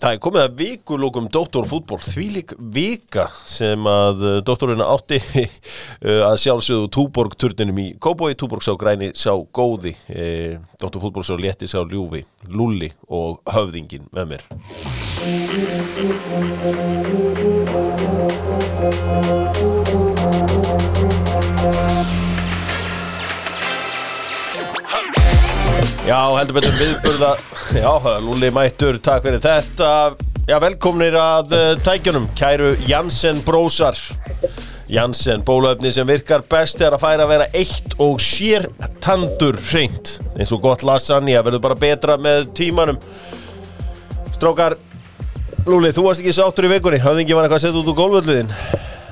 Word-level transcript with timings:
Það 0.00 0.14
er 0.14 0.20
komið 0.24 0.40
að 0.40 0.52
vikulókum 0.56 1.26
Dóttorfútból 1.28 1.98
þvílík 2.00 2.54
vika 2.72 3.26
sem 3.44 3.84
að 3.84 4.22
uh, 4.24 4.38
Dóttorina 4.40 4.86
átti 4.94 5.18
uh, 5.20 5.44
að 6.30 6.36
sjálfsögðu 6.40 6.88
Túborg 6.96 7.36
turninum 7.36 7.82
í 7.82 7.86
Kóboi, 8.00 8.32
Túborg 8.32 8.64
sá 8.64 8.72
græni 8.80 9.12
sá 9.12 9.36
góði. 9.52 9.92
E, 10.08 10.56
Dóttorfútból 10.80 11.24
sá 11.26 11.36
létti 11.36 11.68
sá 11.68 11.84
ljúfi, 11.84 12.24
lulli 12.48 12.88
og 13.12 13.44
höfðingin 13.52 14.08
með 14.16 14.24
mér 14.32 14.40
Já, 26.10 26.24
heldur 26.34 26.56
betur 26.56 26.72
viðburða. 26.74 27.28
Já, 27.70 27.90
Lúli 28.18 28.48
Mættur, 28.50 28.96
takk 28.98 29.28
fyrir 29.28 29.38
þetta. 29.44 29.90
Já, 30.48 30.56
velkomnir 30.58 31.14
að 31.14 31.52
uh, 31.54 31.66
tækjunum. 31.86 32.24
Kæru 32.34 32.72
Janssen 32.88 33.38
brósar. 33.46 33.94
Janssen, 34.90 35.44
bólöfni 35.46 35.92
sem 35.94 36.08
virkar 36.08 36.42
best 36.50 36.82
er 36.82 36.96
að 36.96 37.04
færa 37.04 37.28
að 37.28 37.30
vera 37.30 37.46
eitt 37.54 37.94
og 38.02 38.18
sér 38.18 38.66
tandur 38.98 39.60
hreint. 39.68 40.16
Eins 40.34 40.50
og 40.50 40.64
gott 40.64 40.82
lasagna, 40.82 41.44
verður 41.46 41.62
bara 41.68 41.78
betra 41.78 42.18
með 42.18 42.48
tímanum. 42.58 42.98
Strákar 44.34 44.80
Lúli, 45.68 45.94
þú 45.94 46.08
varst 46.08 46.24
ekki 46.24 46.34
sáttur 46.34 46.66
í 46.66 46.74
vikunni. 46.74 46.98
Hafði 47.06 47.22
ekki 47.22 47.38
var 47.38 47.46
eitthvað 47.46 47.60
að 47.60 47.66
setja 47.68 47.84
út 47.84 47.94
úr 47.94 48.00
gólvöldliðin 48.02 48.52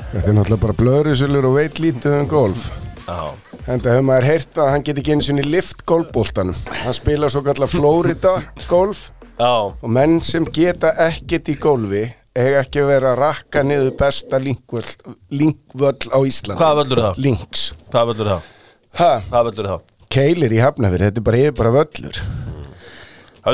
Þetta 0.09 0.27
er 0.27 0.39
náttúrulega 0.41 0.63
bara 0.67 0.79
blöðrisulur 0.83 1.47
og 1.53 1.59
veit 1.61 1.79
lítið 1.85 2.23
um 2.25 2.31
golf 2.33 2.71
Já 2.73 2.88
En 3.09 3.81
það 3.81 3.91
hefur 3.95 4.07
maður 4.09 4.27
heyrt 4.29 4.59
að 4.61 4.71
hann 4.73 4.85
get 4.87 4.99
ekki 5.03 5.15
eins 5.17 5.29
og 5.33 5.41
í 5.41 5.47
lift 5.49 5.83
golfbóltanum 5.89 6.57
Hann 6.83 6.97
spila 6.97 7.31
svo 7.33 7.43
kallar 7.47 7.71
Florida 7.73 8.35
golf 8.69 9.09
Já, 9.39 9.53
og 9.71 9.91
menn 9.95 10.19
sem 10.25 10.47
geta 10.51 10.91
ekkert 11.07 11.49
í 11.53 11.55
golfi 11.63 12.05
eiga 12.39 12.63
ekki 12.65 12.83
að 12.83 12.91
vera 12.93 13.13
að 13.15 13.21
rakka 13.23 13.63
niður 13.67 13.93
besta 13.99 14.39
linkvöll 14.43 16.11
á 16.11 16.19
Ísland 16.27 16.59
hvað 16.61 16.81
völdur 16.83 17.03
það? 17.07 17.23
Links 17.25 17.65
Hvað 17.93 18.11
völdur 18.13 18.33
það? 18.33 18.51
Ha, 18.99 19.11
Hvað 19.31 19.49
völdur 19.51 19.71
það? 19.73 19.87
keilir 20.09 20.55
í 20.57 20.61
Hafnafyrir, 20.65 21.11
þetta 21.11 21.21
er 21.21 21.27
bara 21.29 21.41
bara 21.59 21.75
völlur 21.79 22.21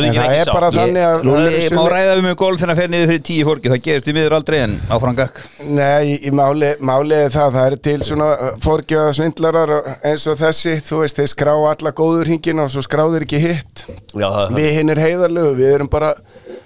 það 0.02 0.34
er 0.34 0.50
bara 0.50 0.70
sátt. 0.70 0.78
þannig 0.80 1.04
að 1.04 1.14
það 1.14 1.24
Lúli, 1.28 1.62
má 1.78 1.82
ræða 1.92 2.14
um 2.18 2.28
golf 2.40 2.60
þegar 2.60 2.72
það 2.72 2.80
fer 2.82 2.92
niður 2.94 3.10
fyrir 3.12 3.24
tíu 3.28 3.46
fórki 3.48 3.72
það 3.72 3.82
gerist 3.86 4.10
í 4.10 4.14
miður 4.16 4.36
aldrei 4.38 4.58
en 4.64 4.76
áfram 4.96 5.18
gakk 5.18 5.40
Nei, 5.64 6.16
í 6.18 6.32
máli, 6.34 6.70
máli 6.84 7.18
er 7.18 7.34
það, 7.34 7.58
það 7.58 7.68
er 7.68 7.76
til 7.88 7.96
svona 8.08 8.28
fórgjöða 8.64 9.14
svindlarar 9.20 9.74
eins 10.04 10.26
og 10.30 10.38
þessi, 10.40 10.76
þú 10.84 11.02
veist, 11.02 11.20
þeir 11.20 11.32
skrá 11.34 11.54
alla 11.54 11.94
góður 11.96 12.30
hringina 12.30 12.66
og 12.66 12.72
svo 12.74 12.82
skráðir 12.84 13.26
ekki 13.26 13.40
hitt. 13.42 13.86
Já, 14.12 14.26
það 14.26 14.42
er 14.44 14.56
Við 14.58 14.70
hinn 14.78 14.94
er 14.94 15.02
heiðarlegu, 15.04 15.54
við 15.60 15.76
erum 15.78 15.90
bara 15.92 16.14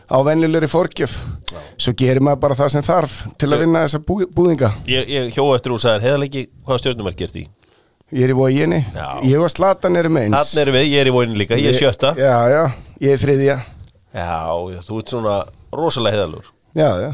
á 0.09 0.19
venjulegri 0.25 0.71
fórgjöf 0.71 1.19
Svo 1.79 1.95
gerir 1.97 2.23
maður 2.25 2.43
bara 2.43 2.57
það 2.59 2.73
sem 2.75 2.85
þarf 2.87 3.21
til 3.41 3.53
að 3.53 3.63
vinna 3.65 3.85
þessa 3.87 4.01
bú, 4.05 4.19
búðinga. 4.35 4.73
Ég, 4.91 5.07
ég 5.15 5.31
hjó 5.37 5.47
eftir 5.55 5.75
og 5.77 5.81
sagði, 5.83 6.09
heiðarleiki, 6.09 6.49
hvaða 6.67 6.83
stjórnum 6.83 7.11
er 7.13 7.17
gert 7.23 7.39
í? 7.39 7.45
Ég 8.09 8.25
er 8.25 8.31
í 8.33 8.37
voginni, 8.37 8.79
Já. 8.97 9.09
ég 9.21 9.43
og 9.45 9.51
Slatan 9.53 9.97
erum 10.01 10.17
eins. 10.17 10.33
Þannig 10.33 10.63
erum 10.63 10.77
við, 10.79 10.87
ég 10.89 11.03
er 11.03 11.09
í 11.11 11.13
vóinu 11.13 11.35
líka, 11.37 11.57
ég 11.61 11.75
er 11.75 11.77
sjötta. 11.77 12.15
Já, 12.17 12.37
Já, 12.49 12.63
ég 13.05 13.13
er 13.13 13.21
þriðja. 13.21 13.57
Já, 14.17 14.37
þú 14.87 15.01
ert 15.03 15.13
svona 15.13 15.35
rosalega 15.77 16.17
heiðarlegur. 16.17 16.47
Já, 16.79 16.89
já, 17.03 17.11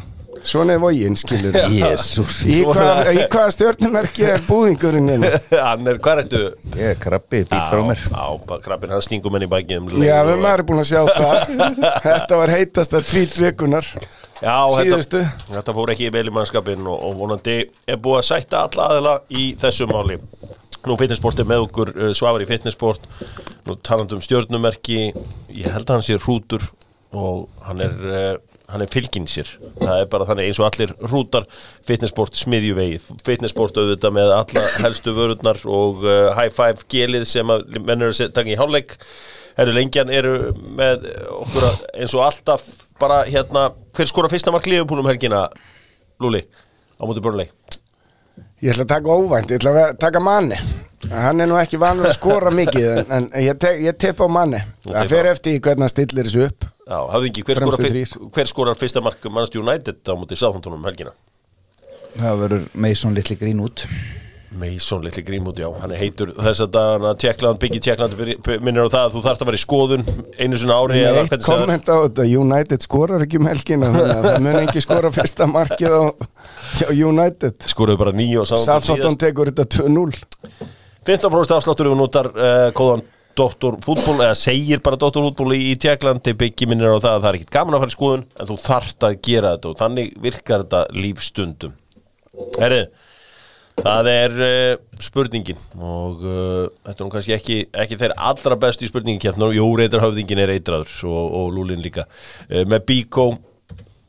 svona 0.47 0.77
er 0.77 0.81
voginn, 0.84 1.19
skilur 1.19 1.59
Jésús 1.75 2.41
Í 2.47 2.61
hvað, 2.69 3.11
hvaða 3.33 3.51
stjórnumerki 3.56 4.27
er 4.36 4.47
búðingurinn 4.47 5.11
þinn? 5.11 5.27
Hann 5.67 5.91
er, 5.91 5.98
hvað 6.05 6.25
ertu? 6.25 6.47
Ég 6.78 6.95
er 6.95 7.03
krabbi, 7.03 7.42
bít 7.42 7.70
frá 7.73 7.83
mér. 7.91 8.06
Já, 8.14 8.56
krabbin, 8.69 8.95
hann 8.95 9.03
stingum 9.03 9.34
henni 9.34 9.51
í 9.51 9.55
bækið 9.55 9.81
um 9.83 9.92
Já, 9.98 10.20
við 10.31 10.42
maður 10.47 10.62
er 10.62 10.69
búin 10.70 10.84
að 10.84 10.91
sjá 10.92 11.03
það. 11.11 11.55
Þetta 12.06 12.42
var 12.45 12.55
heitasta 12.55 13.03
tvít 13.03 13.34
vikunar 13.42 13.95
Já, 14.45 14.58
þetta, 14.70 15.20
þetta 15.48 15.75
fór 15.75 15.91
ekki 15.95 16.11
í 16.11 16.23
mannskapin 16.34 16.86
og, 16.91 16.98
og 17.06 17.14
vonandi 17.19 17.62
er 17.89 17.98
búið 18.03 18.20
að 18.20 18.29
sætta 18.29 18.67
alla 18.69 18.91
aðila 18.92 19.14
í 19.33 19.55
þessu 19.58 19.86
máli 19.89 20.19
Nú 20.84 20.96
fitnessport 21.00 21.40
er 21.40 21.48
með 21.48 21.67
okkur 21.67 21.92
uh, 21.95 22.08
Svavar 22.17 22.45
í 22.45 22.48
fitnessport 22.48 23.06
Nú 23.68 23.78
talandi 23.86 24.17
um 24.17 24.24
stjórnumerki 24.24 24.98
Ég 25.08 25.70
held 25.72 25.86
að 25.89 25.95
hann 25.96 26.06
sé 26.06 26.18
hrútur 26.20 26.67
og 27.14 27.45
hann 27.62 27.78
er, 27.84 27.92
uh, 28.11 28.55
hann 28.72 28.83
er 28.83 28.90
fylginn 28.90 29.28
sér. 29.30 29.46
Það 29.78 30.00
er 30.00 30.08
bara 30.11 30.27
þannig 30.27 30.48
eins 30.50 30.58
og 30.58 30.67
allir 30.67 30.94
hrútar 31.05 31.46
Fitnessport 31.86 32.34
smiðjuvegi 32.39 32.98
Fitnessport 33.27 33.78
auðvitað 33.78 34.17
með 34.17 34.33
alla 34.34 34.64
helstu 34.83 35.14
vörurnar 35.14 35.61
og 35.70 36.02
uh, 36.02 36.33
high 36.34 36.50
five 36.55 36.83
gelið 36.90 37.28
sem 37.30 37.55
að 37.55 37.68
menn 37.78 38.00
eru 38.00 38.11
að 38.11 38.18
setja 38.18 38.46
í 38.50 38.58
hálfleik. 38.58 38.96
Herru 39.55 39.77
lengjan 39.77 40.11
eru 40.11 40.50
með 40.74 41.06
okkur 41.30 41.68
að, 41.68 41.83
eins 42.02 42.14
og 42.18 42.24
alltaf 42.27 42.67
bara 42.98 43.23
hérna, 43.28 43.68
hver 43.94 44.11
skora 44.11 44.30
fyrsta 44.33 44.50
mark 44.55 44.67
liðupúlum 44.67 45.06
helgina, 45.06 45.46
Lúli, 46.23 46.42
á 46.98 47.02
móti 47.06 47.23
börnleik? 47.23 47.55
Ég 48.64 48.73
ætla 48.73 48.86
að 48.86 48.92
taka 48.95 49.14
óvænt, 49.20 49.51
ég 49.52 49.61
ætla 49.61 49.73
að 49.83 49.97
taka 50.01 50.23
manni 50.25 50.57
Hann 51.13 51.42
er 51.45 51.48
nú 51.51 51.58
ekki 51.61 51.77
vanur 51.80 52.08
að 52.08 52.14
skora 52.17 52.48
mikið 52.55 52.86
En, 53.02 53.08
en 53.13 53.27
ég, 53.45 53.58
te, 53.61 53.75
ég 53.85 53.98
tepp 54.01 54.23
á 54.25 54.29
manni 54.33 54.63
Það 54.86 54.95
teppa. 54.95 55.11
fer 55.13 55.29
eftir 55.35 55.58
í 55.58 55.61
hvernig 55.61 55.85
hann 55.85 55.92
stillir 55.92 56.29
þessu 56.30 56.47
upp 56.48 56.64
Já, 56.85 56.98
hafði 57.13 57.30
ekki, 57.30 57.45
hver, 57.48 57.61
skora, 57.61 57.79
fyr, 57.85 58.14
hver 58.39 58.48
skorar 58.51 58.80
fyrsta 58.80 59.03
mark 59.05 59.29
Manchester 59.29 59.61
United 59.64 60.01
á 60.08 60.13
móti 60.17 60.36
Sáþondunum 60.41 60.85
helgina? 60.89 61.13
Það 62.14 62.41
verður 62.45 62.67
Mason 62.86 63.17
litli 63.17 63.36
grín 63.41 63.61
út 63.64 63.85
Mason 64.61 65.05
litli 65.05 65.25
grímút, 65.27 65.59
já, 65.61 65.69
hann 65.81 65.95
er 65.95 66.01
heitur 66.01 66.33
þess 66.37 66.65
að 66.65 66.73
dagana 66.77 67.15
Tjekkland, 67.20 67.61
byggja 67.63 67.83
Tjekkland 67.89 68.17
minnir 68.65 68.87
á 68.87 68.95
það 68.95 69.01
að 69.01 69.17
þú 69.17 69.23
þarft 69.27 69.45
að 69.45 69.51
vera 69.51 69.61
í 69.61 69.63
skoðun 69.65 70.05
einu 70.39 70.61
svona 70.61 70.79
ári 70.81 71.01
eða 71.03 71.25
eitt 71.25 71.47
komment 71.47 71.91
á 71.91 71.97
þetta 72.07 72.29
United 72.41 72.87
skorar 72.87 73.25
ekki 73.27 73.41
um 73.41 73.48
helgina 73.51 73.91
það 73.95 74.31
mun 74.47 74.61
ekki 74.63 74.85
skora 74.85 75.13
fyrsta 75.15 75.48
markið 75.51 75.97
á, 75.97 76.03
United. 76.95 77.59
Skoruðu 77.73 78.01
bara 78.05 78.15
nýju 78.17 78.45
og 78.45 78.51
Sáþondun 78.51 78.69
Sáþóttan 78.69 79.19
tekur 79.25 79.53
þetta 79.53 79.69
2-0 79.83 80.23
15% 81.05 81.59
afsláttur 81.59 81.91
þú 81.91 81.98
notar 81.98 82.31
uh, 82.33 82.71
kóðan 82.77 83.05
doktorfútból 83.39 84.21
eða 84.23 84.35
segir 84.39 84.83
bara 84.85 84.98
doktorfútból 85.01 85.55
í, 85.57 85.73
í 85.73 85.79
Tjekklandi 85.81 86.36
byggji 86.39 86.69
minnir 86.71 86.95
á 86.95 86.98
það 87.03 87.11
að 87.11 87.25
það 87.25 87.31
er 87.31 87.39
ekkit 87.41 87.55
gaman 87.57 87.77
að 87.77 87.83
fara 87.83 87.92
í 87.92 87.97
skoðun 87.97 88.27
en 88.39 88.51
þú 88.51 88.59
þarft 88.63 89.07
að 89.09 89.17
gera 89.27 89.55
þetta 89.55 89.71
og 89.71 89.81
þannig 89.81 90.13
virkar 90.23 90.65
þetta 90.65 90.83
lífstundum. 90.95 91.75
Herri, 92.59 92.81
það 93.80 94.11
er 94.12 94.36
uh, 94.39 94.77
spurningin 95.02 95.58
og 95.79 96.23
uh, 96.23 96.68
þetta 96.85 96.98
er 96.98 97.07
nú 97.07 97.14
kannski 97.14 97.35
ekki, 97.36 97.57
ekki 97.85 97.98
þeir 98.01 98.14
allra 98.14 98.58
bestu 98.61 98.86
í 98.86 98.92
spurningin 98.92 99.42
Jú, 99.55 99.67
reytarhöfðingin 99.80 100.45
er 100.45 100.55
eitraður 100.55 100.95
og, 101.11 101.24
og 101.40 101.51
Lúlin 101.57 101.83
líka. 101.85 102.07
Uh, 102.51 102.62
með 102.68 102.86
Bíkó 102.90 103.33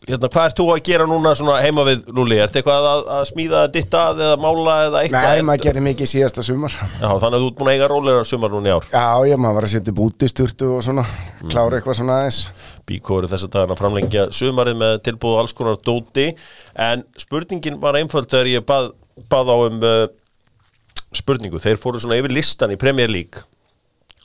Hérna, 0.06 0.30
hvað 0.30 0.48
ert 0.52 0.60
þú 0.60 0.66
að 0.70 0.82
gera 0.86 1.06
núna 1.10 1.32
heima 1.64 1.84
við 1.88 2.04
Lúli? 2.14 2.36
Ertu 2.38 2.60
eitthvað 2.60 2.88
að, 2.92 3.00
að 3.16 3.24
smíða 3.32 3.62
ditta 3.74 4.02
eða 4.14 4.36
mála 4.38 4.76
eða 4.86 5.00
eitthvað? 5.02 5.30
Nei, 5.32 5.46
maður 5.48 5.64
gerir 5.64 5.86
mikið 5.88 6.10
síðasta 6.12 6.44
sumar. 6.46 6.76
Já, 6.76 7.08
þannig 7.08 7.38
að 7.40 7.42
þú 7.42 7.48
ert 7.48 7.58
búin 7.58 7.72
að 7.72 7.74
eiga 7.74 7.88
rólega 7.90 8.28
sumar 8.30 8.54
núna 8.54 8.70
í 8.70 8.76
ár. 8.76 8.86
Já, 8.92 9.08
já, 9.32 9.38
maður 9.42 9.58
var 9.58 9.66
að 9.66 9.74
setja 9.74 9.96
bútisturtu 9.98 10.70
og 10.76 10.84
svona 10.86 11.08
Klára 11.50 11.80
eitthvað 11.80 11.98
svona 11.98 12.20
aðeins. 12.20 12.44
Bíkó 12.86 13.18
eru 13.18 13.32
þess 13.32 13.48
að 13.48 13.56
dagana 13.56 13.80
framlengja 13.80 14.28
sumarið 14.36 14.78
með 14.84 15.02
tilbúið 15.10 15.42
alls 15.42 15.58
konar 15.58 15.82
dóti. 15.82 16.28
En 16.86 17.02
spurningin 17.18 17.82
var 17.82 17.98
einföld 17.98 18.30
þegar 18.30 18.52
ég 18.52 18.68
bað, 18.70 18.92
bað 19.32 19.52
á 19.52 19.56
um 19.68 19.80
uh, 19.86 20.08
spurningu, 21.16 21.62
þeir 21.64 21.80
fóru 21.80 22.02
svona 22.04 22.18
yfir 22.20 22.34
listan 22.36 22.74
í 22.76 22.80
Premier 22.80 23.12
League 23.12 23.44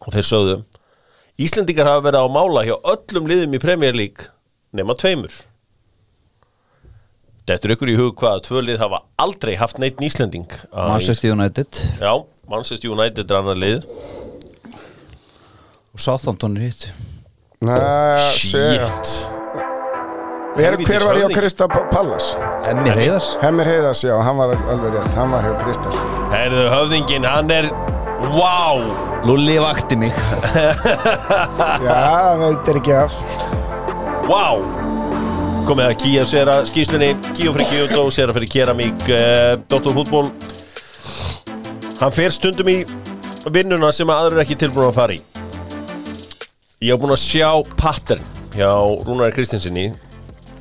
og 0.03 0.15
þeir 0.17 0.27
sögðu 0.27 0.57
Íslendingar 1.41 1.89
hafa 1.89 2.03
verið 2.11 2.21
á 2.21 2.29
mála 2.29 2.63
hjá 2.67 2.75
öllum 2.93 3.29
liðum 3.31 3.55
í 3.57 3.61
Premier 3.63 3.97
League 3.97 4.27
nema 4.77 4.93
tveimur. 4.99 5.33
Þetta 7.49 7.67
er 7.67 7.73
ykkur 7.75 7.91
í 7.91 7.97
hug 7.97 8.13
hvað 8.21 8.37
að 8.37 8.43
tvö 8.47 8.61
lið 8.67 8.83
hafa 8.85 9.01
aldrei 9.25 9.55
haft 9.57 9.81
neitt 9.81 10.03
Íslending 10.05 10.45
að- 10.69 10.93
Manchester 10.93 11.33
United. 11.33 11.81
Já, 11.97 12.13
Manchester 12.51 12.93
United 12.93 13.31
er 13.31 13.41
annar 13.41 13.57
lið. 13.57 13.89
Og 15.95 15.99
Southampton 16.05 16.57
er 16.61 16.69
hitt. 16.69 16.91
Segja 17.65 18.87
Shit 19.03 19.40
Hver, 20.61 20.77
hver 20.85 21.05
var 21.07 21.17
ég 21.17 21.25
á. 21.25 21.33
Krista 21.33 21.67
Pallas? 21.69 22.35
Hemmi 22.67 22.93
Heiðars. 22.93 23.31
Hemmir 23.41 23.69
Heiðas, 23.71 24.03
já, 24.05 24.13
hann 24.21 24.37
var 24.37 24.53
alveg 24.69 24.93
rétt 24.99 25.15
Hann 25.17 25.33
var 25.33 25.47
hjá 25.47 25.55
Kristal 25.63 25.95
Herðu 26.35 26.67
höfðingin, 26.75 27.25
hann 27.25 27.53
er 27.55 27.71
Wow 28.35 28.83
Lúli 29.25 29.57
vakti 29.61 29.97
mig. 30.01 30.17
Já, 31.85 32.37
veitir 32.41 32.79
ekki 32.81 32.95
af. 32.97 33.17
Wow 34.29 34.63
Komið 35.69 35.87
að 35.87 35.97
Kíja 36.05 36.27
sér 36.29 36.53
að 36.53 36.67
skýslunni 36.69 37.11
Kíja 37.31 37.55
fyrir 37.57 37.71
Kíjó 37.73 38.05
sér 38.13 38.33
að 38.33 38.41
fyrir 38.41 38.53
Keramík 38.57 39.09
uh, 39.09 39.55
Dr. 39.65 39.95
Fútból 39.97 40.29
Hann 42.01 42.13
fer 42.17 42.33
stundum 42.37 42.69
í 42.73 42.79
vinnuna 43.49 43.89
sem 43.93 44.09
að 44.13 44.27
aðrir 44.27 44.39
er 44.39 44.45
ekki 44.45 44.57
tilbúin 44.61 44.91
að 44.91 44.97
fara 44.99 45.17
í. 45.17 45.21
Ég 46.85 46.93
hef 46.93 47.01
búin 47.01 47.13
að 47.13 47.23
sjá 47.25 47.49
pattern 47.81 48.25
hjá 48.53 48.73
Rúnari 49.07 49.33
Kristinsinni 49.37 49.91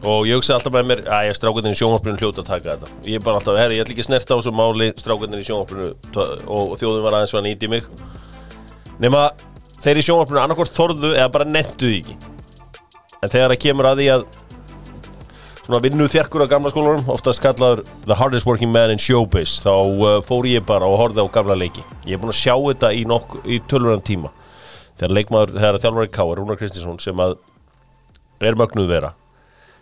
og 0.03 0.27
ég 0.27 0.35
hugsa 0.39 0.55
alltaf 0.55 0.73
með 0.73 0.85
mér 0.87 0.99
að 1.11 1.25
ég 1.27 1.35
strákundin 1.35 1.73
í 1.75 1.77
sjónvarpinu 1.79 2.17
hljóta 2.21 2.39
að 2.43 2.49
taka 2.53 2.67
þetta. 2.71 2.87
Ég 3.03 3.15
er 3.19 3.23
bara 3.25 3.37
alltaf, 3.41 3.55
herri, 3.59 3.75
ég 3.75 3.81
ætla 3.83 3.93
ekki 3.95 4.03
að 4.05 4.07
snerta 4.07 4.31
á 4.31 4.39
þessu 4.39 4.53
máli 4.55 4.87
strákundin 4.95 5.41
í 5.41 5.47
sjónvarpinu 5.47 5.87
og 6.47 6.65
þjóðin 6.79 7.03
var 7.03 7.13
aðeins 7.17 7.35
var 7.35 7.43
nýtt 7.43 7.63
í 7.67 7.69
mig. 7.73 7.83
Nema 9.03 9.21
þeir 9.83 9.99
í 9.99 10.03
sjónvarpinu 10.07 10.39
annarkvort 10.39 10.75
þorðu 10.75 11.09
eða 11.17 11.33
bara 11.35 11.47
nettu 11.49 11.85
því 11.89 11.97
ekki. 11.99 12.15
En 13.19 13.29
þegar 13.33 13.49
það 13.51 13.63
kemur 13.65 13.85
að 13.89 13.97
því 13.99 14.07
að 14.15 14.21
svona 15.65 15.83
vinnu 15.83 16.05
þjarkur 16.09 16.43
á 16.47 16.51
gamla 16.55 16.71
skólanum 16.71 17.11
oftast 17.11 17.43
kallaður 17.43 17.79
the 18.07 18.15
hardest 18.15 18.47
working 18.47 18.71
man 18.71 18.91
in 18.95 19.03
showbiz 19.03 19.51
þá 19.65 19.75
uh, 19.75 20.23
fór 20.25 20.43
ég 20.47 20.63
bara 20.65 20.87
og 20.87 20.95
horfði 21.03 21.21
á 21.27 21.35
gamla 21.35 21.55
leiki. 21.59 21.83
Ég 22.07 22.15
er 22.15 22.21
búin 22.23 22.31
að 22.31 22.39
sjá 22.39 22.55
þetta 22.55 22.95
í, 22.95 23.03
í 23.03 23.59
tölvöran 23.67 24.07
tíma. 24.07 24.31
Þegar 24.99 25.51
þegar 25.59 25.79
þjálfari 25.83 26.11
K 26.15 26.23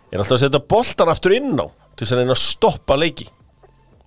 er 0.08 0.18
að 0.18 0.24
alltaf 0.24 0.38
að 0.38 0.44
setja 0.44 0.62
boltan 0.74 1.12
aftur 1.12 1.36
inn 1.36 1.52
á 1.60 1.66
til 1.98 2.06
þess 2.06 2.14
að 2.16 2.32
að 2.32 2.40
stoppa 2.42 2.96
leiki. 2.98 3.28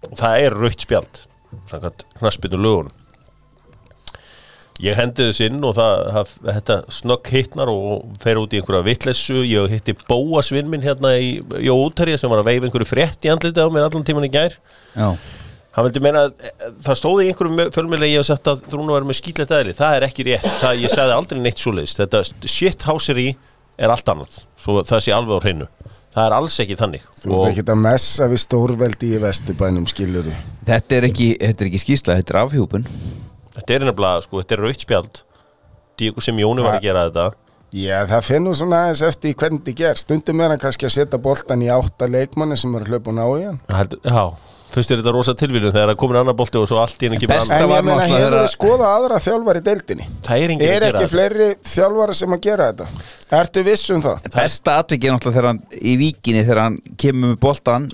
Og 0.09 0.18
það 0.18 0.48
er 0.48 0.57
rautt 0.57 0.88
spjald 0.88 1.21
samkvæmt 1.68 2.06
knaspinu 2.18 2.57
lögunum 2.57 2.98
ég 4.81 4.98
hendi 4.98 5.27
þess 5.30 5.44
inn 5.45 5.62
og 5.65 5.75
það, 5.77 6.07
það 6.15 6.31
þetta 6.48 6.77
snögg 6.95 7.30
hittnar 7.36 7.71
og 7.71 8.07
fer 8.24 8.39
út 8.42 8.53
í 8.56 8.62
einhverja 8.62 8.88
vitlessu 8.88 9.44
ég 9.45 9.75
hitti 9.75 9.95
Bóa 10.07 10.42
svinn 10.45 10.71
minn 10.71 10.86
hérna 10.86 11.13
í 11.21 11.36
Jó 11.62 11.75
Úterja 11.77 12.18
sem 12.18 12.31
var 12.31 12.42
að 12.42 12.50
veif 12.50 12.65
einhverju 12.65 12.89
frétt 12.89 13.27
í 13.27 13.31
andlitið 13.33 13.69
á 13.69 13.74
mér 13.74 13.88
allan 13.88 14.07
tíman 14.07 14.25
í 14.25 14.31
gær. 14.33 14.57
Já, 14.95 15.13
hann 15.75 15.88
vildi 15.88 16.03
meina 16.03 16.25
að 16.30 16.50
það 16.88 17.00
stóði 17.01 17.27
í 17.27 17.31
einhverjum 17.33 17.63
fjölmjölega 17.75 18.15
ég 18.15 18.24
hef 18.24 18.30
sett 18.31 18.51
að 18.51 18.65
Rúna 18.74 18.98
var 18.98 19.07
með 19.07 19.19
skýtlegt 19.21 19.56
eðli. 19.59 19.77
Það 19.77 19.98
er 20.00 20.07
ekki 20.07 20.27
rétt, 20.31 20.50
það, 20.63 20.81
ég 20.81 20.95
sagði 20.95 21.18
aldrei 21.19 21.44
neitt 21.44 21.62
svoleiðis. 21.62 21.98
Þetta 22.00 22.24
shithousery 22.56 23.27
er 23.77 23.94
allt 23.94 24.13
annað. 24.15 24.42
Svo 24.59 24.81
það 24.81 25.06
sé 25.06 25.13
alveg 25.15 25.38
á 25.38 25.45
hreinu 25.45 25.69
það 26.15 26.27
er 26.27 26.35
alls 26.37 26.57
ekki 26.63 26.77
þannig. 26.79 27.03
Þú 27.21 27.33
ert 27.37 27.51
ekki 27.51 27.65
að 27.71 27.81
messa 27.85 28.29
við 28.31 28.43
stórveldi 28.45 29.11
í 29.15 29.21
vesturbænum, 29.23 29.87
skilur 29.89 30.27
þú? 30.27 30.37
Þetta 30.69 30.97
er 30.97 31.07
ekki, 31.09 31.29
þetta 31.41 31.63
er 31.63 31.71
ekki 31.71 31.83
skýsla, 31.85 32.17
þetta 32.19 32.35
er 32.35 32.41
afhjúpun. 32.45 32.87
Þetta 33.57 33.77
er 33.77 33.85
nefnilega, 33.87 34.25
sko, 34.25 34.41
þetta 34.41 34.57
er 34.57 34.65
rautt 34.65 34.85
spjald. 34.85 35.23
Díko 36.01 36.23
sem 36.23 36.39
Jóni 36.41 36.65
var 36.65 36.79
að 36.79 36.87
gera 36.87 37.07
þetta. 37.09 37.29
Já, 37.71 38.01
það 38.03 38.25
finnur 38.27 38.55
svona 38.59 38.79
aðeins 38.83 39.01
eftir 39.07 39.35
hvernig 39.39 39.61
þetta 39.63 39.77
ger 39.79 39.99
Stundum 39.99 40.41
er 40.43 40.51
hann 40.51 40.59
kannski 40.59 40.89
að 40.89 40.95
setja 40.97 41.19
boltan 41.23 41.61
í 41.63 41.69
átta 41.71 42.09
leikmanni 42.11 42.57
sem 42.59 42.73
er 42.75 42.83
og 42.99 43.13
ná 43.15 43.23
í 43.31 43.45
hann. 43.45 43.61
Já, 44.03 44.23
fyrst 44.71 44.94
er 44.94 45.01
þetta 45.01 45.13
rosa 45.15 45.33
tilvíðun 45.38 45.73
þegar 45.75 45.91
það 45.91 45.97
komin 46.03 46.19
annar 46.21 46.38
bolti 46.39 46.59
og 46.62 46.68
svo 46.69 46.79
allt 46.83 47.01
í 47.03 47.09
henni 47.09 47.19
kemur 47.21 47.41
annar 47.41 47.62
En 47.62 47.73
ég 47.75 47.88
meina, 47.89 48.06
hefur 48.12 48.38
þú 48.38 48.51
skoðað 48.56 48.94
aðra 48.97 49.19
þjálfari 49.25 49.63
í 49.63 49.65
deildinni? 49.68 50.06
það 50.27 50.45
er 50.45 50.56
Er 50.69 50.88
ekki 50.91 51.09
fleiri 51.12 51.50
þjálfara 51.73 52.15
sem 52.21 52.38
að 52.38 52.45
gera 52.45 52.69
þetta? 52.71 52.88
Ertu 53.41 53.65
viss 53.68 53.89
um 53.95 54.06
það? 54.06 54.29
Besta 54.38 54.77
atvikið 54.83 55.09
er 55.12 55.18
náttúrulega 55.18 55.38
þegar 55.41 55.51
hann 55.51 55.62
í 55.81 55.97
víkinni 56.01 56.45
þegar 56.47 56.63
hann 56.65 56.79
kemur 56.97 57.33
með 57.33 57.44
boltan 57.44 57.91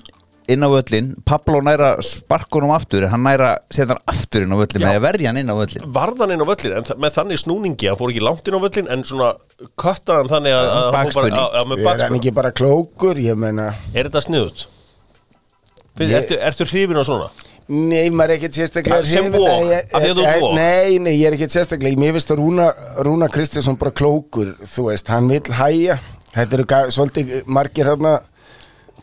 inn 0.48 0.64
á 0.64 0.68
völlin, 0.72 1.10
Pablo 1.28 1.58
næra 1.60 1.90
sparkunum 2.00 2.70
aftur, 2.72 3.04
hann 3.12 3.20
næra 3.20 3.50
setja 3.68 3.90
hann 3.92 4.00
aftur 4.08 4.46
inn 4.46 4.54
á 4.54 4.56
völlin 4.56 4.86
að 4.88 5.02
verja 5.04 5.28
hann 5.28 5.40
inn 5.42 5.52
á 5.52 5.56
völlin 5.58 5.84
varðan 5.92 6.32
inn 6.32 6.40
á 6.40 6.48
völlin, 6.48 6.72
en 6.78 7.02
með 7.04 7.12
þannig 7.18 7.42
snúningi 7.42 7.90
hann 7.90 7.98
fór 8.00 8.14
ekki 8.14 8.22
langt 8.24 8.48
inn 8.48 8.56
á 8.56 8.62
völlin, 8.64 8.88
en 8.94 9.04
svona 9.04 9.34
köttaðan 9.76 10.30
þannig 10.32 10.56
að, 10.56 10.70
að 10.70 10.72
hann 10.72 10.88
fór 10.88 10.96
Bakspunni. 10.96 11.34
bara, 11.36 11.44
að, 11.44 11.58
að, 11.60 11.68
með 11.68 11.76
Er 11.76 11.84
hann 11.84 11.90
bakspunni. 12.00 12.20
ekki 12.22 12.34
bara 12.40 12.54
klókur? 12.62 13.20
Ég 13.28 13.36
meina 13.44 13.66
er 13.92 14.08
þetta 14.08 14.24
sniðut? 14.24 14.64
Ég- 15.98 16.34
ertu 16.38 16.66
hrifin 16.68 17.00
á 17.00 17.04
svona? 17.06 17.28
Nei, 17.68 18.08
maður 18.08 18.30
er 18.30 18.36
ekkert 18.38 18.56
sérstaklega 18.56 19.04
Sem 19.04 19.26
Nei, 19.28 19.72
ert 19.76 19.92
eh, 19.92 20.40
Vog. 20.40 20.54
Nei, 20.56 20.96
nei, 21.04 21.12
ég 21.18 21.26
er 21.28 21.34
ekkert 21.36 21.52
sérstaklega. 21.52 22.00
Mér 22.00 22.14
finnst 22.16 22.30
að 22.32 22.40
Rúna, 22.40 22.70
Rúna 23.04 23.28
Kristinsson 23.28 23.76
bara 23.76 23.92
klókur 23.92 24.54
Þú 24.64 24.86
veist, 24.88 25.10
hann 25.12 25.28
vill 25.28 25.52
hæja 25.58 25.98
Þetta 26.32 26.58
eru 26.58 26.66
svolítið 26.96 27.34
margir 27.46 27.90
hérna 27.90 28.18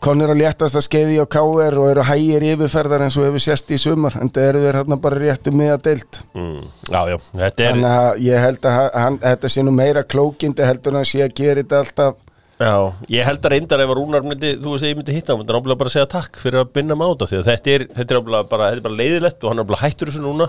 Konir 0.02 0.28
að 0.28 0.42
léttast 0.42 0.76
að 0.76 0.84
skeiði 0.84 1.14
á 1.22 1.26
KR 1.32 1.78
og 1.80 1.86
eru 1.88 2.02
hægir 2.04 2.44
yfirferðar 2.50 3.06
eins 3.06 3.14
og 3.16 3.24
hefur 3.30 3.40
sést 3.40 3.70
í 3.72 3.78
sumar 3.80 4.18
en 4.20 4.28
það 4.28 4.48
eru 4.50 4.64
þeir 4.66 4.76
hérna 4.82 4.98
bara 5.00 5.20
réttu 5.22 5.52
miða 5.56 5.78
deilt 5.80 6.18
Mm, 6.36 6.66
já, 6.90 6.98
já, 7.08 7.16
þetta 7.40 7.64
er 7.64 7.70
þannig 7.72 7.94
að 7.94 8.20
ég 8.26 8.42
held 8.44 8.68
að 8.68 8.90
hann, 9.00 9.16
þetta 9.22 9.48
sé 9.54 9.64
nú 9.64 9.72
meira 9.72 10.02
klókindi 10.04 10.66
heldur 10.68 10.92
en 10.92 11.00
að 11.00 11.08
sé 11.08 11.22
að 11.24 11.32
gera 11.40 11.62
þetta 11.62 11.80
alltaf 11.80 12.18
Já, 12.56 12.72
ég 13.12 13.26
held 13.28 13.44
að 13.44 13.52
reyndar 13.52 13.82
ef 13.84 13.90
að 13.92 13.98
Rúnar 13.98 14.22
myndi, 14.24 14.54
þú 14.56 14.70
veist, 14.72 14.86
ég 14.88 14.96
myndi 14.96 15.12
hitta 15.12 15.34
hann, 15.34 15.42
myndi 15.42 15.52
hann 15.52 15.60
ábúinlega 15.60 15.80
bara 15.82 15.92
segja 15.92 16.06
takk 16.08 16.38
fyrir 16.40 16.62
að 16.62 16.70
binna 16.78 16.96
máta 16.96 17.26
því 17.28 17.40
að 17.42 17.50
þetta 17.50 17.72
er, 17.74 17.84
þetta 17.98 18.14
er 18.14 18.20
ábúinlega 18.22 18.48
bara, 18.52 18.68
þetta 18.70 18.80
er 18.80 18.86
bara 18.86 18.96
leiðilegt 19.02 19.44
og 19.44 19.50
hann 19.52 19.60
er 19.60 19.66
ábúinlega 19.66 19.82
hættur 19.90 20.10
þessu 20.12 20.22
núna. 20.24 20.46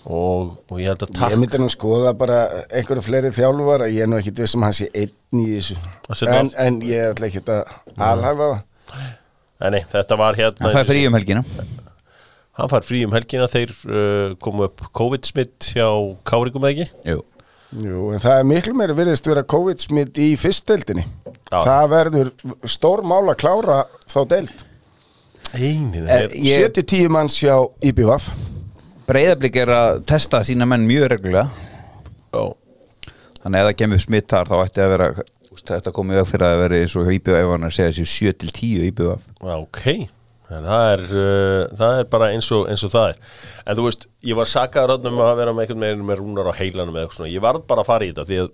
Og, 0.00 0.52
og 0.72 0.78
ég 0.80 0.88
held 0.92 1.02
að 1.06 1.14
takk 1.16 1.32
Ég 1.34 1.40
myndi 1.40 1.60
nú 1.60 1.68
skoða 1.72 2.12
bara 2.20 2.36
einhverju 2.76 3.04
fleiri 3.04 3.32
þjálfara, 3.36 3.88
ég 3.92 4.04
er 4.04 4.08
nú 4.12 4.18
ekkit 4.20 4.42
viss 4.44 4.56
um 4.58 4.64
hann 4.68 4.76
sé 4.76 4.90
einn 4.96 5.40
í 5.42 5.48
þessu. 5.54 5.78
Að 6.12 6.22
en, 6.28 6.52
á- 6.52 6.58
en 6.66 6.78
ég 6.88 7.08
ætla 7.14 7.28
ekkit 7.32 7.50
að 7.56 7.74
alhafa 8.10 8.50
það. 8.52 9.10
Nei, 9.70 9.82
þetta 9.94 10.16
var 10.20 10.38
hérna 10.40 10.66
hann 10.68 10.76
fær 10.78 10.88
frí 10.92 11.02
um 11.08 11.16
helgina. 11.18 11.42
Hann 12.60 12.68
fær 12.72 12.84
frí 12.84 13.02
um 13.08 13.12
helgina, 13.16 13.48
þeir 13.48 13.72
uh, 13.88 14.36
komu 14.44 14.64
upp 14.68 14.80
COVID-smitt 14.96 15.72
hjá 15.72 15.88
Kárikum 16.28 16.64
eða 16.68 16.72
ekki? 16.76 16.88
Jú. 17.12 17.20
Jú, 17.80 18.08
en 18.10 18.18
það 18.18 18.40
er 18.40 18.46
miklu 18.50 18.72
meira 18.74 18.96
virðist 18.98 19.28
vera 19.30 19.44
COVID-smitt 19.46 20.16
í 20.18 20.32
fyrstdeildinni 20.40 21.04
Já. 21.50 21.58
Það 21.66 21.88
verður 21.90 22.28
stór 22.70 23.02
mál 23.02 23.24
að 23.32 23.38
klára 23.42 23.78
þá 24.06 24.20
deild. 24.30 24.64
Einin, 25.50 26.06
Eh, 26.06 26.28
þeir, 26.28 26.36
Ég- 26.46 26.70
70-10 26.70 27.08
manns 27.10 27.40
hjá 27.42 27.56
IBVF 27.82 28.28
Breiðablík 29.10 29.56
er 29.58 29.72
að 29.74 30.04
testa 30.06 30.38
sína 30.46 30.66
menn 30.70 30.84
mjög 30.86 31.08
reglulega. 31.10 31.48
Já, 32.30 32.44
þannig 33.42 33.58
að 33.58 33.64
ef 33.64 33.66
það 33.72 33.78
kemur 33.80 34.00
smitt 34.04 34.28
þar 34.30 34.46
þá 34.46 34.56
ætti 34.62 34.84
að 34.84 34.92
vera 34.94 35.08
þetta 35.60 35.92
komið 35.92 36.20
veg 36.20 36.28
fyrir 36.30 36.46
að 36.46 36.60
vera 36.62 36.78
eins 36.84 36.94
og 36.96 37.10
IBF 37.10 37.34
ef 37.40 37.50
hann 37.50 37.64
er 37.66 37.72
að 37.72 37.74
segja 37.74 37.90
þessi 37.90 38.06
7 38.06 38.32
til 38.38 38.52
10 38.54 38.86
IBF 38.92 39.20
ok. 39.42 40.08
Það 40.50 40.84
er, 40.92 41.02
uh, 41.14 41.76
það 41.78 41.98
er 42.00 42.04
bara 42.10 42.28
eins 42.34 42.48
og, 42.54 42.64
eins 42.70 42.82
og 42.86 42.90
það 42.90 43.08
er. 43.10 43.18
En 43.66 43.76
þú 43.76 43.84
veist, 43.86 44.06
ég 44.26 44.34
var 44.38 44.48
sakaður 44.50 44.96
öllum 44.98 45.20
að 45.22 45.36
vera 45.38 45.52
með 45.54 45.66
einhvern 45.66 45.84
veginn 45.84 46.06
með 46.08 46.18
rúnar 46.22 46.48
á 46.50 46.54
heilanum 46.58 46.94
eða 46.94 47.04
eitthvað 47.06 47.18
svona, 47.20 47.34
ég 47.34 47.42
varð 47.44 47.66
bara 47.70 47.82
að 47.84 47.86
fara 47.90 48.06
í 48.06 48.10
þetta 48.12 48.24
því 48.30 48.38
að 48.44 48.48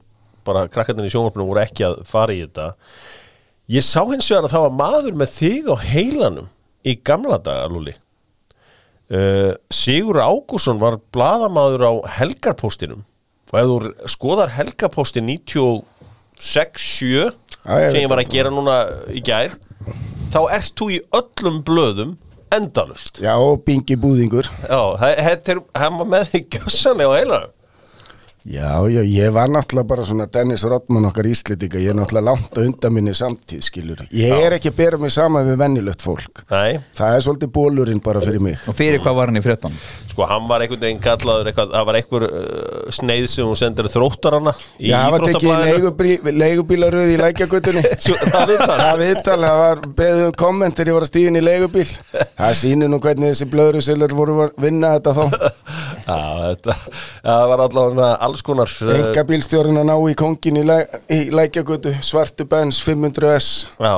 bara 0.47 0.67
krakkarnir 0.73 1.09
í 1.09 1.13
sjónvarpunum 1.13 1.51
voru 1.51 1.63
ekki 1.67 1.87
að 1.89 2.01
fara 2.09 2.35
í 2.35 2.43
þetta. 2.45 2.71
Ég 3.77 3.83
sá 3.83 4.01
hins 4.07 4.29
vegar 4.31 4.47
að 4.47 4.53
það 4.55 4.67
var 4.69 4.77
maður 4.79 5.17
með 5.19 5.33
þig 5.35 5.71
á 5.71 5.77
heilanum 5.91 6.49
í 6.87 6.95
gamla 7.03 7.39
daga, 7.43 7.67
Lúli 7.71 7.95
uh, 9.11 9.53
Sigur 9.75 10.21
Ágússon 10.23 10.79
var 10.83 10.99
bladamaður 11.15 11.83
á 11.87 11.93
helgarpóstinum 12.21 13.03
og 13.53 13.59
ef 13.61 13.67
þú 13.71 13.77
skoðar 14.11 14.55
helgarpóstin 14.57 15.27
96-7 15.31 15.83
Já, 17.67 17.75
ég 17.83 17.91
sem 17.91 18.03
ég 18.05 18.11
var 18.11 18.23
að 18.23 18.31
gera 18.35 18.53
núna 18.55 18.77
í 19.11 19.23
gær 19.27 19.57
þá 20.31 20.41
ert 20.55 20.75
þú 20.79 20.87
í 20.95 21.01
öllum 21.19 21.61
blöðum 21.67 22.15
endalust 22.55 23.19
Já, 23.23 23.35
bingi 23.67 23.97
búðingur. 23.99 24.47
Já, 24.67 24.81
þetta 25.01 25.57
er, 25.57 25.63
hann 25.83 25.99
var 26.01 26.11
með 26.15 26.31
því 26.33 26.41
gjössanlega 26.55 27.11
á 27.11 27.19
heilanum 27.19 27.53
Já, 28.47 28.79
já, 28.87 29.01
ég 29.03 29.33
var 29.35 29.49
náttúrulega 29.51 29.89
bara 29.91 30.05
svona 30.07 30.29
Dennis 30.31 30.63
Rodman 30.71 31.09
okkar 31.09 31.27
íslendinga, 31.27 31.81
ég 31.83 31.91
er 31.91 31.97
náttúrulega 31.99 32.29
langt 32.29 32.55
á 32.55 32.61
undan 32.63 32.93
minni 32.95 33.15
samtíð, 33.19 33.65
skilur. 33.67 34.05
Ég 34.15 34.31
er 34.47 34.55
ekki 34.55 34.71
að 34.71 34.77
bera 34.79 35.01
mig 35.03 35.11
saman 35.11 35.49
við 35.49 35.57
vennilegt 35.65 36.05
fólk. 36.05 36.45
Nei, 36.53 36.79
Það 36.95 37.17
er 37.17 37.25
svolítið 37.27 37.51
bólurinn 37.57 38.03
bara 38.05 38.23
fyrir 38.23 38.41
mig. 38.47 38.61
og 38.71 38.77
fyrir 38.79 39.03
hvað 39.03 39.17
var 39.19 39.33
hann 39.33 39.41
í 39.41 39.43
fréttan 39.43 39.75
sko 40.17 40.25
hann 40.31 40.47
var 40.49 40.63
einhvern 40.65 40.81
veginn 40.81 41.01
kallaður 41.05 41.51
eitthvað, 41.51 41.73
það 41.75 41.87
var 41.91 41.97
einhver 41.99 42.23
uh, 42.25 42.93
sneið 42.97 43.27
sem 43.29 43.45
hún 43.51 43.59
í 44.81 44.87
Já, 44.89 44.97
það 45.03 45.11
var 45.17 45.25
tekið 45.27 45.49
íþróttablaðinu 45.51 46.39
leigubílaröð 46.41 47.11
í 47.13 47.19
lækjagutunni. 47.25 47.83
Svo- 48.01 48.17
það 48.31 48.47
viðtal. 48.55 48.79
Það 48.81 49.03
viðtal, 49.03 49.37
það 49.43 49.59
var 49.65 49.83
beðið 50.01 50.25
um 50.31 50.37
komment 50.47 50.79
þegar 50.79 50.93
ég 50.93 50.97
var 50.97 51.07
að 51.09 51.11
stíðin 51.11 51.37
í 51.37 51.45
leigubíl. 51.45 51.85
Það 52.39 52.55
það 56.07 57.49
var 57.53 57.65
allavega 57.67 58.13
alls 58.27 58.45
konar 58.47 58.71
uh, 58.85 58.93
Enga 59.01 59.25
bílstjórun 59.29 59.81
að 59.83 59.89
ná 59.91 59.97
í 60.11 60.15
kongin 60.19 60.61
í, 60.63 60.67
læ, 60.69 60.79
í 61.11 61.21
lækjagutu, 61.35 61.97
svartu 62.07 62.47
Benz 62.51 62.79
500S. 62.87 63.49
Já, 63.83 63.97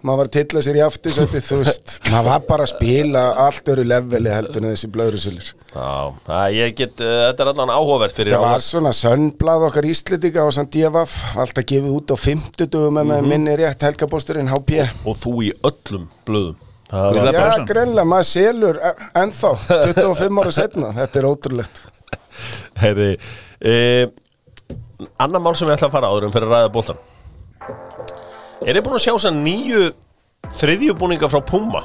maður 0.00 0.22
var 0.22 0.28
að 0.30 0.36
tilla 0.38 0.62
sér 0.64 0.78
í 0.78 0.82
aftursætti 0.86 1.42
þú 1.44 1.58
veist, 1.60 1.96
maður 2.08 2.28
var 2.30 2.44
bara 2.48 2.64
að 2.64 2.70
spila 2.72 3.24
allt 3.44 3.68
öru 3.74 3.84
leveli 3.84 4.30
heldur 4.32 4.64
en 4.64 4.70
þessi 4.72 4.88
blöðrusulir 4.94 5.50
já, 5.74 6.38
ég 6.56 6.72
get 6.78 7.02
uh, 7.04 7.10
þetta 7.28 7.44
er 7.44 7.50
allavega 7.52 7.76
áhugavert 7.76 8.16
fyrir 8.16 8.32
það 8.32 8.40
var 8.40 8.48
áhugavert 8.54 8.68
svona 8.70 8.94
sönnblað 8.96 9.66
okkar 9.68 9.90
íslendinga 9.92 10.46
og 10.48 10.56
samt 10.56 10.72
djefaf, 10.78 11.18
alltaf 11.36 11.68
gefið 11.68 11.92
út 11.98 12.14
á 12.14 12.16
50 12.16 12.72
dögum 12.72 12.96
Mhm. 13.02 13.12
mm 13.20 13.28
minni 13.34 13.58
rétt 13.60 13.84
helgabósturinn 13.90 14.48
HP 14.48 14.80
og 15.04 15.20
þú 15.20 15.36
í 15.50 15.52
öllum 15.68 16.08
blöðum 16.24 16.56
Já, 16.90 17.64
greinlega, 17.68 18.06
maður 18.08 18.26
selur 18.26 18.80
e- 18.82 18.94
ennþá 19.20 19.52
25 19.68 20.40
ára 20.42 20.54
setna, 20.54 20.90
þetta 20.96 21.20
er 21.20 21.28
ótrúlegt. 21.28 21.82
Heyri, 22.82 23.12
uh, 23.70 25.08
annar 25.22 25.44
mál 25.44 25.54
sem 25.58 25.70
ég 25.70 25.78
ætla 25.78 25.90
að 25.90 25.94
fara 25.94 26.10
áður 26.10 26.26
en 26.28 26.34
fyrir 26.34 26.50
að 26.50 26.56
ræða 26.56 26.72
bóltan 26.74 27.06
Er 28.60 28.76
þið 28.76 28.84
búin 28.84 28.96
að 28.98 29.04
sjá 29.06 29.12
þess 29.14 29.28
að 29.30 29.38
nýju 29.40 29.84
þriðjubúninga 30.60 31.28
frá 31.32 31.40
Puma 31.48 31.80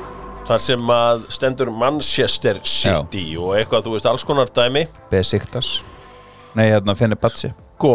þar 0.45 0.61
sem 0.61 0.91
að 0.93 1.23
stendur 1.33 1.71
Manchester 1.73 2.59
City 2.67 3.23
og 3.39 3.55
eitthvað, 3.57 3.85
þú 3.87 3.93
veist, 3.95 4.09
alls 4.09 4.25
konar 4.27 4.51
dæmi? 4.53 4.83
Besiktas. 5.11 5.77
Nei 6.55 6.67
hérna 6.69 6.95
Fenni 6.95 7.17
Batsi 7.19 7.49
Sko, 7.75 7.93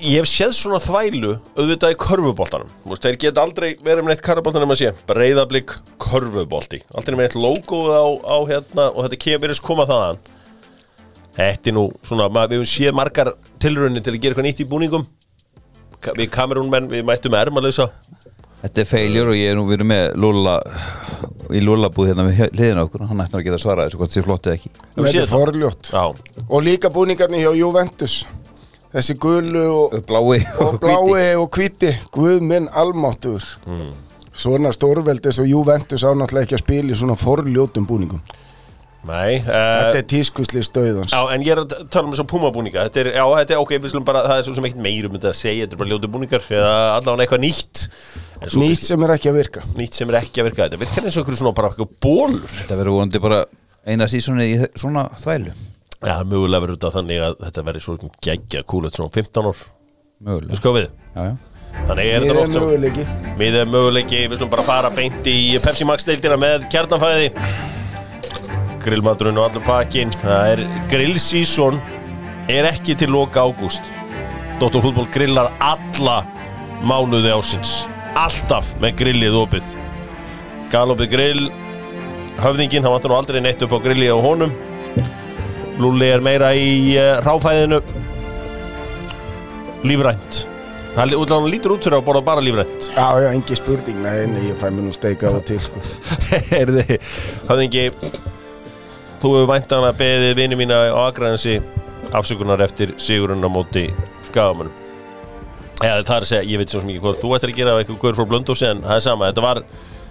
ég 0.00 0.22
hef 0.22 0.28
séð 0.30 0.52
svona 0.56 0.80
þvælu 0.82 1.32
auðvitað 1.56 1.94
í 1.94 1.98
körfuboltanum. 2.00 2.70
Þú 2.84 2.92
veist, 2.92 3.06
þeir 3.06 3.18
geta 3.24 3.44
aldrei 3.44 3.68
verið 3.84 4.04
með 4.04 4.14
neitt 4.14 4.24
körfuboltan 4.26 4.66
um 4.66 4.74
að 4.74 4.80
sé 4.80 4.92
breyðablík 5.08 5.74
körfubolti. 6.02 6.82
Aldrei 6.96 7.16
með 7.16 7.26
neitt 7.26 7.38
logo 7.42 7.82
á, 7.92 8.04
á 8.22 8.36
hérna 8.50 8.88
og 8.92 9.06
þetta 9.06 9.20
kemur 9.24 9.44
verið 9.46 9.62
koma 9.66 9.88
þaðan. 9.90 10.22
Þetta 11.36 11.72
er 11.72 11.76
nú 11.76 11.86
svona, 12.04 12.28
við 12.32 12.58
höfum 12.58 12.70
séð 12.72 12.96
margar 12.96 13.34
tilraunir 13.62 14.04
til 14.04 14.14
að 14.14 14.20
gera 14.20 14.34
eitthvað 14.34 14.48
nýtt 14.48 14.64
í 14.64 14.68
búningum. 14.68 15.06
Við 16.18 16.32
kamerunmenn, 16.34 16.90
við 16.90 17.06
mættum 17.06 17.36
ermalösa 17.38 17.92
Þetta 18.62 18.78
er 18.78 18.86
feiljur 18.86 19.30
og 19.32 19.34
ég 19.34 19.50
er 19.50 19.56
nú 19.58 19.64
verið 19.66 19.88
með 19.90 20.04
Lúla 20.22 20.52
í 21.50 21.62
Lúlabúð 21.64 22.12
hérna 22.12 22.28
við 22.28 22.44
hliðina 22.54 22.84
okkur 22.86 23.08
hann 23.08 23.22
ætti 23.24 23.34
að 23.40 23.46
geta 23.48 23.58
svarað 23.58 23.88
þessu 23.88 23.98
hvort 23.98 24.12
þið 24.14 24.26
flott 24.28 24.46
eða 24.46 24.58
ekki. 24.58 24.70
Þetta 24.84 25.08
er 25.08 25.16
það? 25.16 25.32
forljótt. 25.32 25.90
Og 26.46 26.62
líka 26.62 26.90
búningarnir 26.94 27.42
hjá 27.42 27.58
Juventus 27.58 28.20
Þessi 28.92 29.16
gulu 29.20 29.64
og, 29.72 29.98
Blái 30.08 30.42
og 30.60 30.78
blái 30.82 31.32
og 31.40 31.48
hvíti. 31.56 31.94
Guð 32.12 32.42
minn 32.44 32.68
almáttur 32.68 33.42
Mm. 33.66 33.92
Svona 34.32 34.70
stórveldis 34.72 35.38
og 35.42 35.46
Juventus 35.46 36.04
á 36.04 36.12
náttúrulega 36.16 36.46
ekki 36.46 36.56
að 36.56 36.62
spila 36.64 36.92
í 36.92 36.96
svona 36.96 37.16
forljótum 37.20 37.84
búningum. 37.84 38.22
Nei 39.02 39.40
Þetta 39.42 39.90
uh, 39.90 39.98
er 39.98 40.04
tískusli 40.06 40.60
stöðans 40.62 41.10
Já, 41.10 41.18
en 41.34 41.42
ég 41.42 41.50
er 41.56 41.60
að 41.64 41.72
tala 41.90 42.06
um 42.06 42.12
þess 42.12 42.22
að 42.22 42.28
púmabúninga 42.30 42.84
Þetta 42.86 43.00
er, 43.02 43.08
já, 43.16 43.24
þetta 43.40 43.56
er 43.56 43.62
ok, 43.64 43.72
við 43.82 43.90
slum 43.90 44.04
bara, 44.06 44.20
það 44.28 44.36
er 44.36 44.46
svo 44.46 44.54
sem 44.54 44.68
ekkert 44.68 44.84
meir 44.84 45.08
um 45.08 45.16
þetta 45.16 45.32
að 45.32 45.38
segja 45.40 45.64
Þetta 45.64 45.74
er 45.74 45.80
bara 45.80 45.90
ljótu 45.90 46.10
búningar 46.14 46.46
eða 46.46 46.76
allavega 47.00 47.24
eitthvað 47.26 47.42
nýtt. 47.42 47.82
Nýtt 48.62 48.86
sem 48.86 49.06
er 49.08 49.14
ekki 49.16 49.32
að 49.32 49.38
virka. 49.40 49.64
Nýtt 49.74 49.98
sem 49.98 50.12
er 50.12 50.18
ekki 50.20 50.42
að 50.44 50.48
virka. 50.52 50.68
Þetta 50.68 50.80
virkar 50.84 51.08
eins 51.08 51.18
og 51.18 51.24
einhverju 51.24 51.40
svona 51.42 51.54
bara 51.58 51.88
bólur 52.06 52.46
Þetta 52.60 52.78
verður 52.78 52.96
vonandi 53.00 53.22
bara 53.26 53.42
eina 53.90 54.06
sísoni 54.10 54.48
í 54.52 54.60
svona 54.78 55.08
þvælu 55.18 55.56
Já, 56.02 56.16
mögulega 56.26 56.64
verður 56.64 56.78
þetta 56.78 56.90
þannig 56.96 57.20
að 57.22 57.34
þetta 57.44 57.62
verður 57.68 57.84
svo 57.84 57.94
geggja 58.26 58.62
kúlet 58.66 58.96
svona 58.96 59.12
15 59.14 59.48
ár. 59.52 59.60
Mögulega. 60.26 60.58
Sko 60.58 60.72
við 60.74 60.88
Já, 61.14 61.26
já. 61.28 61.34
Þannig 61.72 62.08
er 62.08 62.24
þetta 62.24 62.40
oft 62.42 62.56
sem 62.56 62.64
möguleiki. 62.66 63.04
Við 63.38 63.58
erum 63.60 63.70
möguleiki, 63.72 64.22
við 64.28 64.40
slum 64.40 64.50
bara 64.52 64.64
fara 64.66 64.90
beint 64.92 65.28
í 65.30 65.36
Pepsi 65.62 65.86
Max 65.88 66.06
deildina 66.08 66.36
með 66.40 66.66
kjarnanfæði 66.72 67.30
Grillmaturinn 68.82 69.38
og 69.38 69.46
allur 69.46 69.64
pakkin 69.64 70.10
Það 70.20 70.50
er 70.50 70.62
grillsísón 70.90 71.78
er 72.50 72.66
ekki 72.72 72.96
til 72.98 73.12
loka 73.14 73.44
ágúst. 73.46 73.86
Dr. 74.58 74.82
Fútból 74.82 75.06
grillar 75.14 75.52
alla 75.62 76.18
mánuði 76.82 77.30
ásins 77.30 77.84
Alltaf 78.18 78.74
með 78.82 78.98
grillið 78.98 79.38
opið. 79.38 79.70
Galopið 80.74 81.14
grill 81.14 81.46
Höfðinginn, 82.42 82.82
hann 82.82 82.94
vantar 82.96 83.12
nú 83.12 83.18
aldrei 83.20 83.40
neitt 83.44 83.62
upp 83.62 83.74
á 83.76 83.84
grilli 83.84 84.10
á 84.10 84.18
honum 84.18 84.52
Lúli 85.82 86.08
er 86.14 86.24
meira 86.24 86.52
í 86.54 86.94
uh, 86.96 87.18
ráfæðinu 87.26 87.82
Lífrænt. 89.82 90.44
Það 90.92 91.48
lítur 91.50 91.72
út 91.74 91.82
fyrir 91.82 91.96
að 91.98 92.04
borða 92.06 92.22
bara 92.26 92.42
lífrænt. 92.44 92.90
Já, 92.94 93.06
já, 93.18 93.30
engi 93.32 93.56
spurning. 93.58 94.02
Nei, 94.04 94.44
ég 94.46 94.60
fæ 94.60 94.68
mér 94.68 94.84
nú 94.86 94.92
steika 94.94 95.32
á 95.32 95.40
til 95.42 95.58
sko. 95.64 95.82
Herði, 96.52 97.00
höfðingi 97.48 97.88
Þú 99.22 99.30
hefur 99.36 99.50
væntanlega 99.52 99.94
beðið 100.00 100.32
vini 100.34 100.56
mína 100.58 100.80
á 100.90 101.06
Akranesi 101.06 101.60
afsökunar 102.10 102.62
eftir 102.64 102.94
sigurinn 102.98 103.46
á 103.46 103.50
móti 103.50 103.84
skagamunum 104.26 104.74
Eða 105.78 106.02
það 106.02 106.16
er 106.16 106.26
að 106.26 106.28
segja, 106.32 106.48
ég 106.50 106.58
veit 106.58 106.74
svo 106.74 106.82
mikið 106.86 107.04
hvað 107.04 107.20
þú 107.22 107.32
ættir 107.36 107.52
að 107.52 107.60
gera 107.60 107.74
af 107.74 107.82
eitthvað 107.82 108.00
guður 108.02 108.18
frá 108.18 108.28
Blöndósi 108.32 108.66
en 108.68 108.82
það 108.82 108.98
er 108.98 109.04
sama, 109.06 109.30
þetta 109.30 109.46
var, 109.46 109.62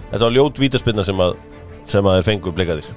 þetta 0.10 0.24
var 0.26 0.36
ljót 0.38 0.64
vítaspinna 0.64 1.08
sem 1.08 1.24
að, 1.28 1.38
sem 1.92 2.08
að 2.08 2.18
þeir 2.18 2.28
fengu 2.32 2.56
blikaðir 2.56 2.88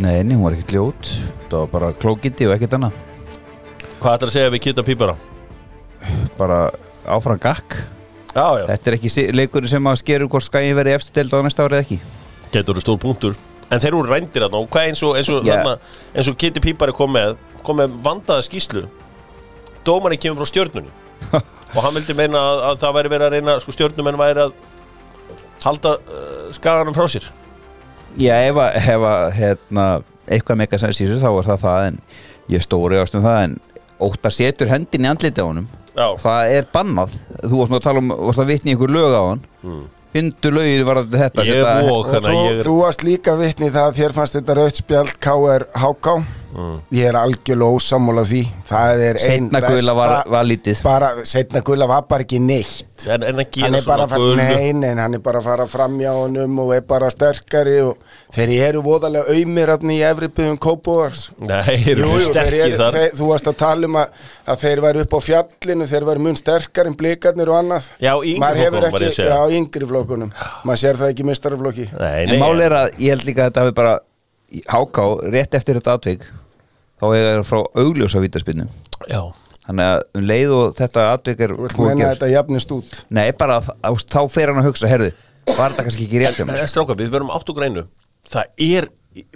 Nei, 0.00 0.22
hún 0.24 0.40
var 0.44 0.56
ekkert 0.56 0.72
ljót. 0.72 1.10
Það 1.50 1.58
var 1.58 1.70
bara 1.74 1.92
klókiti 2.00 2.48
og 2.48 2.54
ekkert 2.56 2.78
annað. 2.78 3.00
Hvað 4.00 4.14
ættir 4.14 4.30
að 4.30 4.34
segja 4.36 4.52
við 4.54 4.62
Kitta 4.64 4.84
Pípara? 4.86 5.16
Bara 6.38 6.58
áfram 7.04 7.40
gakk. 7.42 7.76
Já, 8.32 8.46
já, 8.62 8.64
Þetta 8.70 8.90
er 8.90 8.96
ekki 8.96 9.26
leikurinn 9.36 9.68
sem 9.68 9.88
að 9.90 9.98
skerur 10.00 10.30
hvort 10.32 10.46
skæði 10.46 10.72
verið 10.78 10.96
eftir 10.96 11.18
deild 11.18 11.36
á 11.36 11.44
næsta 11.44 11.66
árið 11.66 11.82
ekki. 11.82 11.98
Getur 12.54 12.78
þú 12.78 12.84
stór 12.86 13.00
punktur. 13.02 13.36
En 13.68 13.80
þeir 13.80 13.92
eru 13.92 14.08
rændir 14.08 14.46
þarna 14.46 14.62
og 14.62 14.70
hvað 14.72 14.88
eins 14.88 15.02
og, 15.04 15.18
og, 15.20 15.46
yeah. 15.48 16.24
og 16.24 16.38
Kitti 16.40 16.64
Pípari 16.64 16.96
kom 16.96 17.12
með 17.12 17.36
kom 17.62 17.78
með 17.78 17.94
vandaða 18.04 18.44
skýslu 18.46 18.86
Dómarni 19.86 20.18
kemur 20.20 20.42
frá 20.42 20.50
stjörnunni. 20.50 20.90
Og 21.74 21.80
hann 21.82 21.94
vildi 21.96 22.14
meina 22.14 22.38
að, 22.38 22.60
að 22.68 22.80
það 22.82 22.96
væri 22.96 23.10
verið 23.10 23.26
að 23.26 23.34
reyna 23.34 23.54
sko 23.62 23.72
stjörnumenn 23.74 24.18
væri 24.20 24.42
að 24.44 24.52
halda 25.64 25.94
uh, 25.98 26.50
skaganum 26.54 26.94
frá 26.94 27.06
sér 27.10 27.26
Já, 28.20 28.34
ef 28.48 28.56
að, 28.60 28.74
ef 28.82 29.06
að 29.08 29.26
hérna, 29.38 29.86
eitthvað 30.28 30.58
mega 30.62 30.78
sem 30.78 30.92
sísu 30.96 31.20
þá 31.22 31.28
er 31.30 31.46
það 31.52 31.62
það 31.62 31.86
en 31.86 32.00
ég 32.52 32.64
stóri 32.64 32.98
ást 33.00 33.14
um 33.16 33.24
það 33.24 33.38
en 33.46 33.56
óttar 34.02 34.34
setur 34.34 34.68
hendin 34.72 35.06
í 35.06 35.10
andliti 35.12 35.40
á 35.40 35.46
honum. 35.46 35.68
Já, 35.96 36.06
það 36.20 36.52
er 36.58 36.68
bannað. 36.72 37.16
Þú 37.44 37.58
varst 37.60 37.72
nú 37.72 37.78
að 37.78 37.84
tala 37.86 38.02
um, 38.02 38.12
varst 38.28 38.42
að 38.42 38.52
vitni 38.52 38.72
einhver 38.74 38.92
lög 38.92 39.12
á 39.16 39.22
hann. 39.30 39.42
Mm. 39.62 39.82
fyndu 40.12 40.50
lögir 40.52 40.82
var 40.84 40.98
þetta 41.08 41.44
Ég 41.48 41.62
er 41.64 41.86
vok. 41.88 42.06
Og 42.12 42.22
þú, 42.24 42.32
ég 42.36 42.58
er- 42.58 42.66
þú 42.66 42.72
varst 42.82 43.02
líka 43.06 43.32
vitni 43.38 43.70
það 43.72 43.86
að 43.88 43.96
þér 44.00 44.12
fannst 44.18 44.34
þetta 44.36 44.56
rautt 44.58 44.76
spjald 44.82 45.14
KR 45.24 45.64
HK 46.52 46.80
Ég 46.92 47.06
er 47.08 47.16
algjörlega 47.16 47.76
ósammála 47.78 48.22
því. 48.28 48.40
Það 48.68 49.02
er 49.06 49.18
ein 49.18 49.24
Seinna 49.24 49.60
gula 49.64 49.94
var, 49.96 50.10
var 50.28 50.44
lítið. 50.44 50.82
bara, 50.84 51.08
Setna 51.24 51.60
gula 51.64 51.86
var 51.88 52.02
bara 52.10 52.26
ekki 52.26 52.40
neitt. 52.42 53.06
En, 53.08 53.22
en 53.26 53.40
að 53.42 53.62
Hann 53.64 53.74
er 53.78 53.86
bara 53.86 54.04
að 54.04 54.12
fara, 54.12 54.20
gulu. 54.20 54.36
nei, 54.36 54.72
nei, 54.76 54.90
hann 54.94 55.14
er 55.16 55.22
bara 55.24 55.40
að 55.40 55.46
fara 55.48 55.66
fram 55.66 55.96
hjá 55.98 56.10
honum 56.14 56.58
og 56.62 56.74
er 56.76 56.84
bara 56.86 57.08
sterkari 57.10 57.78
og 57.82 57.96
þeir 58.36 58.52
eru 58.68 58.82
voðalega 58.84 59.32
auðmir 59.32 59.72
í 59.90 59.96
Efribyðum 60.06 60.58
Kópóðars 60.62 61.24
Nei, 61.40 61.80
eru 61.90 62.06
Jú, 62.06 62.20
sterkir 62.28 62.76
þar. 62.78 62.98
þeir, 63.00 63.16
þú 63.18 63.30
varst 63.32 63.50
að 63.50 63.56
tala 63.64 63.88
um 63.90 63.98
að, 64.04 64.22
að 64.54 64.62
þeir 64.62 64.84
væri 64.86 65.02
upp 65.06 65.16
á 65.16 65.20
fjallinu, 65.26 65.88
þeir 65.90 66.06
væri 66.12 66.24
mun 66.28 66.38
sterkar 66.38 66.86
en 66.92 66.94
blikarnir 67.00 67.50
og 67.50 67.58
annað. 67.58 67.90
Já, 67.98 68.12
yngri 68.20 68.62
hefur 68.62 68.78
flokkunum, 68.86 69.08
ekki-. 69.08 69.26
Já, 69.32 69.58
yngri 69.58 69.90
flokkunum. 69.90 70.32
Maður 70.68 70.82
sér 70.84 71.00
það 71.02 71.12
ekki 71.16 71.26
Nei, 71.98 72.14
en 72.28 72.38
máli 72.44 72.68
er 72.68 72.76
að 72.84 72.94
ég 73.02 73.16
held 73.16 73.26
líka 73.26 73.46
að 73.48 73.50
þetta 73.50 73.66
hafi 73.66 73.76
bara 73.82 73.98
háká, 74.68 75.08
rétt 75.32 75.54
eftir 75.58 75.78
þetta 75.80 75.98
atvik 75.98 76.24
þá 77.02 77.06
er 77.18 77.40
það 77.42 77.46
frá 77.50 77.60
augljósa 77.82 78.22
vítaspinnu 78.22 78.68
Já, 79.10 79.20
þannig 79.66 79.88
að 79.90 80.04
um 80.20 80.26
leið 80.30 80.54
og 80.56 80.76
þetta 80.78 81.06
atvik 81.16 81.42
er 81.48 81.54
nei, 83.10 83.26
bara 83.34 83.58
að- 83.60 83.72
að- 83.82 84.06
þá 84.06 84.20
fer 84.30 84.52
hann 84.52 84.62
að 84.62 84.68
hugsa 84.70 84.90
herðu, 84.90 85.10
var 85.56 85.70
þetta 85.74 85.86
kannski 85.88 86.06
ekki 86.06 86.22
rétt 86.22 86.40
stráka, 86.70 86.94
við 86.98 87.10
verum 87.10 87.32
átt 87.34 87.50
og 87.50 87.58
grænu 87.58 87.86
Það 88.22 88.44
er, 88.62 88.84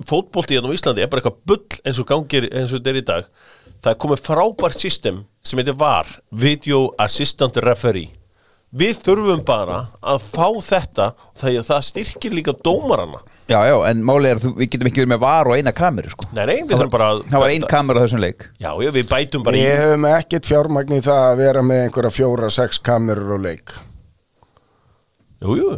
fótbolti 0.07 0.55
hérna 0.55 0.71
á 0.71 0.77
Íslandi 0.77 1.03
er 1.03 1.09
bara 1.11 1.21
eitthvað 1.21 1.41
bull 1.51 1.81
eins 1.85 1.99
og 1.99 2.07
gangir 2.07 2.45
eins 2.53 2.71
og 2.71 2.79
þetta 2.79 2.93
er 2.93 2.99
í 3.01 3.05
dag. 3.09 3.25
Það 3.83 3.91
er 3.91 3.99
komið 4.05 4.21
frábært 4.23 4.79
system 4.79 5.19
sem 5.43 5.59
heitir 5.59 5.75
VAR 5.81 6.07
Video 6.31 6.85
Assistant 7.03 7.59
Referee. 7.67 8.13
Við 8.77 9.01
þurfum 9.03 9.43
bara 9.45 9.81
að 10.07 10.23
fá 10.23 10.47
þetta 10.63 11.09
það, 11.35 11.59
það 11.67 11.83
styrkir 11.91 12.39
líka 12.39 12.55
dómarana 12.63 13.21
já, 13.49 13.59
já, 13.71 13.77
en 13.91 14.03
máli 14.07 14.31
er 14.33 14.41
að 14.41 14.47
við 14.59 14.71
getum 14.75 14.89
ekki 14.91 15.03
verið 15.03 15.13
með 15.15 15.21
var 15.23 15.51
og 15.51 15.57
eina 15.59 15.73
kameru 15.77 16.11
sko. 16.13 16.29
Nei, 16.37 16.45
nei, 16.51 16.57
við 16.63 16.77
þurfum 16.77 16.95
bara 16.95 17.11
að 17.15 17.21
það 17.31 17.41
var 17.45 17.55
ein 17.55 17.67
kamera 17.71 17.99
á 17.99 18.05
þessum 18.07 18.23
leik. 18.25 18.47
Já, 18.59 18.71
já, 18.83 18.91
við 18.95 19.11
bætum 19.11 19.45
bara 19.47 19.57
Við 19.57 19.67
í 19.67 19.77
höfum 19.83 20.07
ekkert 20.13 20.49
fjármagn 20.51 20.97
í 20.97 21.03
það 21.07 21.21
að 21.27 21.37
vera 21.45 21.63
með 21.67 21.85
einhverja 21.87 22.15
fjóra, 22.17 22.51
sex 22.51 22.79
kamerur 22.83 23.37
og 23.39 23.45
leik. 23.47 23.77
Jú, 25.43 25.57
jú. 25.61 25.71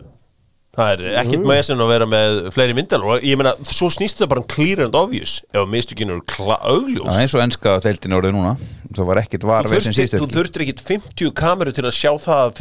Það 0.78 0.90
er 0.94 1.16
ekkert 1.24 1.46
með 1.48 1.62
sem 1.66 1.80
að 1.82 1.88
vera 1.90 2.06
með 2.06 2.36
fleiri 2.54 2.74
myndal 2.78 3.00
og 3.02 3.24
ég 3.26 3.34
meina, 3.40 3.50
svo 3.66 3.88
snýst 3.90 4.20
það 4.22 4.28
bara 4.30 4.42
um 4.44 4.46
clear 4.46 4.84
and 4.84 4.94
obvious 4.94 5.40
ef 5.50 5.66
mistökinu 5.66 6.14
eru 6.14 6.22
kla- 6.22 6.54
Já, 6.54 6.70
augljós 6.70 7.18
eins 7.18 7.34
og 7.34 7.42
enska 7.42 7.80
deildin 7.82 8.14
orðið 8.14 8.36
núna. 8.36 8.52
Það 8.94 9.08
var 9.10 9.16
ekkert 9.24 9.44
var 9.48 9.66
við 9.66 9.82
sem 9.88 9.92
síðustu 9.96 10.20
þú 10.22 10.28
þurftir 10.36 10.62
ekkit 10.62 10.80
50 10.86 11.32
kameru 11.34 11.74
til 11.74 11.82
að 11.82 11.98
sjá 11.98 12.12
það 12.22 12.54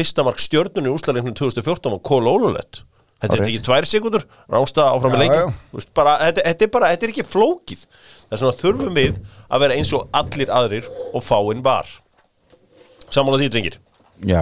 að 3.17 3.31
fyrsta 3.31 3.38
mark 3.38 3.38
stjörnunni 3.38 3.38
úrslagleiknum 3.38 3.38
2014 3.38 3.38
og 3.38 3.38
Kól 3.38 3.38
Ólulett 3.38 3.38
Þetta 3.38 3.38
er 3.38 3.47
ekki 3.47 3.63
tvær 3.65 3.88
sekundur, 3.89 4.24
rángsta 4.53 4.83
áfram 4.93 5.13
veist, 5.74 5.89
bara, 5.97 6.12
þetta, 6.21 6.43
þetta 6.45 6.65
er 6.67 6.71
bara, 6.75 6.89
þetta 6.93 7.07
er 7.07 7.13
ekki 7.13 7.24
flókið. 7.25 7.81
Það 8.27 8.36
er 8.36 8.41
svona 8.43 8.57
þurfum 8.62 9.00
við 9.00 9.15
að 9.50 9.63
vera 9.63 9.77
eins 9.79 9.93
og 9.97 10.07
allir 10.19 10.51
aðrir 10.53 10.89
og 11.17 11.24
fáinn 11.25 11.63
var. 11.65 11.89
Sammála 13.09 13.39
því, 13.41 13.50
drengir? 13.55 13.79
Já, 14.27 14.41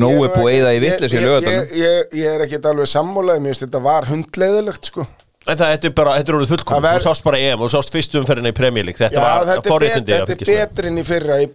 nógu 0.00 0.24
er 0.26 0.32
búið 0.36 0.56
eða 0.60 0.72
í 0.76 0.80
í 1.16 1.20
ég- 1.20 1.26
ég, 1.52 1.70
ég, 1.80 2.16
ég 2.22 2.34
er 2.36 2.42
ekkert 2.44 2.66
alveg 2.68 2.88
sammálaði 2.92 3.40
Mér 3.40 3.54
finnst 3.54 3.64
þetta 3.64 3.80
var 3.86 4.08
hundleiðilegt 4.10 4.90
sko. 4.90 5.06
En 5.48 5.56
það 5.58 5.72
þetta 5.72 5.88
er 5.88 5.94
bara, 5.96 6.16
þetta 6.18 6.30
er 6.32 6.36
orðið 6.38 6.50
fullkom 6.52 6.76
Það 6.76 6.82
ver- 6.86 7.00
Þú 7.00 7.06
sást 7.08 7.24
bara 7.24 7.38
EM 7.42 7.62
og 7.64 7.70
þú 7.70 7.72
sást 7.76 7.94
fyrstu 7.96 8.20
umferðina 8.20 8.52
í 8.52 8.56
League. 8.84 9.00
Þetta 9.00 9.16
Já, 9.16 9.24
var 9.24 9.46
þetta 9.48 9.72
er, 9.88 10.04
bet, 10.04 10.28
þetta 10.28 10.32
er 10.32 10.52
með. 10.52 10.60
betri 10.68 10.92
en 10.92 10.98
í 11.00 11.04
fyrra 11.08 11.38
í 11.42 11.48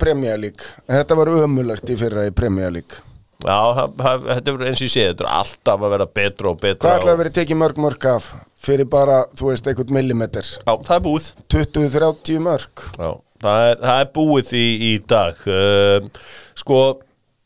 En 0.89 0.97
Þetta 0.97 1.15
var 1.21 1.27
ömulegt 1.37 1.93
í 1.93 1.95
fyrra 2.01 2.25
í 2.27 2.33
League 2.73 3.05
Já, 3.37 3.57
það- 3.77 3.91
það- 4.01 4.23
þetta 4.31 4.51
er 4.53 4.63
eins 4.67 4.79
og 4.81 4.85
ég 4.87 4.91
sé 4.95 5.03
Þetta 5.11 5.25
er 5.27 5.33
alltaf 5.37 5.83
að 5.85 5.91
vera 5.93 6.05
betra 6.19 6.49
og 6.49 6.59
betra 6.61 6.87
Hvað 6.89 6.95
ætlaði 6.97 7.11
að 7.11 7.13
og... 7.13 7.19
vera 7.21 7.33
tekið 7.37 7.59
mörg 7.61 7.81
mörg 7.85 8.05
af? 8.09 8.29
Fyrir 8.57 8.87
bara, 8.89 9.17
þú 9.37 9.51
veist, 9.51 9.67
einhvern 9.69 9.93
millimetr 9.93 10.47
Já, 10.65 10.73
það 10.87 10.95
er 10.95 11.03
búið. 11.05 11.27
20-30 11.53 12.39
mörg 12.47 12.85
Já, 12.97 13.11
það 13.45 13.67
er, 13.67 13.75
það 13.83 14.01
er 14.01 14.09
búið 14.17 14.53
í, 14.57 14.65
í 14.87 14.91
dag. 15.13 15.43
Uh, 15.45 16.09
Sko, 16.57 16.79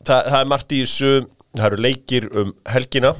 það, 0.07 0.31
er 0.39 0.47
margt 0.53 0.71
í 0.71 0.79
þessu. 0.85 1.11
Það 1.57 1.67
eru 1.67 1.81
leikir 1.83 2.29
um 2.39 2.53
helgina 2.71 3.11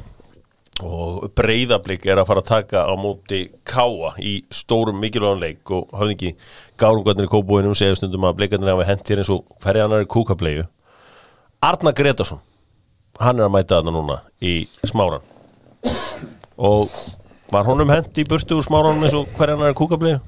og 0.82 1.28
breyðablík 1.38 2.06
er 2.10 2.18
að 2.22 2.30
fara 2.30 2.42
að 2.42 2.48
taka 2.48 2.82
á 2.88 2.94
móti 2.98 3.42
káa 3.68 4.13
í 4.18 4.38
stórum 4.56 4.98
mikilvægum 5.04 5.42
leik 5.44 5.70
og 5.75 5.92
hafði 5.94 6.16
ekki 6.16 6.32
gárungarnir 6.82 7.28
í 7.28 7.32
kópúinum 7.32 7.75
segja 7.78 8.00
stundum 8.00 8.25
að 8.25 8.40
bleikarnir 8.40 8.72
hafa 8.72 8.88
hent 8.88 9.12
hér 9.12 9.22
eins 9.22 9.30
og 9.36 9.44
hverja 9.62 9.86
annar 9.86 10.01
er 10.01 10.10
kúkablegu 10.10 10.63
Arna 11.62 11.94
Gretarsson 11.94 12.40
hann 13.20 13.39
er 13.39 13.48
að 13.48 13.56
mæta 13.56 13.80
þarna 13.80 13.96
núna 13.96 14.20
í 14.41 14.53
smáran 14.88 15.25
og 16.62 16.91
var 17.51 17.68
honum 17.68 17.91
hent 17.91 18.18
í 18.22 18.25
burtu 18.27 18.60
úr 18.60 18.65
smáranum 18.65 19.03
eins 19.06 19.18
og 19.18 19.30
hverja 19.38 19.58
annar 19.58 19.74
er 19.74 19.77
kúkablegu 19.77 20.22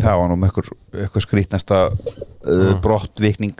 það 0.00 0.20
var 0.20 0.30
nú 0.30 0.36
með 0.38 0.50
eitthvað, 0.50 1.24
skrítnasta 1.24 1.80
uh, 1.90 2.74
brottvikning 2.84 3.56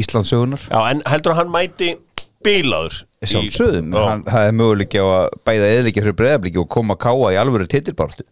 Íslandsögunar 0.00 0.64
Já, 0.66 0.80
en 0.90 1.04
heldur 1.08 1.34
að 1.34 1.42
hann 1.42 1.52
mæti 1.52 1.92
bílaður 2.44 3.02
Já. 3.92 4.08
hann, 4.08 4.24
það 4.26 4.48
er 4.48 4.56
möguleiki 4.56 5.00
á 5.00 5.06
að 5.06 5.38
bæða 5.46 5.72
eðliki 5.76 6.04
fyrir 6.04 6.18
breyðabliki 6.18 6.60
og 6.62 6.70
koma 6.72 6.96
að 6.96 7.02
káa 7.04 7.32
í 7.34 7.40
alvöru 7.40 7.68
titilbárstu 7.70 8.26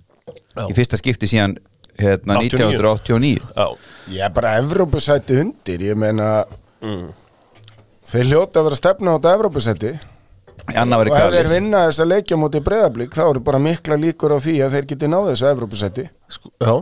í 0.64 0.75
fyrsta 0.75 0.98
skipti 0.98 1.28
síðan 1.30 1.58
hérna, 2.00 2.38
89. 2.40 2.80
1989 2.80 3.38
Já, 3.54 3.66
Ég 4.08 4.25
er 4.25 4.32
bara 4.32 4.56
Evrópusæti 4.62 5.40
undir, 5.42 5.82
ég 5.90 5.98
meina 6.00 6.28
þeir 8.08 8.30
hljóta 8.32 8.60
að 8.60 8.68
vera 8.68 8.78
stefna 8.78 9.16
Evrópusæti. 9.18 9.96
Í 10.68 10.76
annað 10.76 11.08
og 11.08 11.16
ef 11.16 11.32
þeir 11.32 11.48
vinna 11.52 11.86
þess 11.86 12.02
að 12.02 12.10
leikja 12.12 12.36
mútið 12.36 12.64
breyðablík 12.66 13.16
þá 13.16 13.24
eru 13.28 13.42
bara 13.44 13.60
mikla 13.62 13.96
líkur 14.00 14.34
á 14.36 14.38
því 14.42 14.54
að 14.66 14.74
þeir 14.76 14.88
geti 14.90 15.08
náðu 15.08 15.30
þessu 15.32 15.48
Evrópusæti. 15.48 16.04
Sko, 16.34 16.50
já. 16.60 16.74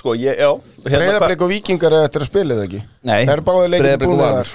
sko 0.00 0.14
ég, 0.18 0.40
já 0.42 0.50
hérna, 0.50 0.98
Breyðablík 0.98 1.44
og 1.46 1.52
Víkingar 1.54 1.96
er 1.96 2.08
eftir 2.08 2.24
að 2.24 2.30
spila 2.32 2.58
það 2.58 2.66
ekki? 2.66 2.80
Nei, 3.08 3.20
Breiðablik 3.24 4.10
og 4.10 4.20
Valur. 4.20 4.52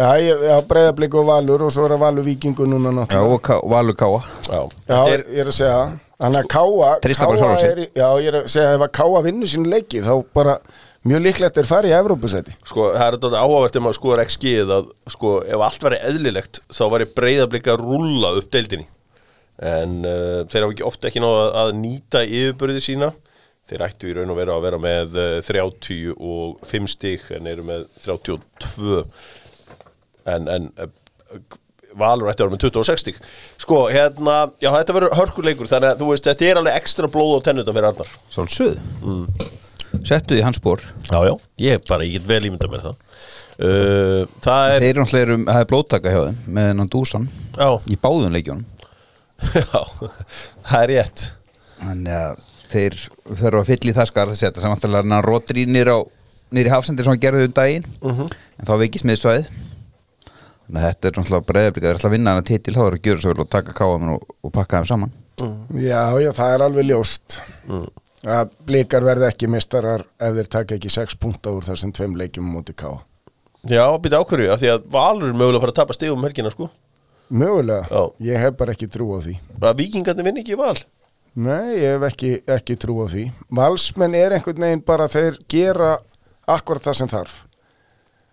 Já, 0.00 0.10
já 0.22 0.54
Breyðablík 0.70 1.16
og 1.18 1.26
Valur 1.32 1.66
og 1.66 1.74
svo 1.74 1.88
er 1.88 1.96
að 1.96 2.04
Valur 2.04 2.26
Víkingur 2.28 2.70
núna 2.70 2.92
Já, 2.92 2.96
náttúrulega 3.00 3.34
og 3.34 3.42
Ká- 3.48 3.64
Valur 3.74 3.98
káa. 3.98 4.20
Já, 4.46 4.60
Já, 4.86 5.00
er, 5.16 5.24
ég 5.26 5.42
er 5.42 5.50
að 5.50 5.56
segja 5.58 5.80
Þannig 6.20 6.44
að 6.44 6.48
Káa 6.52 6.92
bara 7.00 7.40
Káa 7.40 7.58
sig. 7.58 7.70
er, 7.70 7.78
Já, 7.96 8.06
ég 8.20 8.28
er 8.30 8.38
að 8.42 8.46
segja 8.54 8.76
ef 8.76 8.86
að 8.86 8.92
Káa 9.00 9.22
vinnu 9.24 9.50
sín 9.50 9.66
leiki 9.66 10.02
þá 10.04 10.12
bara 10.36 10.58
mjög 11.08 11.22
líklegt 11.24 11.58
er 11.60 11.68
farið 11.68 11.94
í 11.94 11.96
Evrópusæti. 11.96 12.54
Sko, 12.68 12.90
það 12.92 13.06
er 13.06 13.16
þetta 13.16 13.40
áhugavert 13.40 13.76
ef 13.78 13.84
maður 13.84 13.98
skoðar 13.98 14.22
XG 14.26 14.52
að 14.64 14.90
sko, 15.14 15.32
ef 15.46 15.64
allt 15.66 15.86
væri 15.86 16.00
eðlilegt 16.10 16.60
þá 16.68 16.82
væri 16.94 17.08
breyðablika 17.16 17.74
að 17.74 17.84
rúlla 17.86 18.34
upp 18.40 18.50
deildinni. 18.52 18.86
En 19.70 19.98
uh, 20.08 20.42
þeir 20.48 20.64
hafa 20.64 20.74
ekki 20.74 20.86
ofta 20.88 21.10
ekki 21.10 21.22
náða 21.24 21.48
að, 21.62 21.74
nýta 21.80 22.24
yfirbörði 22.24 22.84
sína. 22.84 23.10
Þeir 23.70 23.84
ættu 23.86 24.10
í 24.10 24.14
raun 24.16 24.32
og 24.32 24.38
vera 24.40 24.56
að 24.56 24.66
vera 24.66 24.80
með 24.82 25.18
uh, 25.20 25.34
35 25.46 26.92
stig 26.94 27.26
en 27.36 27.48
eru 27.48 27.66
með 27.68 27.86
32 28.02 29.02
en, 30.28 30.48
en 30.48 30.70
uh, 30.80 30.90
Valur 31.98 32.28
ætti 32.30 32.44
að 32.44 32.46
vera 32.46 32.54
með 32.54 32.64
26 32.68 33.02
stig. 33.02 33.16
Sko, 33.58 33.80
hérna, 33.90 34.36
já 34.62 34.70
þetta 34.76 34.94
verður 34.94 35.16
hörkuleikur 35.18 35.70
þannig 35.70 35.90
að 35.90 36.04
þú 36.04 36.10
veist, 36.12 36.28
þetta 36.28 36.46
er 36.46 36.60
alveg 36.60 36.78
ekstra 36.78 37.10
blóð 37.10 37.40
á 37.42 37.46
tennundum 37.48 37.76
fyrir 37.76 37.90
Arnar. 37.90 38.12
Sjálfsögð 38.30 39.58
Settu 40.06 40.36
því 40.36 40.42
hans 40.46 40.58
spór 40.60 40.82
Já, 41.10 41.18
já, 41.26 41.32
ég 41.66 41.82
bara, 41.88 42.04
ég 42.06 42.18
get 42.18 42.26
vel 42.30 42.44
ímynda 42.48 42.68
með 42.70 42.84
það. 42.88 43.00
Uh, 43.60 44.22
Það 44.44 44.74
er 44.74 44.84
Þeir 44.84 44.90
eru 44.90 45.02
náttúrulega, 45.04 45.24
eru- 45.26 45.46
það 45.50 45.58
er 45.64 45.68
blóttaka 45.72 46.12
hjá 46.14 46.20
þeim 46.28 46.38
með 46.56 46.68
hennan 46.70 46.90
dúsan 46.94 47.26
Já, 47.58 47.68
í 47.92 47.98
báðum 48.00 48.32
leikjónum 48.36 48.64
já, 49.56 49.82
það 50.68 50.82
er 50.82 50.90
rétt. 50.92 51.22
Þannig 51.80 52.16
að 52.20 52.40
þeir 52.70 52.96
þurfa 53.40 53.60
að 53.62 53.68
fylla 53.70 53.90
í 53.92 53.94
það 53.96 54.08
skar 54.10 54.28
þess 54.30 54.42
að 54.44 54.48
þetta 54.50 54.64
samanstæðlega 54.66 55.08
hann 55.14 55.24
rótir 55.26 55.60
í 55.62 55.64
nýr 55.68 55.90
á 55.96 55.98
nýri 56.52 56.72
hafsendir 56.74 57.06
sem 57.06 57.14
hann 57.14 57.22
gerði 57.22 57.46
um 57.48 57.54
daginn. 57.56 57.86
En 58.60 58.68
þá 58.68 58.72
veikist 58.82 59.06
miðsvæðið. 59.08 59.48
Þannig 60.66 60.76
að 60.82 60.86
þetta 60.90 61.08
er 61.10 61.16
náttúrulega 61.16 61.48
breyðablika 61.48 61.88
þeir 61.88 61.98
ætla 62.00 62.10
að 62.10 62.14
vinna 62.18 62.34
hann 62.34 62.42
að 62.44 62.48
titil 62.50 62.74
þá 62.76 62.82
er 62.84 62.96
að 62.98 63.08
gjöra 63.08 63.22
svo 63.24 63.32
vel 63.32 63.44
og 63.46 63.50
taka 63.56 63.76
káum 63.80 64.12
og, 64.18 64.28
og 64.44 64.52
pakka 64.58 64.80
þeim 64.82 64.90
saman. 64.92 65.14
Já, 65.80 66.02
já, 66.20 66.30
það 66.36 66.54
er 66.58 66.66
alveg 66.68 66.88
ljóst 66.90 67.40
að 68.26 68.56
blikar 68.68 69.04
verði 69.06 69.30
ekki 69.30 69.48
mistarar 69.48 70.04
ef 70.20 70.34
þeir 70.36 70.50
taka 70.52 70.76
ekki 70.76 70.92
6 70.92 71.16
punta 71.20 71.54
úr 71.54 71.64
þessum 71.64 71.94
tveim 71.96 72.18
leikjum 72.20 72.50
á 72.50 72.54
móti 72.56 72.76
Káa 72.76 73.00
Já, 73.68 73.84
býta 74.00 74.20
ákvörju, 74.22 74.48
af 74.54 74.60
því 74.62 74.70
að 74.72 74.84
Valur 74.92 75.28
er 75.28 75.36
mögulega 75.36 75.58
að 75.58 75.64
fara 75.66 75.72
að 75.74 75.78
tapa 75.82 75.96
stigum 75.96 76.16
um 76.16 76.24
helgina, 76.24 76.52
sko. 76.54 76.70
Mögulega, 77.28 77.82
Já. 77.90 78.02
ég 78.30 78.40
hef 78.40 78.56
bara 78.56 78.72
ekki 78.72 78.88
trú 78.88 79.10
á 79.12 79.18
því. 79.20 79.34
Að 79.60 79.76
Víkingarnir 79.82 80.24
vinni 80.24 80.40
ekki 80.40 80.56
Val? 80.56 80.78
Nei, 81.36 81.76
ég 81.76 81.92
hef 81.92 82.06
ekki, 82.08 82.30
ekki 82.48 82.76
trú 82.80 82.96
á 83.04 83.06
því. 83.12 83.26
Valsmenn 83.52 84.16
er 84.16 84.32
einhvern 84.38 84.64
veginn 84.64 84.84
bara 84.86 85.10
þeir 85.12 85.36
gera 85.52 85.98
akkurat 86.48 86.88
það 86.88 86.98
sem 87.02 87.12
þarf. 87.12 87.36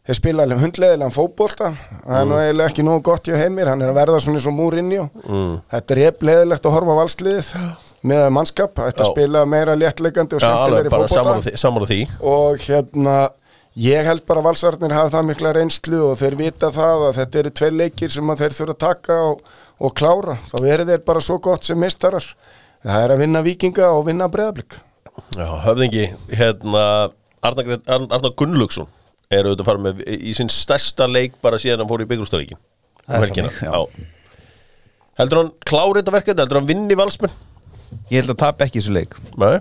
Þeir 0.08 0.20
spila 0.22 0.48
alveg 0.48 0.64
hundleðilegan 0.64 1.12
fótbolta. 1.14 1.74
Það 2.06 2.22
er 2.22 2.28
nú 2.30 2.40
eiginlega 2.40 2.72
ekki 2.72 2.88
nógu 2.88 3.04
gott 3.10 3.28
hjá 3.28 3.36
heimir. 3.36 3.68
Hann 3.68 3.84
er 3.84 3.92
að 3.92 4.00
verða 4.00 4.22
svona 4.24 4.40
eins 4.40 4.48
og 4.48 4.56
múrinjó 4.56 5.10
mm. 5.28 5.56
Þetta 5.76 5.94
er 5.98 6.04
efleðilegt 6.14 6.70
að 6.70 6.78
horfa 6.78 6.96
valsliðið 7.02 7.52
með 8.06 8.24
að 8.28 8.34
mannskap, 8.38 8.74
þetta 8.78 9.06
Já. 9.06 9.10
spila 9.12 9.44
meira 9.50 9.76
léttleikandi 9.78 10.38
og 10.38 10.44
skemmtilegri 10.44 10.94
bara 10.94 11.10
sammála 11.12 11.42
fótbolta 11.46 11.90
því, 11.92 12.00
og 12.34 12.66
hérna 12.68 13.16
ég 13.78 14.10
held 14.10 14.26
bara 14.30 14.44
að 14.44 14.50
valsarnir 14.50 14.96
hafa 14.96 15.14
það 15.18 15.30
mikla 15.32 15.54
reynslu 15.58 16.02
og 16.12 16.20
þeir 16.22 16.38
vita 16.40 16.72
það 16.74 17.08
að 17.10 17.18
þetta 17.22 17.42
eru 17.42 17.54
tvei 17.60 17.72
leikir 17.84 18.14
sem 18.14 18.34
að 18.34 18.44
þeir 18.44 18.58
þurfa 18.60 18.76
að 18.76 18.84
taka 18.86 19.18
og, 19.32 19.42
og 19.78 19.96
klára, 19.98 20.38
þá 20.50 20.58
eru 20.74 20.88
þeir 20.92 21.04
bara 21.10 21.24
svo 21.24 21.40
gott 21.48 21.68
sem 21.68 21.80
mistarar, 21.82 22.30
það 22.86 23.08
er 23.08 23.16
að 23.16 23.24
vinna 23.26 23.44
vikinga 23.46 23.90
og 23.96 24.06
vinna 24.10 24.30
breðablík 24.34 24.80
Já, 25.34 25.50
höfðingi, 25.66 26.12
hérna 26.30 26.84
Arnar, 27.46 27.80
Arnar 27.90 28.34
Gunnlaugsson 28.38 28.90
er 29.34 29.48
auðvitað 29.48 29.64
að 29.64 29.70
fara 29.72 29.84
með 29.88 30.04
í 30.14 30.34
sinn 30.38 30.52
stærsta 30.54 31.08
leik 31.10 31.40
bara 31.42 31.58
síðan 31.62 31.84
hann 31.84 31.90
fór 31.90 32.06
í 32.06 32.10
þannig, 33.08 33.60
já. 33.64 33.78
Heldur 35.18 35.42
hann 35.42 35.52
klári 35.66 36.02
þetta 36.02 36.14
verkefni, 36.14 36.44
heldur 36.44 36.60
hann 36.60 36.70
vinni 36.70 36.98
valsmenn? 36.98 37.34
Ég 38.12 38.22
held 38.22 38.34
að 38.34 38.40
tapa 38.44 38.68
ekki 38.68 38.82
þessu 38.82 38.96
leik. 38.96 39.18
Nei. 39.40 39.58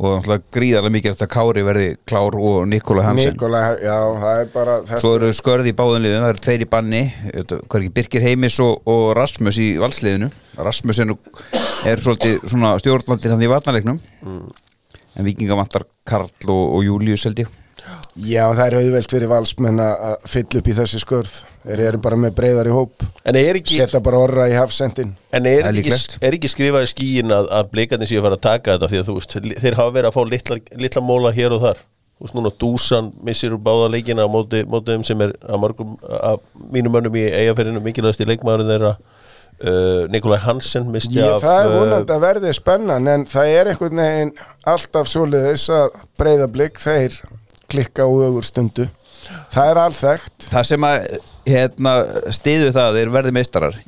Og 0.00 0.24
gríðarlega 0.54 0.94
mikið 0.94 1.10
eftir 1.10 1.26
að 1.26 1.32
Kári 1.34 1.62
verði 1.66 1.88
klár 2.08 2.36
og 2.40 2.62
Nikola 2.70 3.02
Hansen. 3.04 3.34
Nikola, 3.34 3.60
já, 3.76 3.96
það 4.22 4.38
er 4.40 4.48
bara 4.54 4.76
þetta, 4.88 5.00
Svo 5.02 5.10
eru 5.18 5.28
skörði 5.36 5.74
í 5.74 5.76
báðum 5.76 6.06
liðum, 6.06 6.24
það 6.24 6.32
eru 6.32 6.42
tveir 6.46 6.64
í 6.64 6.68
banni. 6.72 7.02
Er 7.28 7.44
ekki, 7.44 7.90
Birkir 7.98 8.24
Heimis 8.24 8.56
og, 8.64 8.80
og 8.88 9.10
Rasmus 9.18 9.60
í 9.60 9.68
valsliðinu. 9.82 10.30
Rasmus 10.56 11.02
er, 11.04 11.12
er 11.92 12.00
svolítið 12.00 12.48
svona 12.48 12.72
stjórnlandir 12.80 13.34
hann 13.34 13.44
í 13.44 13.52
vatnaleiknum 13.52 14.00
en 15.20 15.26
vikinga 15.26 15.58
vantar 15.58 15.84
Karl 16.08 16.30
og, 16.48 16.64
og 16.78 16.84
Július 16.86 17.26
held 17.28 17.44
ég 17.44 17.58
já, 18.16 18.42
það 18.48 18.64
er 18.64 18.76
auðvelt 18.80 19.12
fyrir 19.14 19.30
valsmenn 19.30 19.82
að 19.82 20.02
að 20.08 20.26
fylla 20.32 20.60
upp 20.60 20.70
í 20.70 20.74
þessi 20.78 21.00
skörð. 21.02 21.34
Þeir 21.60 21.82
eru 21.90 22.00
bara 22.02 22.18
með 22.18 22.34
breyðari 22.38 22.72
hóp. 22.74 23.04
En 23.28 23.36
er 23.36 23.58
ekki, 23.60 23.76
setja 23.82 24.00
bara 24.04 24.20
orra 24.24 24.48
í 24.48 24.56
hafsendin 24.56 25.12
en 25.36 25.46
er 25.46 25.68
ekki, 25.70 25.94
er 26.24 26.36
ekki 26.38 26.50
skrifað 26.50 26.86
í 26.86 26.90
skíin 26.90 27.34
að, 27.36 27.50
að 27.58 27.70
blikarnir 27.74 28.10
séu 28.10 28.20
að 28.22 28.26
fara 28.28 28.38
að 28.38 28.44
taka 28.46 28.74
þetta? 28.74 28.90
Því 28.90 29.00
að 29.00 29.08
þú 29.08 29.16
veist, 29.18 29.38
þeir 29.64 29.78
hafa 29.78 29.96
verið 29.96 30.10
að 30.10 30.16
fá 30.16 30.34
litla, 30.34 30.60
litla 30.84 31.04
móla 31.04 31.32
hér 31.36 31.56
og 31.56 31.64
þar. 31.66 31.82
Þú 32.20 32.26
veist 32.26 32.36
núna 32.36 32.52
Dúsan 32.60 33.06
missir 33.24 33.54
úr 33.56 33.62
báða 33.64 33.88
leikina 33.94 34.24
á 34.24 34.28
móti, 34.28 34.64
móti 34.68 34.92
þeim 34.92 35.06
sem 35.08 35.24
er 35.24 35.36
að 35.44 35.62
mörgum 35.62 35.94
af 36.20 36.42
mínum 36.72 36.92
mönnum 36.96 37.16
í 37.16 37.22
eigafærinu 37.28 37.80
mikilvægast 37.84 38.24
í 38.24 38.28
leikmaðurinn 38.28 38.72
þeirra. 38.74 38.94
Uh, 39.60 40.06
Nikolai 40.08 40.38
Hansen 40.40 40.86
misti 40.88 41.18
Ég, 41.18 41.34
af 41.34 41.42
það 41.44 41.58
er 41.58 41.66
uh, 41.68 41.72
vonandi 41.76 42.14
að 42.14 42.22
verði 42.24 42.52
spennan 42.56 43.08
en 43.12 43.26
það 43.28 43.50
er 43.58 43.68
einhvern 43.68 44.00
veginn 44.00 44.30
alltaf 44.72 45.10
svoleiðis 45.10 45.66
að 45.76 45.98
breyðablík 46.16 46.80
þeir 46.80 47.18
klikka 47.70 48.06
á 48.06 48.10
ögur 48.10 48.46
stundu 48.46 48.88
það 49.50 49.72
er 49.72 49.80
alþekkt. 49.84 50.48
Það 50.50 50.66
sem 50.70 50.86
að 50.86 51.04
hérna, 51.50 51.92
stiðu 52.34 52.72
það 52.74 52.86
að 52.86 52.96
þeir 52.98 53.12
verði 53.14 53.32
meistarar 53.34 53.78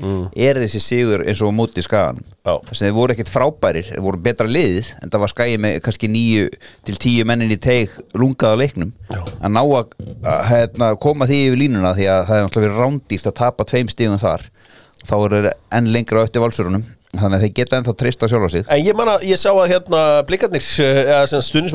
er 0.49 0.61
þessi 0.63 0.81
sigur 0.83 1.25
eins 1.29 1.43
og 1.45 1.53
á 1.53 1.55
móti 1.55 1.85
skagan 1.85 2.23
þess 2.43 2.81
að 2.81 2.87
þeir 2.87 2.95
voru 2.97 3.15
ekkert 3.15 3.31
frábærir 3.31 3.89
þeir 3.91 4.03
voru 4.03 4.23
betra 4.25 4.49
liðið 4.49 4.89
en 4.99 5.13
það 5.13 5.23
var 5.25 5.33
skæði 5.35 5.59
með 5.63 5.77
kannski 5.85 6.11
nýju 6.11 6.49
til 6.89 6.97
tíu 7.05 7.27
mennin 7.29 7.53
í 7.53 7.61
teig 7.61 7.93
lungað 8.19 8.57
á 8.57 8.61
leiknum. 8.63 8.95
Já. 9.13 9.21
að 9.21 9.55
ná 9.55 9.63
að, 9.63 9.95
að 10.25 10.41
hérna, 10.49 10.91
koma 11.05 11.29
því 11.29 11.43
yfir 11.49 11.63
línuna 11.63 11.95
því 11.99 12.09
að 12.15 12.25
það 12.31 12.41
er 12.41 12.49
náttúrulega 12.49 12.71
verið 12.71 12.83
rándýst 12.83 13.31
að 13.31 13.39
tapa 13.43 13.69
tveim 13.69 13.93
stigum 13.93 14.23
þar. 14.23 14.49
Þá 15.03 15.15
eru 15.19 15.39
þeir 15.39 15.53
enn 15.79 15.93
lengra 15.93 16.23
á 16.23 16.27
eftir 16.27 16.45
valsurunum 16.45 16.85
þannig 17.13 17.37
að 17.37 17.43
þeir 17.45 17.53
geta 17.59 17.79
ennþá 17.79 17.93
treyst 18.01 18.23
á 18.25 18.27
sjálfa 18.31 18.49
sig 18.55 18.63
En 18.73 18.81
ég 18.81 18.97
manna, 18.97 19.19
ég 19.27 19.37
sá 19.41 19.51
að 19.53 19.69
hérna 19.75 20.01
blikarnir, 20.29 20.65
eh, 20.81 21.11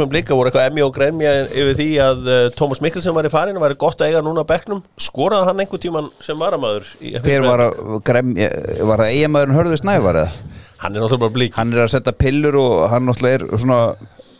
með 0.01 0.09
blika 0.09 0.33
voru 0.37 0.47
eitthvað 0.49 0.69
emmi 0.71 0.81
og 0.85 0.93
gremja 0.95 1.31
yfir 1.45 1.75
því 1.77 1.89
að 2.01 2.19
uh, 2.25 2.37
Tómas 2.57 2.81
Mikkelsen 2.81 3.13
var 3.13 3.25
í 3.27 3.33
farin 3.33 3.57
og 3.59 3.63
væri 3.65 3.77
gott 3.77 4.01
að 4.01 4.07
eiga 4.09 4.21
núna 4.25 4.41
á 4.41 4.49
bekknum. 4.49 4.81
Skoraði 4.97 5.45
hann 5.51 5.61
einhver 5.61 5.79
tíman 5.83 6.09
sem 6.25 6.37
varamæður? 6.41 6.85
hver 7.21 7.41
var 7.45 7.59
að 7.67 7.73
gremja, 8.07 8.47
var 8.89 8.97
það 9.03 9.13
eigamæðurinn 9.13 9.59
hörðu 9.59 9.77
snævar? 9.83 10.17
Hann 10.77 10.93
er 10.93 11.01
náttúrulega 11.01 11.25
bara 11.25 11.37
blík. 11.37 11.53
hann 11.57 11.71
er 11.73 11.79
að 11.85 11.93
setja 11.93 12.13
pillur 12.17 12.55
og 12.61 12.73
hann 12.91 13.05
náttúrulega 13.09 13.37
er 13.37 13.43
svona 13.61 13.81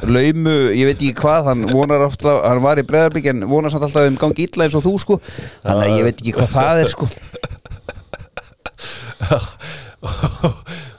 laumu, 0.06 0.58
ég 0.78 0.86
veit 0.86 1.00
ekki 1.00 1.20
hvað 1.22 1.42
hann 1.52 1.62
vonar 1.72 2.02
ofta, 2.06 2.30
hann 2.46 2.62
var 2.62 2.78
í 2.78 2.86
breðarbygg 2.86 3.26
en 3.32 3.40
vonar 3.50 3.72
samt 3.74 3.86
alltaf 3.88 4.10
um 4.10 4.20
gangi 4.22 4.44
illa 4.46 4.64
eins 4.68 4.78
og 4.78 4.84
þú 4.86 4.94
sko 5.02 5.16
þannig 5.26 5.86
að 5.88 5.96
ég 5.96 6.04
veit 6.06 6.20
ekki 6.22 6.36
hvað 6.38 6.50
það 6.54 6.76
er 6.84 6.90
sko 6.94 7.06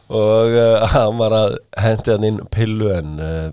og 0.08 0.54
uh, 0.56 0.84
hann 0.94 1.18
var 1.20 1.36
að 1.36 1.56
hendi 1.84 2.14
hann 2.14 2.28
inn 2.28 2.40
pillu 2.54 2.92
en 2.94 3.16
uh, 3.20 3.48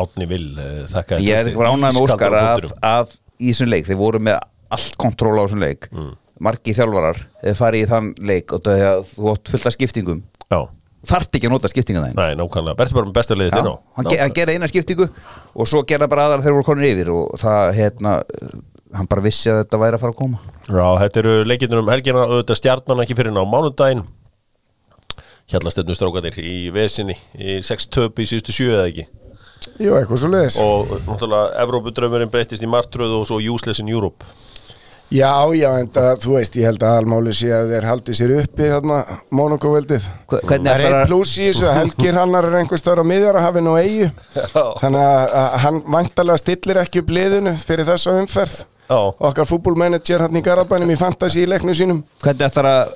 Átni 0.00 0.26
vil 0.30 0.46
uh, 0.54 0.82
þakka 0.90 1.18
ég 1.24 1.40
er 1.40 1.50
ránað 1.56 1.88
með 1.88 2.02
Óskar 2.04 2.36
að, 2.38 2.68
að 2.86 3.14
í 3.40 3.50
þessum 3.50 3.70
leik, 3.72 3.86
þeir 3.88 3.98
voru 3.98 4.20
með 4.22 4.38
allt 4.70 4.98
kontról 5.00 5.34
á 5.40 5.42
þessum 5.42 5.64
leik. 5.64 5.88
Mm. 5.90 6.12
margi 6.40 6.72
þjálfarar, 6.76 7.18
farið 7.58 7.82
í 7.82 7.88
þann 7.90 8.12
leik 8.30 8.52
og 8.56 8.62
það 8.64 8.84
er 8.86 9.00
fullt 9.50 9.66
af 9.68 9.74
skiptingum. 9.74 10.22
Já, 10.48 10.60
þarft 11.10 11.36
ekki 11.36 11.50
að 11.50 11.54
nota 11.56 11.70
skiptinga 11.72 12.04
þeim 12.06 12.16
næ, 12.16 12.36
nákvæmlega. 12.38 12.78
Berti 12.78 12.96
bara 12.96 13.08
með 13.10 13.16
besta 13.18 13.36
liðið 13.36 13.68
á. 13.68 13.74
hann, 13.98 14.08
hann 14.22 14.36
gerði 14.38 14.56
eina 14.56 14.70
skiptingu 14.70 15.08
og 15.10 15.68
svo 15.68 15.82
gerði 15.88 16.08
bara 16.12 16.28
aðra 16.28 16.44
þegar 16.44 16.56
voru 16.56 16.68
konur 16.70 16.88
yfir 16.88 17.12
og 17.12 17.34
það, 17.40 17.74
hérna 17.76 18.14
hann 18.96 19.10
bara 19.10 19.26
vissi 19.26 19.50
að 19.52 19.60
þetta 19.64 19.82
væri 19.84 19.98
að 19.98 20.04
fara 20.04 20.14
að 20.14 20.20
koma. 20.22 20.40
Já, 20.70 20.86
þetta 21.02 21.22
eru 21.24 21.34
leikirnir 21.50 21.82
um 21.82 21.92
helgina 21.92 22.24
auðvitað 22.24 22.60
stjarnan 22.62 23.04
ekki 23.04 23.18
fyrir 23.18 23.36
ná 23.36 23.42
mánudaginn 23.44 24.06
Hjallastetnu 25.50 25.96
strákanir 25.98 26.36
í 26.42 26.58
vesinni 26.74 27.16
í 27.34 27.58
6 27.66 27.88
töp 27.90 28.20
í 28.22 28.28
síðustu 28.30 28.54
sjö 28.54 28.68
eða 28.76 28.90
ekki? 28.90 29.06
Jú, 29.80 29.96
eitthvað 29.96 30.22
svo 30.22 30.30
leiðis 30.30 30.60
og 30.62 30.92
náttúrulega 31.08 31.64
Evrópudraumurinn 31.64 32.30
breytist 32.32 32.64
í 32.64 32.70
martröð 32.70 33.18
og 33.18 33.26
svo 33.28 33.40
Useless 33.42 33.82
in 33.82 33.90
Europe. 33.92 34.24
Já, 35.10 35.42
já, 35.58 35.66
en 35.82 35.88
það, 35.90 36.20
þú 36.22 36.34
veist, 36.36 36.56
ég 36.60 36.68
held 36.70 36.84
að 36.86 36.96
almáli 37.00 37.32
sé 37.34 37.48
að 37.50 37.72
þeir 37.72 37.86
haldi 37.88 38.14
sér 38.14 38.32
uppi 38.36 38.68
þarna 38.70 38.98
Monaco-veldið 39.34 40.04
Það 40.30 40.68
er 40.70 40.84
einn 40.86 40.98
pluss 41.10 41.32
í 41.34 41.48
þessu, 41.48 41.66
Helgir 41.74 42.14
Hannar 42.20 42.46
er 42.46 42.54
einhver 42.60 42.78
stöður 42.78 43.02
á 43.02 43.10
miðjarahafinu 43.10 43.72
og 43.72 43.80
eigu 43.82 44.12
Þannig 44.54 45.02
að, 45.02 45.56
hann 45.64 45.80
vantarlega 45.96 46.42
stillir 46.44 46.82
ekki 46.84 47.02
upp 47.02 47.10
liðinu 47.16 47.56
fyrir 47.58 47.90
þessa 47.90 48.14
umferð. 48.20 48.60
Okkar 48.90 49.46
fútbolmanager 49.46 50.24
hann 50.24 50.34
í 50.34 50.42
Garabænum 50.42 50.90
í 50.90 50.96
fantasy 50.98 51.44
leiknum 51.46 51.74
sínum. 51.78 52.00
Hvernig 52.24 52.42
ætlar 52.48 52.66
að 52.70 52.88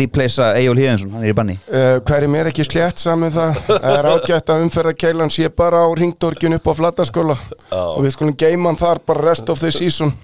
replacea 0.00 0.46
Eyjól 0.56 0.78
Híðinsson, 0.80 1.10
hann 1.12 1.26
er 1.26 1.32
í 1.34 1.36
banni. 1.36 1.56
Uh, 1.68 1.98
Hver 2.08 2.24
er 2.24 2.32
mér 2.32 2.48
ekki 2.52 2.64
slétt 2.64 3.02
saman 3.02 3.34
það? 3.34 3.58
Það 3.68 3.90
er 3.98 4.08
ágætt 4.14 4.52
að 4.54 4.64
umferðarkeilan 4.68 5.34
sé 5.34 5.50
bara 5.52 5.82
á 5.84 5.88
ringdorgin 5.98 6.56
upp 6.56 6.70
á 6.70 6.72
Flataskóla 6.80 7.36
Og 7.72 8.00
við 8.06 8.14
skulum 8.16 8.36
geima 8.40 8.70
hann 8.72 8.80
þar 8.80 9.02
bara 9.06 9.26
rest 9.28 9.52
of 9.52 9.60
the 9.60 9.70
season. 9.70 10.14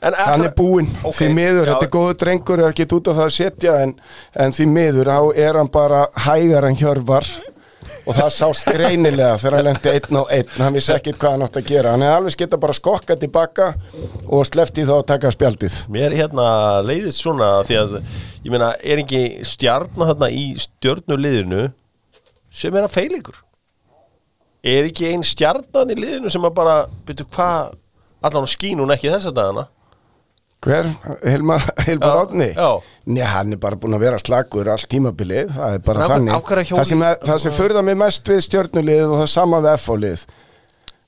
En 0.00 0.14
Hann 0.14 0.44
er 0.46 0.52
búinn, 0.54 0.86
Ok, 1.02 1.16
því 1.18 1.28
miður, 1.34 1.66
já. 1.66 1.72
þetta 1.74 1.86
er 1.88 1.92
góðu 1.96 2.16
drengur 2.20 2.60
ekki 2.68 2.84
út 2.94 3.08
á 3.10 3.12
það 3.18 3.24
að 3.24 3.32
setja 3.34 3.72
en, 3.82 3.94
en 4.38 4.52
því 4.54 4.66
miður 4.70 5.08
á 5.10 5.20
er 5.34 5.58
hann 5.58 5.70
bara 5.74 6.04
hægar 6.24 6.68
en 6.68 6.76
hjörvar 6.78 7.26
og 8.08 8.16
það 8.16 8.30
sást 8.32 8.70
reynilega 8.72 9.36
þegar 9.36 9.56
hann 9.58 9.66
lendi 9.66 9.90
einn 9.92 10.18
og 10.22 10.30
einn, 10.32 10.52
hann 10.56 10.76
vissi 10.76 10.92
ekkert 10.94 11.18
hvað 11.20 11.34
hann 11.34 11.44
átt 11.44 11.58
að 11.60 11.66
gera. 11.68 11.92
Hann 11.92 12.04
hefði 12.06 12.16
alveg 12.16 12.34
skita 12.34 12.60
bara 12.62 12.76
skokka 12.76 13.16
tilbaka 13.20 13.66
og 14.24 14.46
slefti 14.48 14.86
þá 14.88 14.94
að 14.96 15.08
taka 15.10 15.32
spjaldið. 15.34 15.76
Mér 15.92 16.16
hérna 16.16 16.46
leiðist 16.88 17.20
svona 17.20 17.50
því 17.68 17.80
að 17.82 17.98
ég 17.98 18.54
meina, 18.54 18.70
er 18.80 19.02
ekki 19.04 19.22
stjarnar 19.48 20.14
þarna 20.14 20.30
í 20.32 20.46
stjörnuliðinu 20.64 21.66
sem 22.48 22.78
er 22.80 22.88
að 22.88 22.96
feila 22.96 23.20
ykkur? 23.20 23.42
Er 24.68 24.88
ekki 24.88 25.12
ein 25.12 25.26
stjarnan 25.26 25.92
í 25.92 25.98
liðinu 25.98 26.32
sem 26.32 26.48
að 26.48 26.56
bara, 26.56 26.78
byrju 27.06 27.28
hvað 27.36 27.76
allan 28.24 28.48
skín 28.50 28.80
hún 28.80 28.96
ekki 28.96 29.12
þessa 29.12 29.34
dagana 29.36 29.68
Hver? 30.64 30.88
Já, 31.86 32.08
Átni? 32.18 32.48
já. 32.56 32.70
Nei, 33.06 33.22
hann 33.24 33.52
er 33.54 33.60
bara 33.62 33.76
búinn 33.78 33.94
að 33.94 34.02
vera 34.02 34.18
slagur 34.18 34.68
allt 34.72 34.88
tímabilið, 34.90 35.52
það 35.54 35.74
er 35.76 35.78
bara 35.86 36.02
af- 36.04 36.10
þannig 36.10 36.34
Það 36.68 36.84
sem, 36.90 37.00
það 37.28 37.38
sem 37.44 37.52
förða 37.52 37.84
mig 37.86 37.96
mest 37.96 38.24
við 38.28 38.40
stjörnulið 38.48 39.04
og 39.06 39.20
það 39.22 39.28
sama 39.34 39.60
við 39.62 39.76
FH-lið 39.78 40.24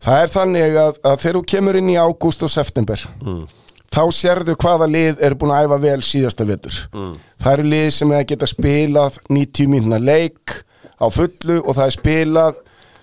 Það 0.01 0.23
er 0.23 0.31
þannig 0.33 0.77
að, 0.81 1.01
að 1.05 1.17
þegar 1.21 1.37
þú 1.37 1.43
kemur 1.53 1.77
inn 1.77 1.91
í 1.93 1.97
ágúst 2.01 2.43
og 2.47 2.51
september 2.55 3.03
Mm. 3.21 3.43
þá 3.91 4.03
sérðu 4.15 4.55
hvaða 4.57 4.87
lið 4.89 5.21
er 5.27 5.35
búin 5.35 5.51
að 5.53 5.67
æfa 5.67 5.81
vel 5.83 6.01
síðasta 6.01 6.47
vetur 6.47 6.79
Mm. 6.95 7.17
Það 7.43 7.53
eru 7.53 7.63
lið 7.75 7.91
sem 7.93 8.13
er 8.13 8.25
geta 8.25 8.47
spilað 8.47 9.19
90 9.29 9.67
mínuna 9.69 9.99
leik 9.99 10.63
á 11.01 11.07
fullu 11.11 11.59
og 11.67 11.75
það 11.77 11.87
er 11.91 11.97
spilað 11.99 12.55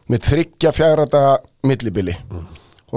með 0.09 0.19
þryggja 0.31 0.71
fjárata 0.71 1.37
millibili 1.63 2.15
Mm. 2.31 2.47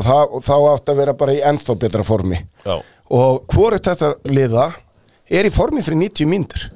Og, 0.00 0.06
það, 0.06 0.34
og 0.36 0.46
þá 0.46 0.54
átt 0.72 0.92
að 0.92 1.02
vera 1.02 1.16
bara 1.20 1.36
í 1.36 1.42
ennþá 1.50 1.76
betra 1.84 2.06
formi. 2.06 2.40
Já. 2.64 2.78
og 3.10 3.44
hvort 3.50 3.84
þetta 3.90 4.14
liða 4.30 4.70
er 5.30 5.46
í 5.46 5.52
formi 5.54 5.84
fyrir 5.84 6.00
90 6.06 6.30
mínútur. 6.30 6.66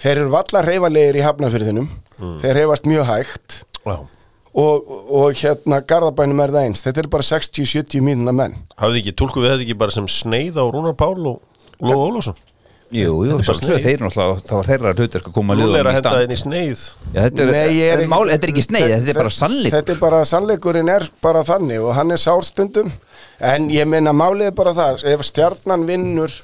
Þeir 0.00 0.20
eru 0.24 0.32
vallar 0.34 0.68
reyfalegir 0.68 1.16
í 1.20 1.24
hafnafyrðinum 1.24 1.88
þeir 2.42 2.60
reyfast 2.60 2.88
mjög 2.88 3.08
hægt. 3.08 3.62
Já. 3.86 3.96
og, 4.56 4.90
og 5.12 5.36
hérna 5.36 5.82
Garðabænum 5.84 6.42
er 6.42 6.52
það 6.54 6.68
eins, 6.68 6.82
þetta 6.84 7.04
eru 7.04 7.12
bara 7.12 7.26
60-70 7.28 8.04
mínuna 8.04 8.34
menn. 8.34 8.56
Hafði 8.80 9.02
ekki, 9.04 9.16
tólku 9.20 9.44
við 9.44 9.54
þetta 9.54 9.66
ekki 9.68 9.78
bara 9.84 9.94
sem 9.94 10.08
sneið 10.10 10.60
á 10.60 10.64
Rúnar 10.64 10.96
Pál 10.98 11.14
og 11.20 11.40
Lóða 11.84 12.08
Ólafsson 12.08 12.38
Jú, 12.94 13.12
jú, 13.26 13.36
er 13.40 13.56
sneið. 13.58 13.82
þeir 13.82 14.02
náttúrulega, 14.04 14.42
það 14.46 14.56
var 14.56 14.68
þeirra 14.70 14.90
hlutverk 14.94 15.28
að 15.28 15.32
koma 15.34 15.54
er 15.56 15.88
að 15.90 15.96
í 15.96 16.00
stand. 16.00 16.20
inn 16.22 16.34
í 16.34 16.38
sneið. 16.38 16.82
Já, 17.10 17.18
þetta 17.18 17.42
er, 17.42 17.50
Nei, 17.50 17.74
ég 17.74 17.92
er, 17.92 18.02
er, 18.04 18.10
mál, 18.12 18.26
þetta 18.30 18.46
er 18.46 18.52
ekki 18.52 18.64
sneið, 18.66 18.92
þetta 18.94 19.10
er 19.10 19.18
bara 19.18 19.32
sannleikur. 19.36 19.76
Þetta 19.76 19.94
er 19.96 20.02
bara 20.04 20.20
sannleikurinn 20.30 20.92
er 20.94 21.06
bara 21.24 21.42
þannig 21.48 21.82
og 21.82 21.96
hann 21.98 22.14
er 22.14 22.22
sárstundum. 22.22 22.92
En 23.42 23.66
ég 23.74 23.90
meina 23.90 24.14
málið 24.14 24.52
er 24.52 24.58
bara 24.62 24.74
það 24.76 25.02
ef 25.10 25.24
stjarnan 25.26 25.88
vinnur 25.88 26.36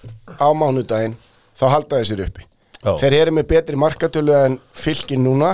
á 0.43 0.49
mánudaginn 0.51 1.15
þá 1.55 1.67
halda 1.77 2.03
þessir 2.03 2.25
uppi. 2.27 2.49
Já. 2.83 2.97
þeir 2.99 3.15
eru 3.21 3.33
með 3.37 3.45
betri 3.53 3.79
markatölu 3.79 4.35
en 4.35 4.59
fylkin 4.75 5.23
núna 5.23 5.53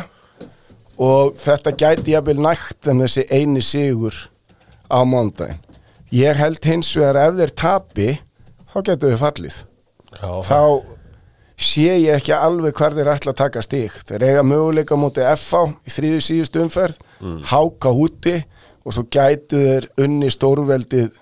og 0.97 1.35
þetta 1.37 1.75
gæti 1.77 2.15
jafnvel 2.15 2.41
nægt 2.41 2.89
en 2.89 3.03
þessi 3.05 3.27
eini 3.29 3.61
sigur 3.61 4.17
á 4.89 5.05
mánudaginn. 5.05 5.61
Ég 6.09 6.41
held 6.41 6.65
hins 6.65 6.95
vegar 6.97 7.21
ef 7.27 7.37
þeir 7.37 7.53
tapi 7.53 8.09
þá 8.73 8.79
getur 8.81 9.13
við 9.13 9.21
fallið. 9.21 9.59
Þá 10.21 10.61
sé 11.59 11.97
ég 11.99 12.13
ekki 12.15 12.35
alveg 12.37 12.77
hvar 12.79 12.95
þeir 12.95 13.11
ætla 13.15 13.35
að 13.35 13.41
taka 13.41 13.63
stík 13.67 13.97
þeir 14.07 14.27
eiga 14.29 14.45
möguleika 14.47 14.99
mútið 14.99 15.31
FH 15.35 15.63
í 15.89 15.95
þriðu 15.95 16.21
síðust 16.23 16.59
umferð 16.61 17.01
háka 17.51 17.91
úti 17.91 18.37
og 18.85 18.95
svo 18.95 19.07
gætu 19.11 19.59
þeir 19.65 19.89
unni 20.05 20.31
stórveldið 20.31 21.17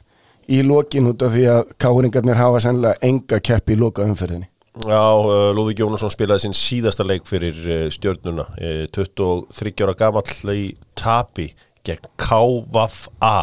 í 0.52 0.60
lokin 0.62 1.08
út 1.10 1.24
af 1.26 1.32
því 1.34 1.46
að 1.54 1.72
káringarnir 1.82 2.38
hafa 2.38 2.60
sennilega 2.62 3.00
enga 3.08 3.40
keppi 3.40 3.74
í 3.74 3.80
loka 3.80 4.04
umferðinni 4.06 4.50
Já, 4.76 5.00
uh, 5.00 5.54
Lúðvík 5.56 5.80
Jónasson 5.80 6.12
spilaði 6.12 6.42
sinn 6.44 6.52
síðasta 6.52 7.00
leik 7.08 7.24
fyrir 7.24 7.88
stjörnuna. 7.88 8.44
Uh, 8.60 8.82
23 8.92 9.72
ára 9.86 9.94
gamall 9.96 10.52
í 10.52 10.66
tapi 10.92 11.46
gegn 11.88 12.10
KVA 12.20 13.38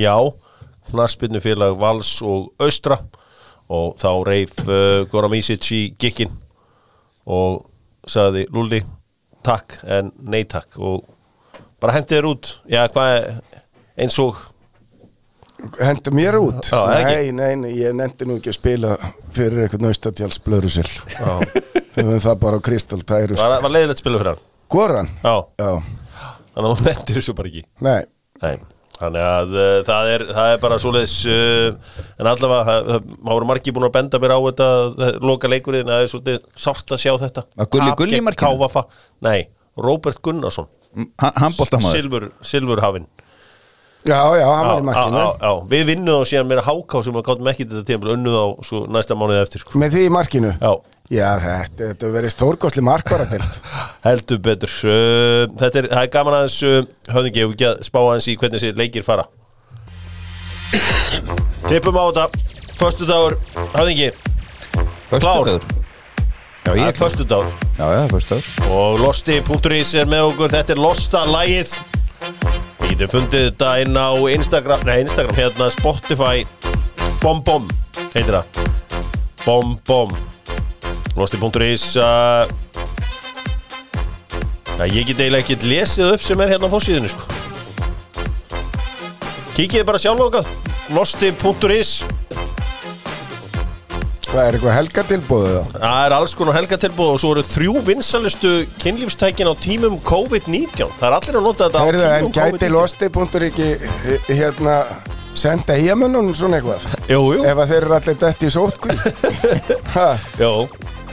Já, 0.00 0.16
knarspinnu 0.88 1.44
félag 1.44 1.76
Vals 1.76 2.14
og 2.24 2.54
Austra 2.64 3.02
og 3.68 3.96
þá 4.00 4.10
reif 4.28 4.54
uh, 4.64 5.04
Goran 5.12 5.32
Misic 5.32 5.66
í 5.76 5.80
gikkin 6.00 6.32
og 7.28 7.66
sagði 8.08 8.46
Lúli 8.54 8.82
takk 9.44 9.78
en 9.84 10.12
nei 10.24 10.44
takk. 10.48 10.78
Og 10.80 11.04
bara 11.80 11.98
hendi 11.98 12.16
þér 12.16 12.28
út. 12.30 12.52
Já, 12.70 12.86
hvað 12.92 13.42
eins 13.98 14.16
og? 14.22 14.38
Henda 15.80 16.12
mér 16.14 16.38
út? 16.38 16.68
Já, 16.70 16.84
nei, 17.02 17.32
nei, 17.34 17.54
nei, 17.58 17.72
ég 17.80 17.94
nefndi 17.98 18.28
nú 18.28 18.36
ekki 18.38 18.52
að 18.52 18.58
spila 18.60 18.92
fyrir 19.34 19.64
eitthvað 19.64 19.88
naustatjáls 19.88 20.38
blörusil 20.44 20.86
Já. 20.86 21.32
Við 21.96 22.04
höfum 22.04 22.20
það 22.22 22.36
bara 22.44 22.60
á 22.62 22.66
Kristall 22.68 23.02
Tæru 23.02 23.34
var, 23.40 23.56
var 23.64 23.74
leiðilegt 23.74 23.98
spila 23.98 24.20
fyrir 24.20 24.36
hann? 24.36 24.44
Goran? 24.70 25.10
Já, 25.24 25.34
Já, 25.58 25.72
þannig 26.54 26.62
að 26.62 26.70
hún 26.76 26.86
nefndir 26.86 27.18
þessu 27.18 27.34
bara 27.40 27.50
ekki? 27.50 27.64
Nei. 27.82 27.98
Nei, 28.44 28.52
þannig 28.98 29.24
að 29.24 29.52
uh, 29.56 29.74
það, 29.86 30.10
er, 30.14 30.24
það 30.36 30.52
er 30.54 30.62
bara 30.64 30.78
svoleiðis 30.82 31.14
uh, 31.30 31.92
en 32.18 32.30
allavega, 32.32 32.78
það 32.88 33.12
voru 33.30 33.50
margir 33.50 33.76
búin 33.76 33.88
að 33.88 33.94
benda 33.98 34.22
mér 34.22 34.34
á 34.34 34.40
þetta, 34.48 34.70
það, 34.96 35.20
loka 35.30 35.52
leikurinn 35.52 35.92
það 35.92 36.02
er 36.04 36.10
svolítið 36.14 36.40
sárt 36.66 36.96
að 36.96 37.04
sjá 37.04 37.12
þetta 37.26 37.46
Var 37.62 37.70
Gulli 37.76 37.94
Gulli 38.02 38.20
markinu? 38.26 38.58
KVF. 38.58 39.06
Nei, 39.28 39.38
Róbert 39.78 40.20
Gunnarsson 40.24 40.68
Handbóltamaður 41.20 41.94
Silfur, 41.94 42.28
Silfurhafinn 42.42 43.08
Já, 44.06 44.20
já, 44.38 44.46
hann 44.46 44.68
var 44.68 44.80
í 44.80 44.84
markinu 44.86 45.18
já, 45.18 45.30
já, 45.42 45.50
Við 45.72 45.82
vinnum 45.90 46.20
þá 46.22 46.30
síðan 46.30 46.48
meira 46.48 46.62
háká 46.64 47.00
sem 47.04 47.16
við 47.16 47.24
gáttum 47.26 47.50
ekki 47.50 47.66
þetta 47.66 47.86
tíma 47.88 48.12
unnuð 48.14 48.36
á 48.38 48.46
svo, 48.64 48.82
næsta 48.94 49.16
mánuði 49.18 49.40
eftir 49.42 49.62
sko. 49.64 49.74
Með 49.82 49.96
því 49.96 50.04
í 50.06 50.12
markinu? 50.14 50.52
Já, 50.54 50.70
Já, 51.08 51.38
þetta, 51.40 51.86
hefur 51.94 52.12
verið 52.12 52.32
stórkostli 52.34 52.84
markvaradilt 52.84 53.60
heldur 54.06 54.42
betur. 54.44 54.74
Þetta 55.56 55.82
er, 55.82 55.90
er 56.02 56.12
gaman 56.12 56.42
aðeins 56.42 56.58
höfðingi, 57.08 57.46
við 57.46 57.56
ekki 57.56 57.68
að 57.70 57.82
spá 57.88 58.00
aðeins 58.02 58.28
í 58.28 58.36
hvernig 58.36 58.60
þessi 58.60 58.76
leikir 58.76 59.06
fara? 59.06 59.24
Tippum 61.68 61.96
á 61.96 62.04
þetta. 62.12 62.46
Föstudagur, 62.78 63.34
höfðingi 63.72 64.12
Föstudagur. 65.08 65.64
Já, 66.68 66.74
ég 66.76 66.84
er 66.84 66.92
klár 66.92 67.08
föstudagur. 67.08 67.52
Já, 67.78 67.86
já, 67.96 68.08
föstudagur. 68.12 68.68
Og 68.68 69.00
Losti.is 69.00 69.94
er 69.96 70.08
með 70.10 70.26
okkur. 70.34 70.52
Þetta 70.52 70.74
er 70.74 70.82
Losta 70.84 71.24
lægið 71.24 71.78
Þið 72.78 72.90
getur 72.92 73.12
fundið 73.14 73.44
þetta 73.46 73.74
inn 73.84 73.96
á 73.96 74.10
Instagram 74.34 74.84
Nei, 74.84 74.96
Instagram, 75.06 75.36
hérna 75.38 75.70
Spotify. 75.72 76.44
Bom 77.22 77.40
Bom, 77.46 77.70
heitir 78.12 78.36
það. 78.36 78.66
Bom 79.46 79.78
Bom 79.88 80.12
Losti.is 81.18 81.96
uh, 81.98 82.46
ég 84.86 85.08
get 85.08 85.18
eiginlega 85.18 85.42
ekkert 85.42 85.66
lesið 85.66 86.14
upp 86.14 86.22
sem 86.22 86.40
er 86.44 86.52
hérna 86.54 86.70
á 86.70 86.74
fórsíðinu 86.74 87.10
sko. 87.10 87.24
Kíkið 89.58 89.82
bara 89.88 89.98
sjálf 89.98 90.22
okkar 90.28 90.46
Losti.is 90.94 92.04
Hvað 94.28 94.42
er 94.44 94.56
eitthvað 94.58 94.74
helgatilbúðu? 94.76 95.60
Það 95.72 96.00
er 96.04 96.14
alls 96.14 96.34
konar 96.36 96.56
helgatilbúð 96.58 97.12
og 97.14 97.20
svo 97.22 97.30
eru 97.32 97.44
þrjú 97.48 97.82
vinsalustu 97.86 98.52
kynlífstækin 98.82 99.48
á 99.48 99.54
tímum 99.58 99.96
COVID-19 100.04 100.92
Það 101.00 101.06
er 101.08 101.16
allir 101.16 101.38
að 101.40 101.46
nota 101.48 101.66
þetta 101.66 101.84
Heyrðu, 101.86 102.04
á 102.04 102.12
en 102.12 102.28
tímum 102.28 102.34
gæti 102.36 102.68
COVID-19 102.68 102.74
losti.er 102.76 103.46
ekki 103.48 103.68
eh, 103.72 104.28
hérna 104.28 104.76
senda 105.38 105.78
eigamönnum 105.80 106.30
svona 106.36 106.60
eitthvað? 106.60 106.86
Jú, 107.08 107.24
jú, 107.38 107.48
ef 107.48 107.64
þeir 107.72 107.80
eru 107.80 107.98
allir 107.98 108.20
dætt 108.20 108.46
í 108.46 108.52
sótkví 108.52 108.98
Ha, 109.96 110.08
jú 110.38 110.52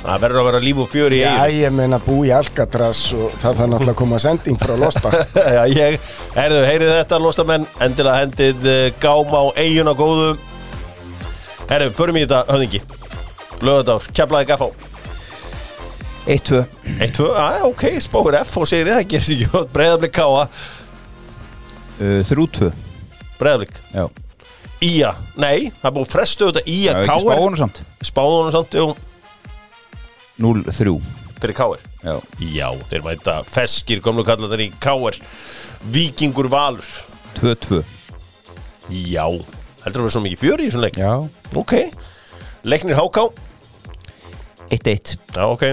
Það 0.05 0.21
verður 0.21 0.39
að 0.39 0.47
vera 0.49 0.59
líf 0.61 0.79
og 0.83 0.89
fjör 0.91 1.13
í 1.15 1.19
Já, 1.23 1.29
eigin 1.41 1.63
ég 1.63 1.71
meina 1.73 1.97
bú 2.03 2.19
í 2.27 2.31
Alcatraz 2.35 2.99
og 3.17 3.31
það 3.41 3.45
þarf 3.45 3.69
náttúrulega 3.71 3.93
að 3.95 4.01
koma 4.03 4.19
sending 4.21 4.59
frá 4.61 4.73
Losta. 4.77 5.11
Já, 5.57 5.61
ég, 5.71 5.95
heyrðu, 6.35 6.59
heyrið 6.67 6.91
þetta 6.93 7.19
lostamenn 7.23 7.65
Endilega 7.81 8.21
hendið 8.21 8.67
uh, 8.69 8.81
gám 9.01 9.33
á 9.33 9.43
eigin 9.63 9.89
og 9.89 9.97
góðu. 10.03 10.27
Heyrðu, 11.71 11.95
förum 11.97 12.19
í 12.19 12.25
þetta 12.27 12.43
höfðingi. 12.51 12.83
Lögadár, 13.65 14.05
keflaði 14.13 14.49
gaffá 14.51 14.67
1-2 16.25 16.61
1-2, 17.05 17.25
að 17.37 17.63
ok, 17.67 17.83
spáir 18.01 18.39
F 18.41 18.55
og 18.61 18.69
segir 18.69 18.89
það 18.89 19.09
gerst 19.13 19.33
ekki 19.33 19.49
gott. 19.53 19.73
Breiðablik 19.73 20.13
káa, 20.13 20.45
uh, 21.97 22.21
3-2 22.29 22.69
breiðablik. 23.39 23.81
Já. 23.93 24.05
Ía, 24.85 25.11
nei, 25.39 25.71
það 25.81 25.89
er 25.89 25.93
búið 25.95 26.09
frestu 26.11 26.49
þetta 26.49 26.63
Ía 26.67 26.93
Já, 26.93 26.95
ekki 26.99 27.09
Káir 27.09 27.25
spáinu 27.25 27.59
samt. 27.59 27.83
Spáðunum 28.05 28.53
samt, 28.53 28.75
jú, 28.77 28.87
0-3 30.41 30.95
fyrir 31.39 31.55
Káir 31.57 31.83
Já, 32.05 32.15
Já, 32.39 32.69
þeir 32.89 33.03
mæta 33.05 33.35
feskir 33.47 34.01
Komlu 34.03 34.25
kallar 34.27 34.51
þeir 34.53 34.65
í 34.67 34.71
Káir 34.83 35.19
Víkingur 35.93 36.49
Valur. 36.51 36.85
2-2 37.39 37.81
Já, 38.89 39.25
heldur 39.85 40.01
að 40.01 40.05
vera 40.05 40.13
svo 40.15 40.23
mikið 40.25 40.41
fjöri 40.41 40.65
í 40.65 40.69
þessum 40.69 40.83
leik? 40.85 40.97
Já. 40.99 41.13
Ok, 41.57 41.73
leiknir 42.65 42.97
HK 42.99 43.25
1-1 44.75 45.15
Já, 45.35 45.45
ok. 45.45 45.65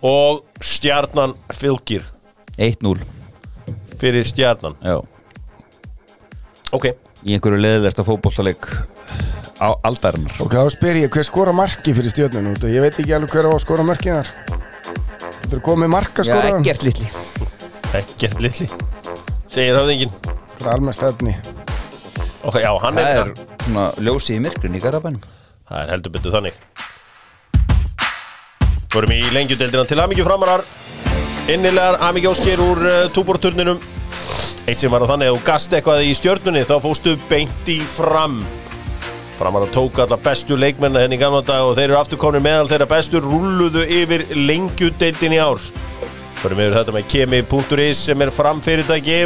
Og 0.00 0.40
stjarnan 0.64 1.34
fylgir. 1.52 2.06
1-0 2.56 3.02
fyrir 4.00 4.24
stjarnan? 4.24 4.76
Já. 4.80 4.96
Ok, 6.72 6.92
Í 7.20 7.34
einhverju 7.36 7.60
leðilegsta 7.60 8.04
fótbollaleik 8.06 8.64
á 9.60 9.68
aldarinnar. 9.86 10.34
Og 10.40 10.50
þá 10.50 10.64
spyr 10.72 11.02
ég 11.04 11.12
hver 11.12 11.26
skora 11.28 11.52
marki 11.54 11.94
fyrir 11.96 12.12
stjórnun 12.12 12.54
út 12.54 12.64
og 12.64 12.72
ég 12.72 12.84
veit 12.84 12.96
ekki 12.96 13.14
alveg 13.16 13.36
hver 13.36 13.48
á 13.48 13.52
að 13.52 13.62
skora 13.62 13.84
markið 13.86 14.18
þar. 14.18 14.60
Þetta 15.40 15.56
er 15.58 15.62
komið 15.66 15.92
marka 15.92 16.24
Já, 16.24 16.32
skora. 16.32 16.52
Ekkert 16.56 16.86
litli 16.86 17.08
ekkert 17.98 18.42
litli 18.44 18.68
Segir 19.50 19.74
höfðingin 19.74 20.12
Það 20.60 20.66
er 20.66 20.72
almennt 20.74 20.96
stefni. 20.98 21.32
Ok, 22.46 22.60
já, 22.62 22.70
hann 22.84 22.98
Það 23.00 23.16
er, 23.16 23.32
svona 23.64 23.86
ljósi 24.04 24.36
í 24.36 24.42
myrkrun 24.44 24.76
í 24.76 24.82
Garabænum 24.82 25.24
Það 25.70 25.80
er 25.80 25.92
heldur 25.94 26.14
betur 26.14 26.34
þannig. 26.34 26.60
Förum 28.90 29.12
í 29.14 29.20
lengjudeldina 29.30 29.84
til 29.86 30.00
Hamingju 30.02 30.24
framarar. 30.26 30.64
Innilegar 31.50 31.98
Hamingjóskir 32.02 32.62
úr 32.62 32.80
uh, 32.86 32.96
túborturninum 33.14 33.82
Eitt 34.68 34.78
sem 34.82 34.92
var 34.92 35.02
að 35.02 35.14
þannig 35.14 35.30
að 35.30 35.36
þú 35.36 35.44
gast 35.46 35.74
eitthvað 35.74 36.06
í 36.06 36.10
stjörnunni 36.14 36.66
þá 36.68 36.76
fóstu 36.84 37.16
beint 37.30 37.70
í 37.70 37.80
fram 37.90 38.42
Framarar 39.40 39.70
tók 39.72 39.98
alla 39.98 40.18
bestu 40.20 40.52
leikmenna 40.60 41.00
henni 41.00 41.16
í 41.16 41.20
gamla 41.22 41.38
dag 41.40 41.64
og 41.64 41.78
þeir 41.78 41.86
eru 41.86 41.96
aftur 41.96 42.18
konir 42.20 42.42
meðal 42.44 42.66
þeirra 42.68 42.86
bestu 42.90 43.22
rulluðu 43.24 43.86
yfir 43.88 44.26
lengjudeldin 44.36 45.32
í 45.32 45.38
ár. 45.40 45.62
Förum 46.42 46.60
yfir 46.60 46.76
þetta 46.76 46.92
með 46.92 47.06
kemi.is 47.14 48.02
sem 48.04 48.20
er 48.20 48.32
framfyrirtæki. 48.36 49.16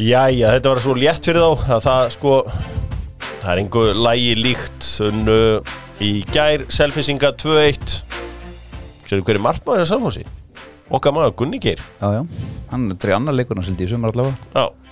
Jæja, 0.00 0.54
þetta 0.54 0.72
var 0.72 0.80
svo 0.86 0.96
létt 0.96 1.28
fyrir 1.28 1.44
þá 1.44 1.68
að 1.76 1.84
það 1.90 2.10
sko 2.16 2.34
það 2.48 3.52
er 3.52 3.62
einhver 3.66 4.02
lægi 4.08 4.32
líkt. 4.40 4.90
Unnu 5.10 5.38
í 6.00 6.12
gær 6.32 6.64
selfisinga 6.72 7.34
2-1 7.36 8.00
Sér 9.04 9.20
hverju 9.28 9.44
markmaður 9.44 9.84
er 9.84 9.92
Salfossi? 9.92 10.24
Okkar 10.88 11.12
maður 11.12 11.36
Gunni 11.42 11.60
Geir. 11.60 11.84
Já, 12.00 12.16
já. 12.16 12.50
Hann 12.72 12.88
er 12.94 12.96
til 12.96 13.12
annar 13.12 13.36
leikurna 13.36 13.68
sildi 13.68 13.84
í 13.84 13.92
sumar 13.92 14.16
allavega. 14.16 14.40
Já, 14.56 14.87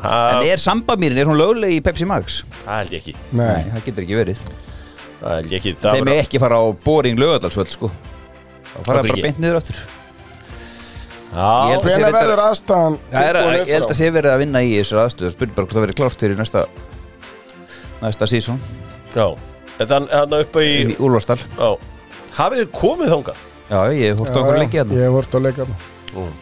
En 0.00 0.40
það 0.40 0.46
er 0.52 0.60
sambamýrin, 0.62 1.18
er 1.20 1.28
hún 1.28 1.36
lögleg 1.40 1.74
í 1.76 1.80
Pepsi 1.84 2.06
Max? 2.08 2.42
það 2.64 2.76
held 2.78 2.90
ég 2.94 3.00
ekki. 3.02 3.14
Nei, 3.32 3.64
það 3.74 3.84
getur 3.84 4.04
ekki 4.06 4.16
verið. 4.20 4.38
Það 5.20 5.34
held 5.36 5.50
ég 5.52 5.58
ekki. 5.60 5.72
Það 5.76 5.92
Þeim 5.96 6.04
var- 6.06 6.14
er 6.14 6.22
ekki 6.24 6.40
fara 6.40 6.56
á 6.56 6.64
boring 6.84 7.18
lögadalsvöld 7.20 7.68
sko. 7.74 7.90
Þá 7.90 8.78
fara 8.80 8.80
Okkur 8.80 8.94
það 8.94 9.02
bara 9.02 9.12
ekki. 9.12 9.22
beint 9.28 9.40
niður 9.44 9.58
áttur 9.60 9.80
Ég 11.30 11.36
Já, 11.36 11.70
held 11.70 11.78
að 11.78 11.84
sé 11.84 11.90
hvenær 11.90 12.06
reyndar- 12.10 12.24
verður 12.26 12.40
aðstæðan 12.44 12.94
Það 13.10 13.26
er, 13.28 13.34
tilbúin 13.36 13.54
ég 13.60 13.68
held 13.70 13.84
upp 13.84 13.90
að 13.90 13.98
sé 14.00 14.06
verið 14.10 14.30
að 14.34 14.38
vinna 14.40 14.60
í 14.66 14.70
þessar 14.80 14.98
aðstöðu 15.04 15.30
Spurning 15.30 15.54
bara 15.54 15.66
hvort 15.66 15.76
það 15.76 15.84
verið 15.84 15.98
klárt 16.00 16.18
fyrir 16.24 16.36
næsta 16.40 16.62
Næsta 18.00 18.26
sísón 18.26 18.58
já. 19.14 19.26
En 19.80 19.86
þann, 19.86 20.08
þann 20.10 20.34
uppi 20.40 20.60
í 20.64 20.74
Í 20.90 20.96
Úlfarsdal. 20.98 21.38
Já. 21.58 21.70
Hafið 22.40 22.58
þið 22.64 22.70
komið 22.80 23.12
þangað? 23.14 23.36
Já, 23.70 23.78
ég 23.94 24.10
hef 24.10 24.18
fórt 24.18 24.34
á 24.34 24.38
okkur 24.40 24.58
leikið 24.58 24.78
hérna. 24.80 24.94
Ég 24.98 25.04
hef 25.06 25.14
vort 25.14 25.34
á 25.34 25.38
leika 25.40 25.66
Mm. 26.10 26.32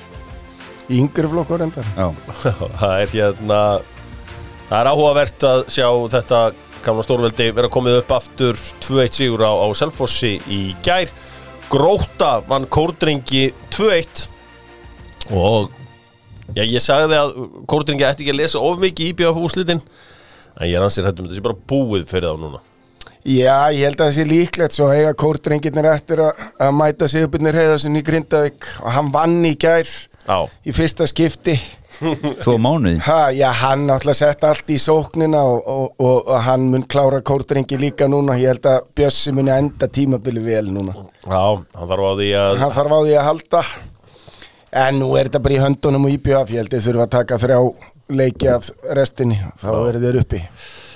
Í 0.89 1.03
yngri 1.03 1.29
flokkur 1.29 1.67
endar 1.67 1.89
það 2.81 2.95
er 3.03 3.11
hérna 3.13 3.61
Það 4.69 4.79
er 4.83 4.89
áhugavert 4.91 5.45
að 5.49 5.63
sjá 5.73 5.87
þetta 6.13 6.39
gamla 6.85 7.05
stórveldi 7.07 7.47
vera 7.57 7.71
komið 7.73 8.03
upp 8.03 8.11
aftur 8.19 8.59
2-1 8.85 9.17
sigur 9.17 9.45
á, 9.49 9.53
á 9.65 9.67
Selfossi 9.77 10.35
í 10.45 10.61
gær. 10.85 11.09
Gróta 11.73 12.43
mann 12.49 12.67
Kórdrengi 12.69 13.49
2-1 13.73 14.27
og 15.33 15.73
já, 16.57 16.63
ég 16.65 16.81
sagði 16.85 17.17
að 17.17 17.33
Kórdrengi 17.69 18.05
ætti 18.05 18.25
ekki 18.27 18.35
að 18.35 18.41
lesa 18.43 18.61
of 18.65 18.79
mikið 18.81 19.11
í 19.11 19.17
BF 19.17 19.41
úslitin 19.41 19.83
en 20.59 20.69
ég 20.69 20.77
er 20.77 20.85
ansið 20.85 21.09
hættum 21.09 21.29
þetta 21.29 21.39
sé 21.39 21.45
bara 21.45 21.59
búið 21.73 22.05
fyrir 22.11 22.29
þá 22.29 22.43
núna. 22.45 22.61
Já, 23.29 23.73
ég 23.75 23.83
held 23.85 23.99
að 23.99 24.07
það 24.07 24.15
sé 24.17 24.25
líklegt 24.29 24.77
svo 24.77 24.89
eiga 24.93 25.17
kórdrengirnir 25.19 25.89
eftir 25.91 26.23
að, 26.25 26.45
að 26.65 26.77
mæta 26.77 27.09
sig 27.11 27.25
uppinir 27.27 27.57
heiðasin 27.57 27.99
í 27.99 28.05
Grindavík. 28.05 28.69
Og 28.85 28.93
hann 28.95 29.11
vann 29.13 29.41
í 29.45 29.55
gær 29.61 29.89
Já, 30.29 30.45
í 30.69 30.73
fyrsta 30.77 31.07
skipti. 31.09 31.55
Tvo 32.45 32.59
mánuði. 32.61 32.99
Ha, 33.07 33.31
Já, 33.35 33.49
hann 33.63 33.87
náttúrulega 33.89 34.19
sett 34.21 34.45
allt 34.45 34.69
í 34.71 34.77
sóknina 34.79 35.41
og, 35.49 35.63
og, 35.65 35.87
og, 35.99 36.19
og 36.29 36.43
hann 36.45 36.67
mun 36.73 36.85
klára 36.85 37.23
kórdrengi 37.25 37.79
líka 37.81 38.07
núna. 38.11 38.37
Ég 38.39 38.53
held 38.53 38.69
að 38.69 38.91
Bjössi 38.99 39.33
muni 39.35 39.55
enda 39.55 39.89
tímabili 39.89 40.45
vel 40.45 40.69
núna. 40.75 40.95
Já, 41.25 41.41
hann 41.79 41.89
þarf 41.91 42.05
á 42.05 42.13
því 42.21 42.29
að 42.43 42.59
hann 42.63 42.75
þarf 42.77 42.93
á 42.93 42.99
því 43.01 43.17
að 43.17 43.29
halda. 43.31 43.63
En 44.85 45.01
nú 45.01 45.09
er 45.17 45.31
þetta 45.31 45.41
bara 45.47 45.57
í 45.57 45.63
höndunum 45.65 46.05
og 46.05 46.13
íbjöf 46.19 46.53
ég 46.53 46.61
held 46.61 46.77
að 46.77 46.85
þurfa 46.91 47.07
að 47.09 47.15
taka 47.17 47.41
þrjá 47.41 47.59
leiki 48.21 48.49
af 48.53 48.69
restinni, 48.97 49.39
þá 49.61 49.71
eru 49.89 50.03
þeir 50.05 50.21
uppi. 50.23 50.43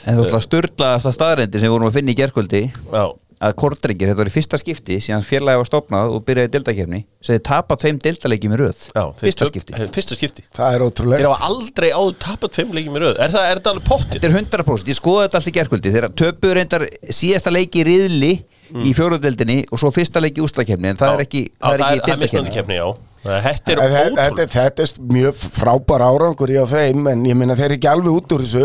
En 0.09 0.19
þú 0.19 0.27
ætla 0.27 0.39
að 0.41 0.47
störlaðast 0.47 1.09
að 1.09 1.17
staðrendi 1.17 1.61
sem 1.61 1.71
við 1.71 1.75
vorum 1.77 1.89
að 1.89 1.97
finna 1.97 2.13
í 2.13 2.19
gerkvöldi 2.19 2.63
Já, 2.69 3.05
að 3.43 3.55
Kortrengir, 3.59 4.11
þetta 4.13 4.23
var 4.23 4.31
í 4.31 4.35
fyrsta 4.37 4.59
skipti 4.61 4.99
síðan 5.03 5.25
félagi 5.27 5.59
var 5.61 5.69
stopnað 5.69 6.13
og 6.15 6.23
byrjaði 6.29 6.53
deltakefni 6.55 7.01
sem 7.25 7.37
þið 7.37 7.43
tapa 7.49 7.77
tveim 7.83 7.99
deltaleikjum 8.05 8.55
í 8.55 8.61
röð. 8.61 8.85
Já 8.95 9.03
þeir 9.03 9.25
fyrsta 9.27 9.45
töp- 9.49 9.53
skipti. 9.53 9.89
Fyrsta 9.97 10.19
skipti. 10.19 10.45
Það 10.55 10.69
er 10.69 10.79
Þeir 10.79 10.87
ótrúlegt 10.87 11.27
hafa 11.27 11.49
aldrei 11.51 11.89
áður 11.91 12.17
tapat 12.23 12.59
fimm 12.61 12.77
leikjum 12.79 12.99
í 12.99 13.03
röð. 13.03 13.19
Er 13.19 13.35
það, 13.35 13.49
er 13.51 13.63
það 13.65 13.73
alveg 13.73 13.89
pottið? 13.91 14.15
Þetta 14.15 14.31
er 14.31 14.37
100%, 14.39 14.93
ég 14.93 14.99
skoði 15.01 15.27
þetta 15.27 15.41
allt 15.41 15.51
í 15.51 15.55
gerkvöldi 15.59 15.95
þegar 15.97 16.17
töpuður 16.23 16.61
reyndar 16.61 16.87
síðasta 17.11 17.55
leiki 17.55 17.83
í 17.83 17.87
riðli 17.91 18.33
í 18.73 18.93
fjóruðdeldinni 18.97 19.59
og 19.71 19.81
svo 19.81 19.91
fyrsta 19.93 20.23
leiki 20.23 20.41
í 20.41 20.45
ústakefni 20.47 20.93
en 20.93 21.01
það 21.01 21.11
er 21.13 21.19
Já, 21.19 21.19
er 21.19 21.27
ekki 21.27 21.43
er 21.75 22.79
já. 22.79 22.87
Þetta 23.23 23.73
er 23.75 24.83
er 24.83 24.95
mjög 25.13 25.43
frábær 25.59 26.05
árangur 26.09 26.51
í 26.53 26.57
á 26.59 26.67
þeim 26.67 27.11
en 27.13 27.27
ég 27.29 27.37
meina 27.39 27.55
þeir 27.59 27.69
eru 27.69 27.79
ekki 27.79 27.91
alveg 27.93 28.17
út 28.17 28.35
úr 28.35 28.43
þessu 28.47 28.65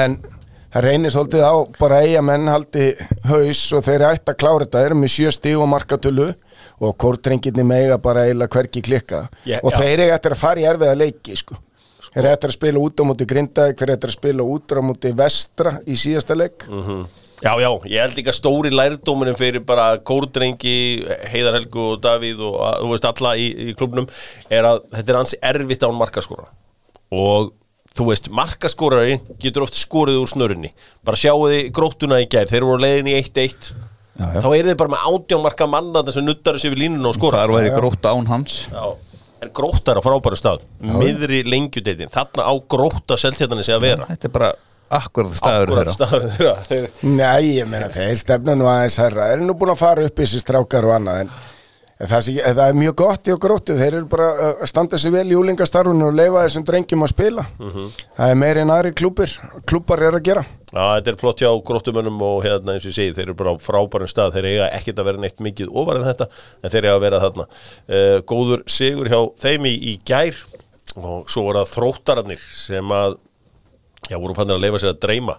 en 0.00 0.16
það 0.72 0.86
reynir 0.86 1.12
svolítið 1.14 1.42
á 1.44 1.54
bara 1.78 1.98
eiga 2.06 2.22
menn 2.24 2.48
haldi 2.48 2.86
haus 3.28 3.62
og 3.76 3.84
þeir 3.86 4.06
ætti 4.12 4.32
að 4.32 4.38
klára 4.42 4.64
þetta 4.66 4.78
þeir 4.82 4.90
eru 4.92 5.00
með 5.02 5.12
sjö 5.16 5.32
stíg 5.36 5.58
og 5.60 5.68
markatölu 5.72 6.28
og 6.82 6.96
kórtrengirni 6.98 7.64
mega 7.66 7.98
bara 8.02 8.24
eiginlega 8.26 8.56
hverki 8.56 8.82
klikka 8.82 9.26
Já, 9.46 9.58
og 9.62 9.72
já. 9.72 9.78
þeir 9.82 10.00
eru 10.06 10.14
eftir 10.16 10.34
að 10.36 10.40
fara 10.42 10.62
í 10.62 10.68
erfiða 10.70 10.96
leiki 10.98 11.36
sko. 11.38 11.58
þeir 12.12 12.22
eru 12.24 12.32
eftir 12.34 12.50
að 12.52 12.56
spila 12.58 12.82
út 12.86 13.00
á 13.00 13.04
múti 13.08 13.26
Grindavík 13.28 13.76
þeir 13.78 13.88
eru 13.90 13.96
eftir 13.98 14.12
að 14.12 14.16
spila 14.18 14.46
út 14.54 14.72
á 14.76 14.80
múti 14.84 15.12
Vestra 15.22 15.74
í 15.86 15.94
síðasta 15.98 16.36
leik 16.38 16.66
Mhm. 16.68 17.02
Já, 17.42 17.56
já, 17.58 17.70
ég 17.90 17.98
held 17.98 18.14
líka 18.14 18.30
stóri 18.30 18.70
lærdómurinn 18.70 19.34
fyrir 19.34 19.64
bara 19.66 19.96
kórdrengi, 19.98 21.02
Heiðar 21.26 21.56
Helgu 21.58 21.88
og 21.96 22.00
Davíð 22.04 22.38
og 22.38 22.60
þú 22.84 22.90
veist 22.92 23.04
alla 23.08 23.32
í, 23.34 23.48
í 23.50 23.74
klubnum 23.74 24.06
er 24.48 24.62
að 24.68 24.84
þetta 24.92 25.10
er 25.10 25.18
ansi 25.18 25.38
erfitt 25.42 25.82
án 25.82 25.96
markaskóra 25.98 26.46
og 27.10 27.50
þú 27.96 28.06
veist, 28.08 28.28
markaskórari 28.32 29.18
getur 29.42 29.64
oft 29.66 29.76
skorið 29.78 30.20
úr 30.22 30.30
snörunni. 30.32 30.70
Bara 31.04 31.16
sjáu 31.20 31.46
þið 31.50 31.70
gróttuna 31.76 32.20
í 32.22 32.28
gær, 32.32 32.48
þeir 32.50 32.64
voru 32.68 32.82
leiðin 32.84 33.10
í 33.12 33.16
1-1 33.20 33.72
Já, 34.12 34.26
já. 34.28 34.40
þá 34.44 34.48
eru 34.58 34.68
þið 34.72 34.76
bara 34.82 34.92
með 34.92 35.06
átján 35.12 35.42
marka 35.46 35.66
manna 35.72 36.02
þess 36.04 36.20
að 36.20 36.26
nuttar 36.28 36.58
þessu 36.58 36.72
við 36.74 36.82
línuna 36.84 37.08
og 37.08 37.16
skora. 37.16 37.44
Það 37.46 37.54
væri 37.56 37.70
grótt 37.76 38.08
án 38.12 38.26
hans? 38.28 38.56
Já, 38.72 38.84
en 39.42 39.52
gróttar 39.56 39.96
á 39.98 40.02
frábæru 40.04 40.36
stað. 40.38 40.66
Miðri 40.84 41.40
lengjudeitin, 41.48 42.10
þarna 42.12 42.44
á 42.44 42.52
grótta 42.68 43.16
seltjarnanir 43.18 43.64
sig 43.64 43.74
að 43.78 43.86
vera. 43.88 44.06
Þetta 44.12 44.28
er 44.28 44.34
bara 44.36 44.50
akkurat 44.92 45.32
staður 45.32 45.72
Akkúrat 45.72 45.88
þeirra. 45.88 45.94
staðurinn 45.96 46.34
þeirra. 46.36 46.54
Þeir- 46.68 47.16
Nei, 47.16 47.42
ég 47.56 47.66
meina 47.72 47.88
þeir 47.88 48.18
stefna 48.20 48.54
nú 48.60 48.66
aðeins 48.68 48.98
herra 49.00 49.30
þeir 49.30 49.38
eru 49.38 49.46
nú 49.48 49.54
búin 49.56 49.72
að 49.72 49.80
fara 49.80 50.04
upp 50.04 50.20
í 50.20 50.26
þessi 50.26 50.42
strákar 50.44 50.84
og 50.84 50.92
annað 50.98 51.20
en 51.22 51.30
það, 52.10 52.24
sé, 52.26 52.34
það 52.42 52.62
er 52.64 52.78
mjög 52.78 52.96
gott 53.02 53.28
í 53.28 53.34
okkur 53.34 53.54
óttu. 53.56 53.76
Þeir 53.78 53.96
eru 53.98 54.08
bara 54.10 54.28
að 54.48 54.64
standa 54.70 54.98
sig 55.00 55.12
vel 55.14 55.26
í 55.30 55.36
úlingastarfunu 55.38 56.08
og 56.08 56.16
leifa 56.18 56.44
þessum 56.46 56.66
drengjum 56.68 57.06
að 57.06 57.12
spila. 57.12 57.44
Það 58.16 58.32
er 58.32 58.40
meiri 58.42 58.64
en 58.64 58.74
aðri 58.74 58.92
klúpir 58.98 59.36
klúpar 59.68 60.02
er 60.02 60.18
að 60.18 60.26
gera. 60.28 60.44
Já, 60.72 60.84
þetta 60.96 61.10
er 61.12 61.18
flott 61.20 61.42
hjá 61.42 61.50
gróttumönnum 61.68 62.22
og 62.24 62.38
hérna 62.46 62.72
eins 62.72 62.86
og 62.86 62.94
ég 62.94 62.96
segi, 62.96 63.12
þeir 63.12 63.26
eru 63.26 63.34
bara 63.36 63.52
á 63.52 63.60
frábærum 63.60 64.08
stað, 64.08 64.38
þeir 64.38 64.46
eiga 64.48 64.68
ekkert 64.78 65.02
að 65.02 65.08
vera 65.10 65.20
neitt 65.20 65.42
mikið 65.44 65.68
ofar 65.68 65.98
en 66.00 66.06
þetta, 66.06 66.28
en 66.62 66.72
þeir 66.72 66.86
eiga 66.86 66.94
að 66.94 67.02
vera 67.04 67.20
þarna. 67.26 67.46
Uh, 67.92 68.16
góður 68.24 68.62
sigur 68.72 69.10
hjá 69.12 69.18
þeim 69.42 69.68
í, 69.68 69.74
í 69.92 69.98
gær 70.08 70.38
og 70.96 71.28
svo 71.28 71.44
var 71.48 71.60
það 71.60 71.74
þróttararnir 71.74 72.46
sem 72.56 72.96
að, 72.96 73.18
já, 74.08 74.16
voru 74.16 74.38
fannir 74.38 74.56
að 74.56 74.64
leifa 74.64 74.80
sér 74.80 74.94
að 74.94 75.02
dreyma. 75.04 75.36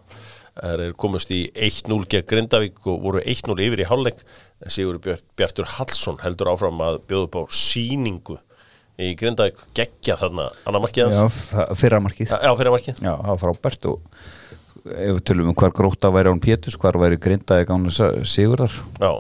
Það 0.54 0.82
er 0.86 0.92
komast 1.02 1.32
í 1.34 1.40
1-0 1.58 2.04
gegn 2.12 2.28
Grindavík 2.30 2.76
og 2.86 3.00
voru 3.02 3.22
1-0 3.26 3.56
yfir 3.66 3.82
í 3.82 3.88
hálfleik. 3.90 4.20
En 4.62 4.70
Sigur 4.70 5.00
Bjart- 5.02 5.24
Bjartur 5.36 5.66
Hallsson 5.66 6.20
heldur 6.22 6.52
áfram 6.52 6.78
að 6.86 7.00
bjóða 7.10 7.26
upp 7.30 7.38
á 7.42 7.44
síningu 7.50 8.38
í 9.02 9.16
Grindavík, 9.18 9.58
geggja 9.74 10.16
þarna 10.22 10.52
annar 10.70 10.84
markið 10.86 11.10
Já, 11.10 11.18
hans. 11.24 11.34
f- 11.34 11.78
fyrra 11.82 12.00
markið 12.06 12.30
Já, 12.30 12.38
já 12.46 12.52
fyrir 12.60 12.72
markið. 12.76 13.02
Já, 13.02 13.14
það 13.18 13.32
var 13.34 13.42
frábært 13.42 13.88
og 13.90 14.00
ef 14.94 15.16
við 15.18 15.22
tölum 15.26 15.50
um 15.50 15.56
hvar 15.58 15.74
gróta 15.74 16.12
væri 16.14 16.30
án 16.30 16.40
Pétus, 16.44 16.78
hvar 16.78 17.00
væri 17.02 17.18
grindaði 17.18 17.66
gána 17.66 17.90
Sigurðar 18.30 18.70
Já, 19.02 19.12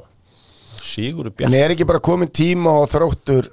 Sigur 0.84 1.32
en 1.32 1.34
Bjartur. 1.34 1.58
er 1.63 1.74
ekki 1.74 1.88
bara 1.89 2.00
komin 2.00 2.30
tíma 2.30 2.76
og 2.84 2.89
þróttur 2.93 3.50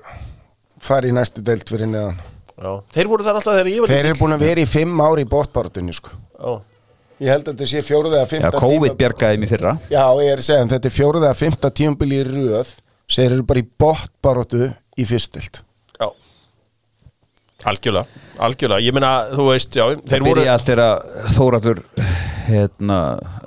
fara 0.85 1.09
í 1.09 1.13
næstu 1.17 1.41
deilt 1.41 1.65
fyrir 1.73 1.89
neðan 1.89 2.19
já. 2.61 2.73
Þeir 2.93 3.09
voru 3.09 3.25
þar 3.25 3.39
alltaf 3.41 3.55
þegar 3.57 3.73
ég 3.73 3.81
var 3.81 3.89
Þeir 3.89 4.03
lítill. 4.05 4.11
eru 4.13 4.21
búin 4.21 4.37
að 4.37 4.45
vera 4.45 4.61
í 4.61 4.69
fimm 4.69 5.01
ári 5.01 5.25
í 5.25 5.31
bóttbáratunni 5.33 5.95
sko. 5.97 6.11
Já. 6.37 6.61
Ég 7.21 7.29
held 7.29 7.49
að 7.49 7.53
þetta 7.53 7.67
sé 7.69 7.83
fjóruð 7.85 8.15
eða 8.17 8.25
Já, 8.25 8.31
fymta 8.31 8.51
COVID 8.63 8.95
bjargaði 9.01 9.41
mér 9.43 9.51
fyrra. 9.51 9.73
Já, 9.93 10.05
ég 10.25 10.31
er 10.33 10.41
að 10.41 10.47
segja, 10.47 10.69
þetta 10.73 10.89
er 10.89 10.95
fjóruð 10.95 11.27
eða 11.27 11.37
fymta 11.37 11.71
tíumbili 11.81 12.21
í 12.23 12.29
röð 12.31 12.71
Þeir 13.11 13.33
eru 13.35 13.45
bara 13.51 13.61
í 13.61 13.67
bóttbáratu 13.83 14.69
í 14.71 15.05
fyrstild. 15.09 15.59
Já. 15.99 16.07
Algjörlega, 17.71 18.21
algjörlega. 18.41 18.85
Ég 18.87 18.95
meina, 18.97 19.11
þú 19.35 19.47
veist, 19.51 19.75
já 19.77 19.85
Þeir 19.91 20.05
Það 20.15 20.25
voru, 20.25 20.39
byrja 20.39 20.55
allt 20.55 20.71
er 20.73 20.83
að 20.85 21.19
Þóratur 21.37 21.83
hérna, 22.47 22.99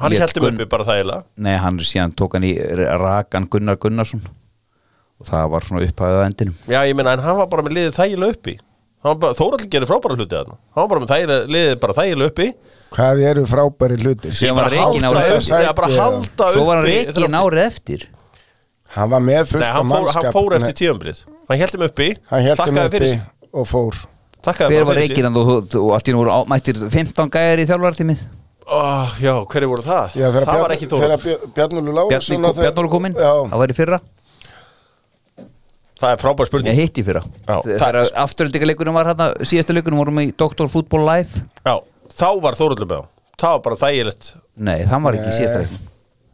hann 0.03 0.17
Gunn- 0.38 0.59
uppi 0.59 0.67
bara 0.69 0.86
þægilega 0.91 1.23
Nei, 1.47 1.55
hann 1.63 1.79
síðan 1.81 2.13
tók 2.13 2.36
hann 2.38 2.45
í 2.45 2.53
rakan 3.01 3.47
Gunnar 3.49 3.79
Gunnarsson. 3.81 4.21
Og 5.21 5.25
það 5.31 5.49
var 5.55 5.65
svona 5.65 5.88
upphæðið 5.88 6.19
að 6.19 6.27
endinum 6.27 6.55
Já, 6.69 6.79
ég 6.86 6.95
meina, 6.99 7.15
en 7.17 7.25
hann 7.25 7.39
var 7.41 7.49
bara 7.49 7.65
með 7.65 7.77
liðið 7.79 7.97
þægilega 7.97 8.38
uppi 8.38 8.55
Þóraldur 9.03 9.67
gerir 9.67 9.89
frábæra 9.89 10.15
hluti 10.15 10.31
þarna. 10.31 10.55
Hann 10.77 10.89
var 10.89 11.03
bara 11.81 11.95
þægilega 11.97 12.29
uppi. 12.31 12.47
Hvað 12.93 13.23
eru 13.31 13.43
frábæri 13.49 13.97
uppi 13.99 14.31
Svo 14.37 14.53
var 14.55 14.69
hann 16.77 16.87
reikin 16.87 17.35
árið 17.35 17.63
eftir. 17.65 18.07
Hann 18.93 19.09
var 19.09 19.23
með 19.25 19.47
fullt 19.49 19.65
af 19.67 19.85
mannskap 19.89 20.27
hann 20.29 20.35
fór 20.35 20.55
eftir 20.59 20.75
tíumbrið 20.77 21.23
Hann 21.49 21.59
heldum 21.63 21.85
uppi. 21.87 22.09
Hann 22.29 22.45
held 22.45 22.59
um 22.69 22.81
uppi 22.85 23.13
og 23.53 23.67
fór. 23.69 24.03
Hver 24.43 24.83
var 24.83 24.97
og, 25.39 25.49
og, 25.53 25.75
og 25.79 25.91
allt 25.95 26.09
í 26.11 26.15
nú 26.15 26.23
mættir 26.51 26.79
15 26.91 27.29
gæðir 27.31 27.61
í 27.63 27.67
þjálfartímið 27.69 28.23
Ó, 28.63 28.79
Já, 29.19 29.33
hverju 29.51 29.69
voru 29.71 29.83
það? 29.85 30.17
Það 30.47 30.59
var 30.63 30.73
ekki 30.75 30.89
Þóraldur 30.91 30.95
og 30.95 31.03
þeir- 31.03 31.45
Bjarnólu 31.55 32.91
kominn, 32.91 33.15
það 33.15 33.57
var 33.61 33.71
í 33.71 33.77
fyrra 33.77 33.99
Það 36.03 36.11
er 36.11 36.19
frábær 36.19 36.49
spurning. 36.49 36.73
Ég 36.73 36.89
hitti 36.89 37.03
fyrra. 37.07 37.23
Þegar 37.47 37.99
afturöldingaleikunum 38.25 38.97
var 38.99 39.07
hérna 39.13 39.29
Síðasta 39.47 39.75
leikunum 39.75 40.01
vorum 40.03 40.19
við 40.19 40.33
í 40.33 40.35
Dr. 40.35 40.67
Football 40.71 41.07
Live. 41.07 41.45
Já, 41.63 41.77
þá 42.11 42.29
var 42.43 42.59
Þóraldur 42.59 42.89
með 42.89 42.99
á. 42.99 43.03
Það 43.39 43.55
var 43.55 43.63
bara 43.69 43.79
þægilegt. 43.79 44.33
Nei, 44.53 44.83
það 44.85 45.07
var 45.07 45.17
ekki 45.17 45.31
í 45.31 45.37
síðasta 45.39 45.63
leikun 45.63 45.87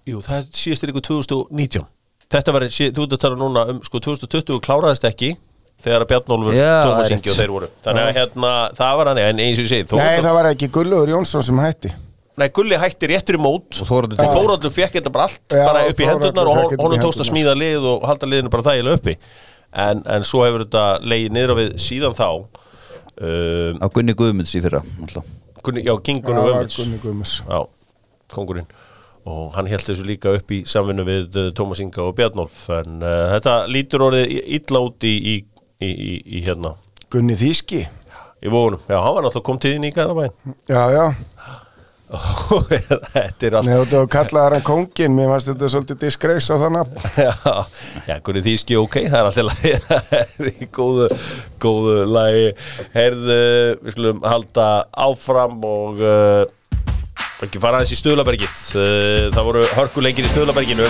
Jú, 0.10 0.22
það 0.26 0.40
er 0.40 0.48
síðast 0.60 0.88
ykkur 0.90 1.06
2019 1.06 1.86
Þetta 2.30 2.54
var, 2.56 2.66
þú 2.70 3.06
ert 3.06 3.14
að 3.16 3.22
tala 3.24 3.38
núna 3.40 3.64
um 3.72 3.80
sko 3.86 4.02
2020 4.06 4.60
kláraðist 4.66 5.08
ekki 5.08 5.32
þegar 5.80 6.06
Bjarnólfur, 6.10 6.54
rétt. 6.54 7.14
Ingi 7.16 7.32
og 7.32 7.38
þeir 7.40 7.54
voru. 7.54 7.70
Þannig 7.86 8.04
að 8.04 8.18
hérna, 8.20 8.52
það 8.76 8.98
var 9.00 9.10
hann 9.10 9.22
en 9.24 9.42
eins 9.46 9.62
og 9.62 9.64
ég 9.64 9.70
segi 9.72 9.98
Nei, 9.98 10.20
það 10.20 10.36
var 10.36 10.50
ekki 10.52 10.70
Gullur 10.76 11.10
Jónsson 11.14 11.46
sem 11.48 11.62
hætti. 11.64 11.94
Nei, 12.40 12.48
Gulli 12.56 12.78
hætti 12.80 13.10
réttur 13.10 13.40
í 13.40 13.42
mót. 13.42 13.80
Og 13.80 13.88
Þóraldur 13.88 14.74
fekk 14.76 15.00
þetta 15.00 15.14
bara 15.16 15.30
allt 15.30 15.56
Já, 15.56 15.64
bara 15.64 15.86
upp 15.88 16.04
í 16.04 16.10
hendurnar 16.10 16.52
og 16.52 16.76
honum 16.84 17.02
tókst 17.02 17.24
að 17.24 17.32
smíða 17.32 17.56
lið 17.58 17.88
og 17.94 18.06
halda 18.12 18.30
liðinu 18.30 18.52
bara 18.54 18.68
þægilega 18.68 19.00
uppi 19.00 19.16
en, 19.74 20.04
en 20.06 20.26
svo 20.28 20.44
hefur 20.46 20.66
þetta 20.66 20.86
leiði 21.06 21.32
niður 21.36 21.54
á 21.54 21.60
við 21.60 21.74
síðan 21.84 22.16
þá 22.18 22.28
um, 22.30 23.80
Á 23.84 23.88
Gunni 23.94 24.16
Guðmunds 24.18 24.56
í 24.58 24.62
fyrra. 24.64 24.82
Gunni, 25.64 25.84
Já, 25.86 25.94
King 26.04 26.22
var 26.26 26.40
Vömmunds 26.46 26.78
Gunni 26.80 27.00
Guðmus 27.04 27.34
Já, 27.44 27.60
kongurinn 28.34 28.70
og 29.30 29.52
hann 29.54 29.68
held 29.70 29.84
þessu 29.86 30.06
líka 30.08 30.32
upp 30.40 30.52
í 30.56 30.62
samvinnu 30.66 31.04
við 31.06 31.36
uh, 31.38 31.50
Tómas 31.54 31.82
Inga 31.84 32.02
og 32.08 32.16
Bjarnolf 32.18 32.64
en 32.74 33.02
uh, 33.04 33.28
þetta 33.36 33.56
lítur 33.70 34.06
orðið 34.08 34.32
illa 34.58 34.82
út 34.88 35.06
í, 35.06 35.12
í, 35.20 35.34
í, 35.84 35.90
í, 35.90 36.14
í 36.40 36.44
hérna. 36.48 36.72
Gunni 37.12 37.36
Þíski 37.38 37.84
í 37.84 38.50
vógunum, 38.50 38.80
já, 38.88 38.96
hann 39.04 39.18
var 39.18 39.26
náttúrulega 39.28 39.46
kom 39.52 39.60
til 39.62 39.74
þín 39.76 39.90
í 39.90 39.92
Garabæn 39.94 40.32
Já, 40.72 40.82
já, 40.96 41.04
þetta 43.14 43.46
er 43.46 43.56
allt 43.60 43.92
þú 43.92 44.00
kallaðar 44.10 44.56
hann 44.56 44.64
kóngin 44.66 45.14
Mér 45.14 45.28
fannst 45.30 45.52
þetta 45.52 45.68
svolítið 45.70 46.00
diskreis 46.02 46.48
á 46.50 46.56
þann 46.58 46.78
nafn. 46.80 47.04
já, 47.26 47.34
já, 48.08 48.16
hvernig 48.26 48.46
þýski 48.48 48.78
ok 48.82 48.96
það 49.04 49.18
er 49.20 49.28
alltaf 49.30 49.46
lagi. 49.50 49.74
Það 49.86 50.16
er 50.20 50.50
í 50.50 50.70
góðu, 50.74 51.10
góðu 51.62 51.98
lagi. 52.10 52.48
Heyrðu, 52.96 53.38
við 53.84 53.94
skulum 53.94 54.24
halda 54.26 54.70
áfram 55.06 55.62
og 55.70 56.02
uh, 56.02 56.42
ekki 57.46 57.62
fara 57.62 57.84
aðeins 57.84 57.94
í 57.94 58.00
Stöðlabergið 58.02 58.58
uh, 58.82 59.30
það 59.36 59.50
voru 59.52 59.68
hörkuleikir 59.78 60.26
í 60.26 60.34
Stöðlaberginu 60.34 60.90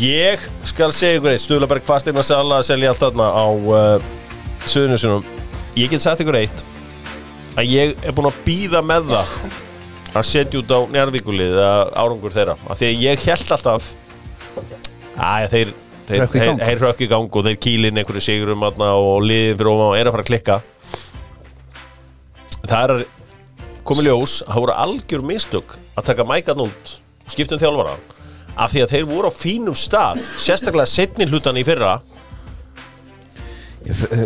ég 0.00 0.42
skal 0.66 0.90
segja 0.94 1.20
ykkur 1.20 1.36
eitt. 1.36 1.46
Stöðlaberg 1.46 1.86
fasteigna 1.86 2.26
sala 2.26 2.58
að 2.58 2.66
selja 2.72 2.90
allt 2.90 3.06
þarna 3.06 3.30
á 3.30 3.46
uh, 3.46 4.10
Suðunusunum 4.66 5.22
ég 5.78 5.94
get 5.94 6.02
sagt 6.02 6.26
ykkur 6.26 6.42
eitt 6.42 6.66
að 7.56 7.70
ég 7.70 7.94
er 8.06 8.14
búin 8.16 8.30
að 8.30 8.40
býða 8.46 8.82
með 8.86 9.12
það 9.14 9.36
að 10.10 10.26
setja 10.26 10.60
út 10.62 10.72
á 10.74 10.80
Njarvíkulið 10.90 11.60
árangur 11.60 12.34
þeirra, 12.34 12.56
af 12.66 12.80
því 12.80 12.88
að 12.88 13.04
ég 13.04 13.28
held 13.28 13.54
alltaf 13.56 13.92
að 15.20 15.48
þeir 15.54 15.72
þeir, 16.10 16.26
Hrökkva 16.80 17.04
í 17.04 17.08
gang. 17.10 17.30
og 17.30 17.46
þeir 17.46 17.58
kýlin 17.62 18.00
einhverju 18.00 18.24
sigurum 18.24 18.64
og 18.66 19.22
liðin 19.22 19.58
fyrir 19.58 19.70
ofan 19.72 19.86
og 19.86 19.96
er 19.98 20.08
að 20.08 20.14
fara 20.16 20.24
að 20.24 20.30
klikka. 20.30 20.56
Það 22.66 22.80
er 22.80 22.94
að 22.94 23.04
komið 23.86 24.08
ljós 24.08 24.36
að 24.44 24.52
það 24.52 24.62
voru 24.64 24.78
algjör 24.84 25.26
mistök 25.26 25.76
að 25.96 26.08
taka 26.10 26.26
mækan 26.28 26.64
út 26.66 26.94
og 27.26 27.34
skipta 27.34 27.56
um 27.56 27.62
þjálfara. 27.62 27.96
Af 28.60 28.72
því 28.72 28.84
að 28.84 28.94
þeir 28.94 29.06
voru 29.10 29.30
á 29.30 29.32
fínum 29.34 29.76
stað 29.78 30.22
sérstaklega 30.36 30.90
setni 30.90 31.28
hlutan 31.30 31.58
í 31.60 31.64
fyrra 31.66 31.98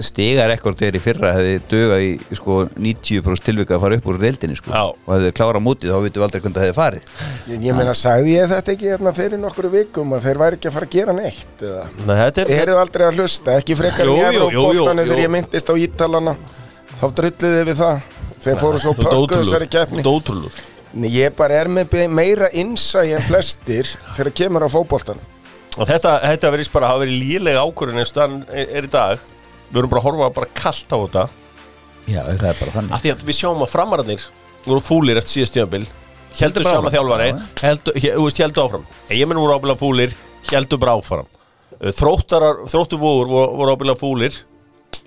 Stiga 0.05 0.47
rekord 0.51 0.79
þegar 0.81 0.99
í 0.99 1.01
fyrra 1.03 1.31
hefði 1.37 1.55
dugað 1.71 2.03
í 2.05 2.11
sko, 2.39 2.57
90% 2.75 3.47
tilvika 3.49 3.77
að 3.77 3.85
fara 3.85 3.99
upp 3.99 4.09
úr 4.11 4.19
deildinni 4.23 4.59
sko. 4.59 4.73
Og 4.75 5.13
hefði 5.15 5.33
klárað 5.39 5.65
mútið 5.65 5.95
þá 5.95 5.99
vitum 6.05 6.23
við 6.23 6.27
aldrei 6.27 6.43
hvernig 6.45 6.59
það 6.59 6.67
hefði 6.67 6.77
farið. 6.79 7.09
Ég, 7.53 7.65
ég 7.69 7.79
meina, 7.79 7.95
sagði 7.99 8.35
ég 8.35 8.53
þetta 8.53 8.75
ekki 8.75 8.91
hérna 8.93 9.15
fyrir 9.17 9.43
nokkru 9.43 9.73
vikum 9.73 10.15
að 10.17 10.29
þeir 10.29 10.43
væri 10.45 10.59
ekki 10.59 10.71
að 10.71 10.77
fara 10.77 10.91
að 10.91 10.97
gera 10.97 11.17
neitt 11.19 11.65
eða? 11.71 11.87
Nei, 12.01 12.15
þetta 12.21 12.45
er, 12.45 12.53
Eruð 12.59 12.83
aldrei 12.85 13.07
að 13.09 13.21
hlusta, 13.21 13.57
ekki 13.63 13.79
frekar 13.81 14.11
Jú, 14.11 14.19
jú, 14.55 14.69
jú, 14.79 14.87
þegar 15.01 15.25
ég 15.25 15.35
myndist 15.35 15.73
á 15.73 15.75
Ítalana 15.85 16.37
þá 17.01 17.07
drulliði 17.21 17.67
við 17.71 17.83
það. 17.83 18.15
Þeir 18.45 18.61
fóru 18.61 18.81
svo 18.83 18.97
pökkuð 18.99 19.37
þessari 19.41 19.69
keppni. 19.73 20.05
Nei, 20.95 21.09
ég 21.11 21.35
bara 21.35 21.57
er 21.59 21.71
með 21.73 21.95
meira 22.07 22.51
innsæi 22.55 23.17
en 23.17 23.23
flestir 23.25 23.89
þegar 24.15 24.37
kemur 24.39 24.67
á 24.67 24.71
fótboltan 24.71 25.23
og 25.75 25.89
þetta, 25.89 26.19
þetta 26.23 26.51
verðist 26.55 26.75
bara 26.75 26.87
að 26.87 26.93
hafa 26.93 27.03
verið 27.03 27.23
lílega 27.25 27.63
ákvörðin 27.67 28.03
eins 28.03 28.13
og 28.15 28.37
er, 28.47 28.69
er 28.79 28.87
í 28.87 28.91
dag 28.93 29.25
við 29.73 29.81
erum 29.83 29.93
bara 29.93 30.03
að 30.03 30.07
horfa 30.09 30.31
bara 30.39 30.51
kallt 30.55 30.95
á 30.95 30.97
þetta. 31.05 31.25
Já, 32.05 32.21
það 32.25 32.49
er 32.51 32.59
bara 32.61 32.75
þannig. 32.79 32.93
Af 32.97 33.03
því 33.05 33.13
að 33.15 33.23
við 33.29 33.39
sjáum 33.41 33.63
að 33.65 33.73
framararnir 33.73 34.25
voru 34.65 34.83
fúlir 34.85 35.21
eftir 35.21 35.39
síðast 35.39 35.57
tímabil. 35.57 35.85
Heldur 36.35 36.65
bara 36.67 36.77
sama 36.77 36.91
þjálfari. 36.93 37.29
Já, 37.31 37.37
já. 37.39 37.69
heldur, 37.69 37.99
he- 38.03 38.15
þú 38.17 38.25
veist, 38.27 38.41
heldur 38.43 38.65
áfram. 38.67 38.87
Eigamenn 39.11 39.41
voru 39.41 39.55
ábyrlega 39.59 39.81
fúlir, 39.81 40.15
heldur 40.51 40.81
bara 40.83 40.97
áfram. 40.99 41.29
Uh, 41.81 41.93
þróttarar, 41.95 42.65
þróttu 42.71 42.99
voru 42.99 43.31
voru, 43.31 43.71
ábyrlega 43.77 44.01
fúlir. 44.01 44.41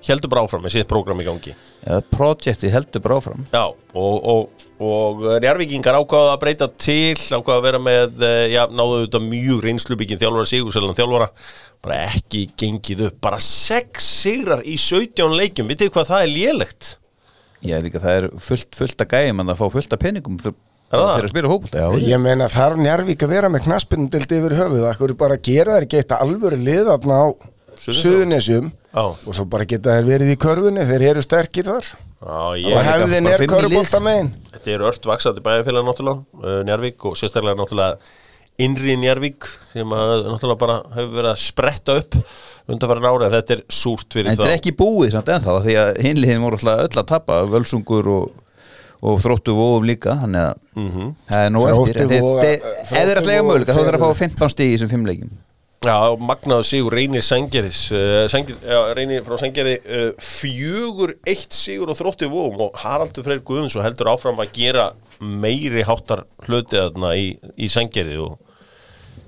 Heldur 0.08 0.30
bara 0.32 0.46
áfram 0.46 0.64
með 0.64 0.78
sitt 0.78 0.88
prógram 0.88 1.20
í 1.20 1.26
gangi. 1.28 1.54
Já, 1.84 2.00
projektið 2.14 2.72
heldur 2.72 3.02
bara 3.04 3.18
áfram. 3.20 3.46
Já, 3.52 3.64
og, 3.68 4.16
og, 4.34 4.57
og 4.84 5.24
njárvíkingar 5.42 5.98
ákvaða 5.98 6.36
að 6.36 6.42
breyta 6.44 6.68
til 6.78 7.16
ákvaða 7.18 7.58
að 7.58 7.66
vera 7.66 7.80
með, 7.82 8.22
eh, 8.28 8.44
já, 8.54 8.62
náðu 8.70 9.00
þetta 9.08 9.22
mjög 9.26 9.64
reynslubyggin 9.66 10.20
þjálfara, 10.22 10.46
Sigursellan 10.52 10.98
þjálfara. 10.98 11.30
Bara 11.82 11.98
ekki 12.12 12.44
gengið 12.58 13.06
upp 13.08 13.20
bara 13.22 13.40
sex 13.42 14.06
sigrar 14.24 14.62
í 14.62 14.78
17 14.78 15.34
leikjum. 15.38 15.68
Vitið 15.72 15.90
hvað 15.96 16.12
það 16.12 16.24
er 16.28 16.34
lélegt? 16.36 16.98
Já, 17.66 17.80
líka 17.82 18.00
það 18.00 18.18
er 18.22 18.30
fullt, 18.38 18.70
fullt 18.78 19.02
að 19.02 19.14
gæjum 19.16 19.40
en 19.42 19.48
það 19.50 19.58
fá 19.64 19.68
fullt 19.74 19.94
að 19.98 20.04
peningum 20.06 20.38
fyrir, 20.40 20.56
Er 20.88 21.02
það? 21.02 21.24
að 21.26 21.30
spila 21.34 21.50
hópulta 21.52 21.80
Já, 21.82 21.88
Ég 22.08 22.20
meina 22.22 22.46
þarf 22.48 22.78
Njarvík 22.80 23.24
að 23.26 23.32
vera 23.34 23.50
með 23.52 23.64
knaspinndild 23.66 24.32
yfir 24.38 24.54
höfuð? 24.56 24.86
Akkur 24.88 25.14
bara 25.20 25.36
gera 25.36 25.74
þær 25.76 25.84
ekki 25.88 25.98
eitt 26.00 26.14
alvöru 26.16 26.56
liðarna 26.62 27.18
á 27.18 27.28
Suðunisjum 27.78 28.70
og 28.98 29.18
svo 29.36 29.44
bara 29.50 29.66
geta 29.68 29.98
þær 29.98 30.08
verið 30.08 30.32
í 30.34 30.38
körfunni 30.40 30.86
þeir 30.88 31.04
eru 31.12 31.22
sterkir 31.26 31.68
þar 31.68 31.90
og 32.22 32.86
hefðin 32.88 33.28
er 33.30 33.44
körbólta 33.50 34.00
megin. 34.04 34.32
Þetta 34.56 34.72
er 34.74 34.86
ört 34.90 35.06
vaksandi 35.06 35.44
bæjarfélag 35.46 35.86
náttúrulega, 35.86 36.24
uh, 36.44 36.62
Njarvík 36.66 37.06
og 37.06 37.18
sérstaklega 37.20 37.60
náttúrulega 37.60 38.00
innri 38.58 38.96
Njarvík 38.98 39.46
sem 39.74 39.92
að 39.94 40.26
náttúrulega 40.32 40.58
bara 40.64 40.78
hefur 40.96 41.12
verið 41.20 41.32
að 41.36 41.44
spretta 41.44 41.98
upp 42.02 42.18
undanfæran 42.68 43.06
ári 43.12 43.30
þetta 43.36 43.54
er 43.54 43.62
súrt 43.70 44.10
fyrir 44.18 44.32
En 44.32 44.36
þetta 44.36 44.48
er 44.50 44.56
þá. 44.56 44.60
ekki 44.60 44.74
búið 44.80 45.12
samt 45.14 45.30
ennþá 45.36 45.58
því 45.68 45.76
að 45.84 46.02
hinliðin 46.08 46.42
voru 46.44 46.58
alltaf 46.58 46.84
öll 46.88 47.02
að 47.04 47.08
tappa 47.14 47.38
völsungur 47.54 48.10
og, 48.16 48.32
og 49.06 49.22
þróttu 49.22 49.54
vóum 49.56 49.86
líka 49.86 50.18
þannig 50.24 50.42
að 50.42 50.56
Mhm. 50.78 51.14
það 51.30 51.46
er 51.46 51.54
nú 51.54 51.62
eftir. 51.70 52.08
Þeir 52.90 53.14
er 53.14 53.22
lega 53.22 53.44
Voga 53.44 53.54
möguleika 53.54 53.74
þá 53.78 53.80
er 53.80 53.94
það 53.94 54.02
að 54.02 54.04
fá 54.04 54.24
15 54.26 54.50
stig 54.56 54.74
í 54.74 54.76
þessum 54.78 54.90
fimm 54.96 55.06
leikjum 55.06 55.30
Já, 55.86 55.98
magnaðu 56.18 56.66
sigur 56.66 56.96
reynir 56.98 57.22
Sangjaris 57.26 57.84
uh, 57.94 58.24
Sangir, 58.32 58.58
já, 58.66 58.80
reynir 58.98 59.22
frá 59.28 59.38
Sangjari 59.38 59.76
uh, 59.84 60.08
fjögur 60.18 61.14
eitt 61.28 61.54
sigur 61.54 61.92
og 61.94 62.00
þrótti 62.00 62.30
vóum 62.32 62.64
og 62.66 62.80
Haraldur 62.82 63.28
Freyr 63.28 63.44
Guðuns 63.46 63.78
og 63.78 63.86
heldur 63.86 64.10
áfram 64.10 64.42
að 64.42 64.56
gera 64.58 64.90
meiri 65.22 65.86
háttar 65.86 66.26
hluti 66.48 66.80
þarna 66.80 67.14
í, 67.20 67.30
í 67.62 67.70
Sangjari 67.70 68.18
og 68.24 68.40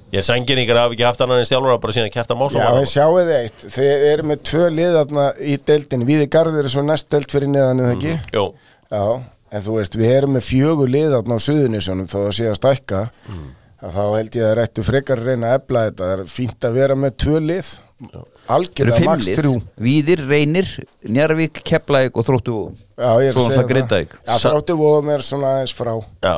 ég 0.10 0.24
er 0.24 0.26
Sangjaringar 0.26 0.82
hafi 0.82 0.98
ekki 0.98 1.06
haft 1.06 1.22
annan 1.22 1.44
en 1.44 1.48
stjálfara 1.50 1.78
bara 1.84 1.96
síðan 2.00 2.14
kjarta 2.16 2.38
másum 2.40 2.64
Já, 2.64 2.72
við 2.80 2.90
sjáum 2.96 3.20
þið 3.20 3.36
eitt 3.38 3.68
Þeir 3.76 4.08
eru 4.10 4.28
með 4.32 4.42
tvö 4.50 4.66
liðarna 4.74 5.28
í 5.38 5.60
deildin 5.70 6.08
Víði 6.10 6.32
Garður 6.34 6.66
er 6.66 6.74
svo 6.74 6.86
næst 6.88 7.12
deild 7.14 7.30
fyrir 7.30 7.54
neðan 7.54 7.86
eða 7.86 7.94
ekki? 8.00 8.18
Jó, 8.34 8.48
Já, 8.90 9.22
en 9.54 9.64
þú 9.66 9.78
veist, 9.78 9.96
við 9.98 10.12
erum 10.16 10.32
með 10.34 10.46
fjögur 10.48 10.90
liðarna 10.90 11.38
á 11.38 11.46
Suðunisjónum 11.46 12.10
þó 12.10 12.16
það 12.24 12.32
sé 12.40 12.48
að 12.50 12.56
stækka. 12.58 13.02
Mm. 13.30 13.48
Þá 13.80 14.02
held 14.18 14.36
ég 14.40 14.46
að 14.50 14.56
rættu 14.60 14.84
frekar 14.84 15.22
að 15.22 15.30
reyna 15.32 15.52
að 15.54 15.60
ebla 15.62 15.84
þetta. 15.90 16.10
Það 16.10 16.24
er 16.26 16.32
fínt 16.34 16.68
að 16.68 16.78
vera 16.80 16.98
með 17.00 17.16
tvö 17.24 17.40
lið. 17.46 17.70
Max 18.98 19.26
fimmlið, 19.28 19.40
þrjú. 19.40 19.54
Víðir, 19.86 20.22
Reynir, 20.30 20.70
Njarvík, 21.06 21.60
Keflæk 21.68 22.16
og 22.18 22.26
Þróttu 22.28 22.54
Já, 22.96 23.10
ég 23.20 23.28
er 23.30 23.36
er 25.20 25.26
svona 25.28 25.52
aðeins 25.58 25.76
frá. 25.76 25.92
Já, 26.24 26.36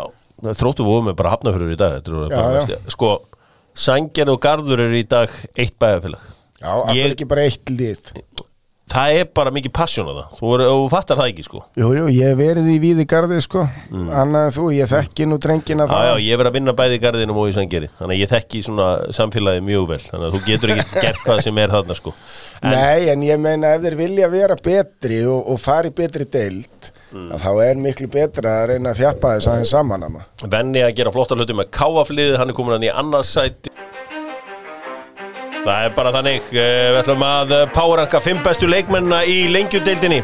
þróttu 0.58 0.88
voru 0.88 1.06
með 1.08 1.18
bara 1.22 1.36
hafnafjörður 1.36 1.76
í 1.76 1.80
dag 1.80 1.96
Já, 2.34 2.42
já. 2.74 2.80
Sko, 2.92 3.12
Sangjar 3.78 4.34
og 4.34 4.42
Garður 4.44 4.84
eru 4.88 4.98
í 5.00 5.06
dag 5.08 5.30
eitt 5.56 5.78
bæðafélag 5.80 6.26
Já, 6.62 6.72
það 6.74 6.98
Ég- 6.98 7.06
er 7.06 7.16
ekki 7.16 7.30
bara 7.30 7.46
eitt 7.48 7.72
lið 7.74 8.12
Það 8.92 9.18
er 9.22 9.28
bara 9.38 9.52
mikið 9.56 9.72
passion 9.72 10.08
á 10.10 10.14
það. 10.18 10.32
Þú, 10.36 10.48
er, 10.52 10.62
þú 10.68 10.88
fattar 10.92 11.20
það 11.22 11.30
ekki, 11.32 11.44
sko. 11.48 11.60
Jú, 11.80 11.92
jú, 11.96 12.06
ég 12.12 12.34
verið 12.36 12.66
í 12.74 12.78
víði 12.84 13.06
garði 13.08 13.38
sko. 13.46 13.62
Annað 13.94 14.48
en 14.50 14.56
þú, 14.58 14.66
ég 14.76 14.90
þekki 14.92 15.28
nú 15.32 15.38
drengina 15.40 15.86
Já, 15.86 15.92
það 15.94 16.08
já, 16.10 16.14
ég 16.26 16.34
hef 16.34 16.42
verið 16.42 16.52
að 16.52 16.58
vinna 16.58 16.74
bæði 16.82 16.98
í 16.98 17.02
garðinum 17.06 17.40
og 17.40 17.48
í 17.48 17.54
Sangeri 17.56 17.88
Þannig 18.00 18.18
að 18.18 18.20
ég 18.20 18.32
þekki 18.34 18.64
svona 18.68 18.88
samfélagi 19.16 19.64
mjög 19.70 19.86
vel. 19.94 20.00
Þannig 20.10 20.26
að 20.28 20.36
þú 20.36 20.42
getur 20.50 20.74
ekki 20.76 21.02
gert 21.06 21.22
hvað 21.24 21.44
sem 21.48 21.62
er 21.64 21.76
þarna, 21.78 21.98
sko. 22.02 22.14
En, 22.60 22.76
Nei, 22.76 23.08
en 23.14 23.24
ég 23.30 23.40
meina 23.48 23.76
ef 23.78 23.86
þeir 23.86 24.00
vilja 24.02 24.32
vera 24.34 24.58
betri 24.60 25.22
og, 25.24 25.40
og 25.54 25.62
fari 25.64 25.94
betri 25.96 26.28
deild 26.28 26.92
Mm. 27.12 27.34
þá 27.44 27.50
er 27.60 27.76
miklu 27.76 28.08
betra 28.08 28.52
að 28.62 28.70
reyna 28.70 28.94
að 28.94 29.02
þjappa 29.02 29.32
þess 29.36 29.48
aðeins 29.52 29.72
saman. 29.76 30.06
Venni 30.48 30.80
að 30.80 30.94
gera 30.96 31.12
flotta 31.12 31.36
hluti 31.36 31.52
með 31.60 31.68
káafliðið 31.76 32.38
Hann 32.40 32.54
er 32.54 32.56
komin 32.56 32.78
hann 32.78 32.86
í 32.88 32.92
annað 33.02 33.26
sæti 33.28 33.74
Það 35.62 35.84
er 35.86 35.91
bara 35.93 36.12
þannig. 36.16 36.47
Eh, 36.57 36.88
Við 36.91 36.99
ætlum 37.03 37.24
að 37.26 37.51
eh, 37.57 37.66
powerranka 37.76 38.22
fimm 38.24 38.39
bestu 38.45 38.70
leikmennina 38.70 39.22
í 39.30 39.43
lengjudeildinni. 39.53 40.22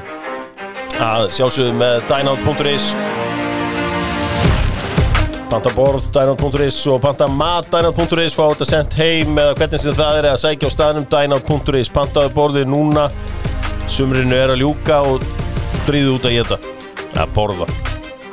Að 0.97 1.27
sjálfsögðu 1.35 1.75
með 1.77 1.99
dynout.is 2.09 2.87
Panta 5.47 5.71
borð 5.77 6.07
dynout.is 6.11 6.79
og 6.91 6.97
panta 7.05 7.27
mat 7.31 7.69
dynout.is 7.71 8.33
fá 8.35 8.43
þetta 8.49 8.67
sendt 8.67 8.97
heim 8.99 9.37
eða 9.39 9.53
hvernig 9.61 9.79
sem 9.83 9.95
það 9.95 10.17
er 10.19 10.27
að 10.33 10.41
sækja 10.41 10.67
á 10.67 10.73
staðnum 10.73 11.05
dynout.is 11.13 11.93
pantaðu 11.93 12.33
borðið 12.35 12.67
núna. 12.73 13.05
Sumrinu 13.87 14.35
er 14.35 14.51
að 14.55 14.63
ljúka 14.65 14.99
og 15.07 15.23
dríðu 15.87 16.17
út 16.17 16.27
að 16.27 16.35
geta 16.39 16.57
að 17.21 17.31
borða. 17.37 17.69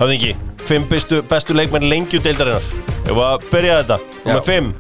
Höfðingi, 0.01 0.33
fimm 0.67 0.89
bestu, 0.91 1.21
bestu 1.31 1.55
leikmenn 1.55 1.87
lengjudeildarinnar. 1.93 2.67
Ef 3.05 3.21
að 3.29 3.47
byrja 3.53 3.77
þetta, 3.83 4.01
nummer 4.25 4.47
fimm. 4.49 4.73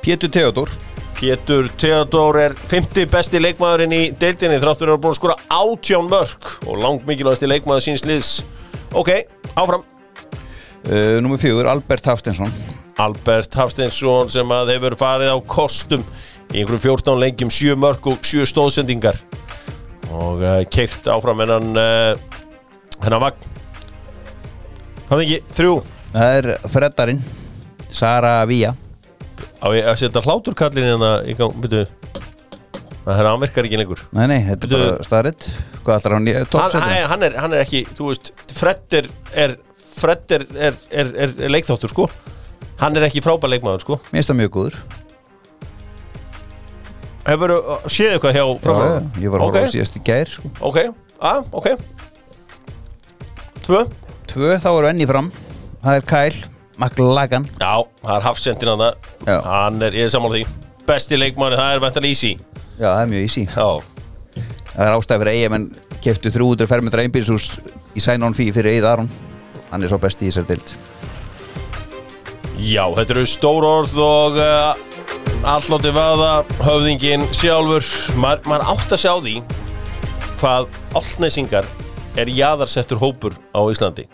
Pétur 0.00 0.32
Theodor 0.32 0.72
Pétur 1.20 1.66
Theodor 1.76 2.38
er 2.40 2.54
50 2.70 3.10
besti 3.12 3.40
leikmaðurinn 3.42 3.92
í 3.92 4.04
deildinni. 4.16 4.56
Þráttur 4.62 4.94
er 4.94 5.00
búin 5.02 5.12
að 5.12 5.18
skora 5.18 5.34
18 5.52 6.08
mörg 6.08 6.46
og 6.64 6.80
langt 6.80 7.04
mikilvægasti 7.04 7.50
leikmaður 7.50 7.84
síns 7.84 8.06
liðs. 8.08 8.30
Ok, 8.96 9.10
áfram. 9.52 9.84
Uh, 10.88 11.20
Númer 11.20 11.36
fjögur, 11.36 11.68
Albert 11.68 12.06
Hafstensson 12.08 12.48
Albert 13.00 13.52
Hafsteinsson 13.52 14.32
sem 14.32 14.54
að 14.56 14.72
hefur 14.72 14.96
farið 14.96 15.34
á 15.36 15.38
kostum 15.44 16.06
í 16.54 16.62
einhverjum 16.62 16.80
14 16.86 17.20
lengjum 17.20 17.52
7 17.52 17.76
mörg 17.76 18.08
og 18.08 18.24
7 18.24 18.48
stóðsendingar 18.48 19.20
og 20.08 20.40
uh, 20.40 20.62
keirt 20.72 21.04
áfram 21.12 21.44
hennan 21.44 21.76
uh, 21.76 22.40
hennan 23.04 23.22
vagn. 23.28 23.44
Hafði 25.12 25.26
ekki, 25.26 25.56
þrjú. 25.58 25.80
Það 26.14 26.38
er 26.40 26.54
Freddarinn 26.72 27.26
Sara 27.92 28.38
Vía 28.48 28.72
á 29.60 29.66
ég 29.76 29.88
að 29.90 29.98
setja 30.02 30.22
hláturkallin 30.24 30.86
hérna 30.92 31.10
í 31.28 31.34
gang, 31.38 31.54
byrju 31.62 31.84
það 33.00 33.18
er 33.22 33.26
hann 33.30 33.40
virkar 33.42 33.66
ekki 33.66 33.78
lengur. 33.80 34.00
Nei, 34.14 34.26
nei, 34.30 34.38
þetta 34.44 34.66
er 34.66 34.70
Bíddu. 34.70 34.80
bara 34.84 35.06
staðaritt 35.08 35.46
Hvað 35.80 35.94
ætlar 35.96 36.14
hann 36.18 36.28
í 36.28 36.34
hann, 36.36 36.48
toppsæti? 36.52 36.80
hann, 36.84 37.06
hann, 37.10 37.22
er, 37.26 37.36
hann 37.40 37.54
er 37.56 37.62
ekki, 37.64 37.80
þú 37.96 38.10
veist 38.10 38.32
Fred 38.54 38.96
er, 39.00 39.08
er, 39.44 39.54
Fred 39.96 40.34
er, 40.36 40.44
er, 40.68 40.76
er, 40.92 41.12
er, 41.26 41.32
er 41.46 41.52
leikþáttur 41.54 41.90
sko. 41.92 42.06
Hann 42.80 42.96
er 42.96 43.04
ekki 43.08 43.20
frábær 43.24 43.50
leikmaður 43.52 43.82
sko. 43.84 43.96
Mér 44.12 44.20
finnst 44.20 44.30
það 44.32 44.38
mjög 44.42 44.52
góður. 44.58 44.76
Hefur 47.26 47.52
séð 47.92 48.14
eitthvað 48.14 48.36
hjá 48.36 48.44
Já, 48.44 48.76
já, 48.76 49.00
Ég 49.24 49.32
var 49.32 49.42
að 49.42 49.44
horfa 49.48 49.64
á 49.68 49.72
síðast 49.74 49.98
í 49.98 50.02
gær 50.06 50.30
sko. 50.32 50.50
ok, 50.70 50.78
að, 51.20 51.50
ok. 51.52 51.68
Tvö. 53.66 53.82
Tvö, 54.30 54.54
þá 54.62 54.70
er 54.70 54.88
enni 54.92 55.06
fram. 55.10 55.28
Það 55.84 55.98
er 55.98 56.06
Kyle 56.12 56.48
McLagan. 56.80 57.46
Já, 57.60 57.84
það 58.02 58.14
er 58.16 58.26
hafsendin 58.26 58.72
hann 58.72 58.84
Já. 59.26 59.36
hann 59.44 59.82
er, 59.84 59.96
ég 60.00 60.08
er 60.08 60.12
sammála 60.12 60.40
því. 60.40 60.44
Besti 60.88 61.18
leikmaður, 61.20 61.58
það 61.60 61.74
er 61.76 61.84
vantan 61.84 62.08
easy. 62.08 62.32
Já, 62.80 62.88
það 62.88 63.02
er 63.02 63.10
mjög 63.14 63.26
easy. 63.28 63.46
Já, 63.54 63.70
Það 64.70 64.86
er 64.86 64.94
ástæði 64.94 65.20
fyrir 65.20 65.34
eigin 65.34 65.52
menn 65.52 65.64
keftu 66.00 66.30
300 66.32 66.68
fermetra 66.70 67.02
einbýrshús 67.04 67.48
í 67.98 68.00
sign-on 68.00 68.36
fee 68.38 68.54
fyrir 68.54 68.78
Eið 68.78 68.86
Aron. 68.86 69.10
Hann 69.72 69.82
er 69.82 69.90
svo 69.90 69.98
besti 70.00 70.28
í 70.28 70.30
þessari 70.30 70.54
dild 70.54 70.76
já 72.60 72.84
þetta 72.92 73.14
eru 73.14 73.26
stór 73.28 73.64
orð 73.64 73.94
og 74.04 74.38
uh, 74.40 74.76
allátti 75.48 75.92
vaða 75.96 76.32
höfðingin 76.60 77.24
sjálfur. 77.32 77.86
Maður, 78.20 78.42
maður 78.50 78.66
átt 78.74 78.94
að 78.96 79.02
sjá 79.04 79.12
því 79.24 79.36
hvað 80.40 80.68
allnesingar 81.00 81.68
er 82.20 82.32
jaðarsettur 82.32 83.00
hópur 83.00 83.36
á 83.56 83.60
Íslandi 83.72 84.06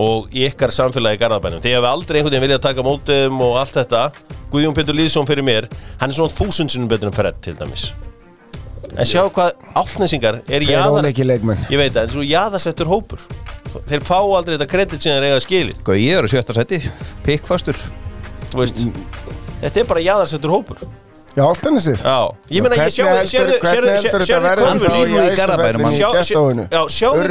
og 0.00 0.32
í 0.32 0.46
ykkar 0.48 0.72
samfélagi 0.72 1.20
Garðabænum. 1.20 1.60
Því 1.64 1.74
að 1.76 1.84
við 1.84 1.90
aldrei 1.90 2.18
einhvern 2.18 2.32
veginn 2.32 2.46
viljað 2.46 2.62
taka 2.64 2.84
mótum 2.86 3.42
og 3.44 3.58
allt 3.60 3.76
þetta. 3.76 4.04
Guðjón 4.52 4.76
Pétur 4.76 4.96
Lýðsson 4.96 5.28
fyrir 5.28 5.44
mér 5.46 5.68
hann 6.00 6.10
er 6.10 6.16
svona 6.16 6.32
þúsundsinnum 6.36 6.88
betur 6.90 7.10
en 7.10 7.16
Fred 7.16 7.38
til 7.44 7.56
dæmis. 7.58 7.90
En 8.92 9.08
sjá 9.08 9.22
hvað 9.32 9.54
allnesingar 9.78 10.42
er 10.48 10.66
leikmenn. 11.28 11.62
Ég 11.72 11.80
veit 11.80 11.94
það, 11.94 12.02
en 12.04 12.14
svo 12.16 12.24
jaðarsettur 12.26 12.90
hópur. 12.90 13.22
Þeir 13.88 14.04
fá 14.04 14.18
aldrei 14.20 14.58
þetta 14.58 14.68
kredit 14.68 15.04
sem 15.04 15.16
þeir 15.16 15.28
eiga 15.30 15.44
skilið. 15.44 15.78
Hvað 15.86 16.02
ég 16.02 16.18
er 16.18 16.28
á 16.28 16.32
sjötta 16.32 16.56
seti, 16.58 16.82
pikkfastur. 17.24 17.78
Þetta 18.52 19.72
er 19.80 19.88
bara 19.88 20.04
jaðarsettur 20.04 20.52
hópur 20.52 20.82
Já, 21.32 21.46
Áltanesið 21.48 22.02
ég 22.52 22.60
meina 22.60 22.76
ég 22.76 22.92
Hann 24.60 24.82
þá 24.82 24.88
býr 24.92 25.08
nú 25.08 25.22
í 25.22 25.30
Já, 26.68 26.82
sjáðu 26.92 27.22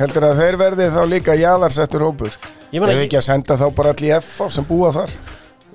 Heldur 0.00 0.26
að 0.30 0.40
þeir 0.40 0.58
verði 0.62 0.86
þá 0.94 1.02
líka 1.10 1.36
jaðarsettur 1.36 2.06
hópur. 2.06 2.38
Ég 2.72 2.80
ég- 2.80 3.02
ekki 3.04 3.20
að 3.20 3.26
senda 3.28 3.58
þá 3.60 3.66
bara 3.76 3.92
allir 3.92 4.08
í 4.08 4.14
FF 4.22 4.54
sem 4.56 4.64
búa 4.64 4.92
þar. 4.96 5.12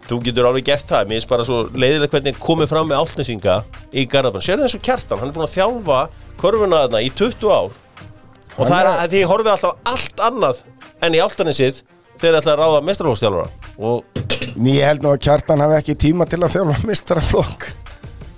Þú 0.08 0.20
getur 0.24 0.48
alveg 0.50 0.66
gert 0.72 0.88
það, 0.90 1.06
mér 1.06 1.20
finnst 1.20 1.30
bara 1.30 1.46
svo 1.46 1.62
leiðilegt 1.76 2.14
hvernig 2.16 2.38
komið 2.42 2.70
fram 2.72 2.90
með 2.90 3.02
áltnesinga 3.04 3.60
í 3.94 4.08
Garðabæn. 4.10 4.42
Sérðu 4.42 4.66
þessu 4.66 4.82
kjartan, 4.82 5.20
hann 5.20 5.30
er 5.30 5.36
búin 5.36 5.46
að 5.46 5.56
þjálfa 5.58 6.00
körfuna 6.40 6.82
þarna 6.88 7.04
í 7.04 7.12
20 7.14 7.52
ár. 7.52 7.72
Og 8.58 8.66
það 8.66 8.80
er 8.80 8.90
að 8.96 9.14
því 9.14 9.24
horfið 9.30 9.54
alltaf 9.54 9.74
allt 9.86 10.28
annað 10.32 10.66
en 11.04 11.14
í 11.14 11.22
áltanesið 11.22 11.84
þegar 12.18 12.22
þeir 12.24 12.40
ætla 12.42 12.56
að 12.56 12.62
ráða 12.64 12.86
mestralókstjálfara 12.88 13.67
og 13.78 14.04
ég 14.66 14.86
held 14.88 15.04
nú 15.06 15.12
að 15.14 15.22
Kjartan 15.28 15.62
hafi 15.62 15.78
ekki 15.82 15.96
tíma 16.08 16.26
til 16.30 16.42
að 16.44 16.56
þjálfa 16.58 16.80
mistraflokk 16.90 17.68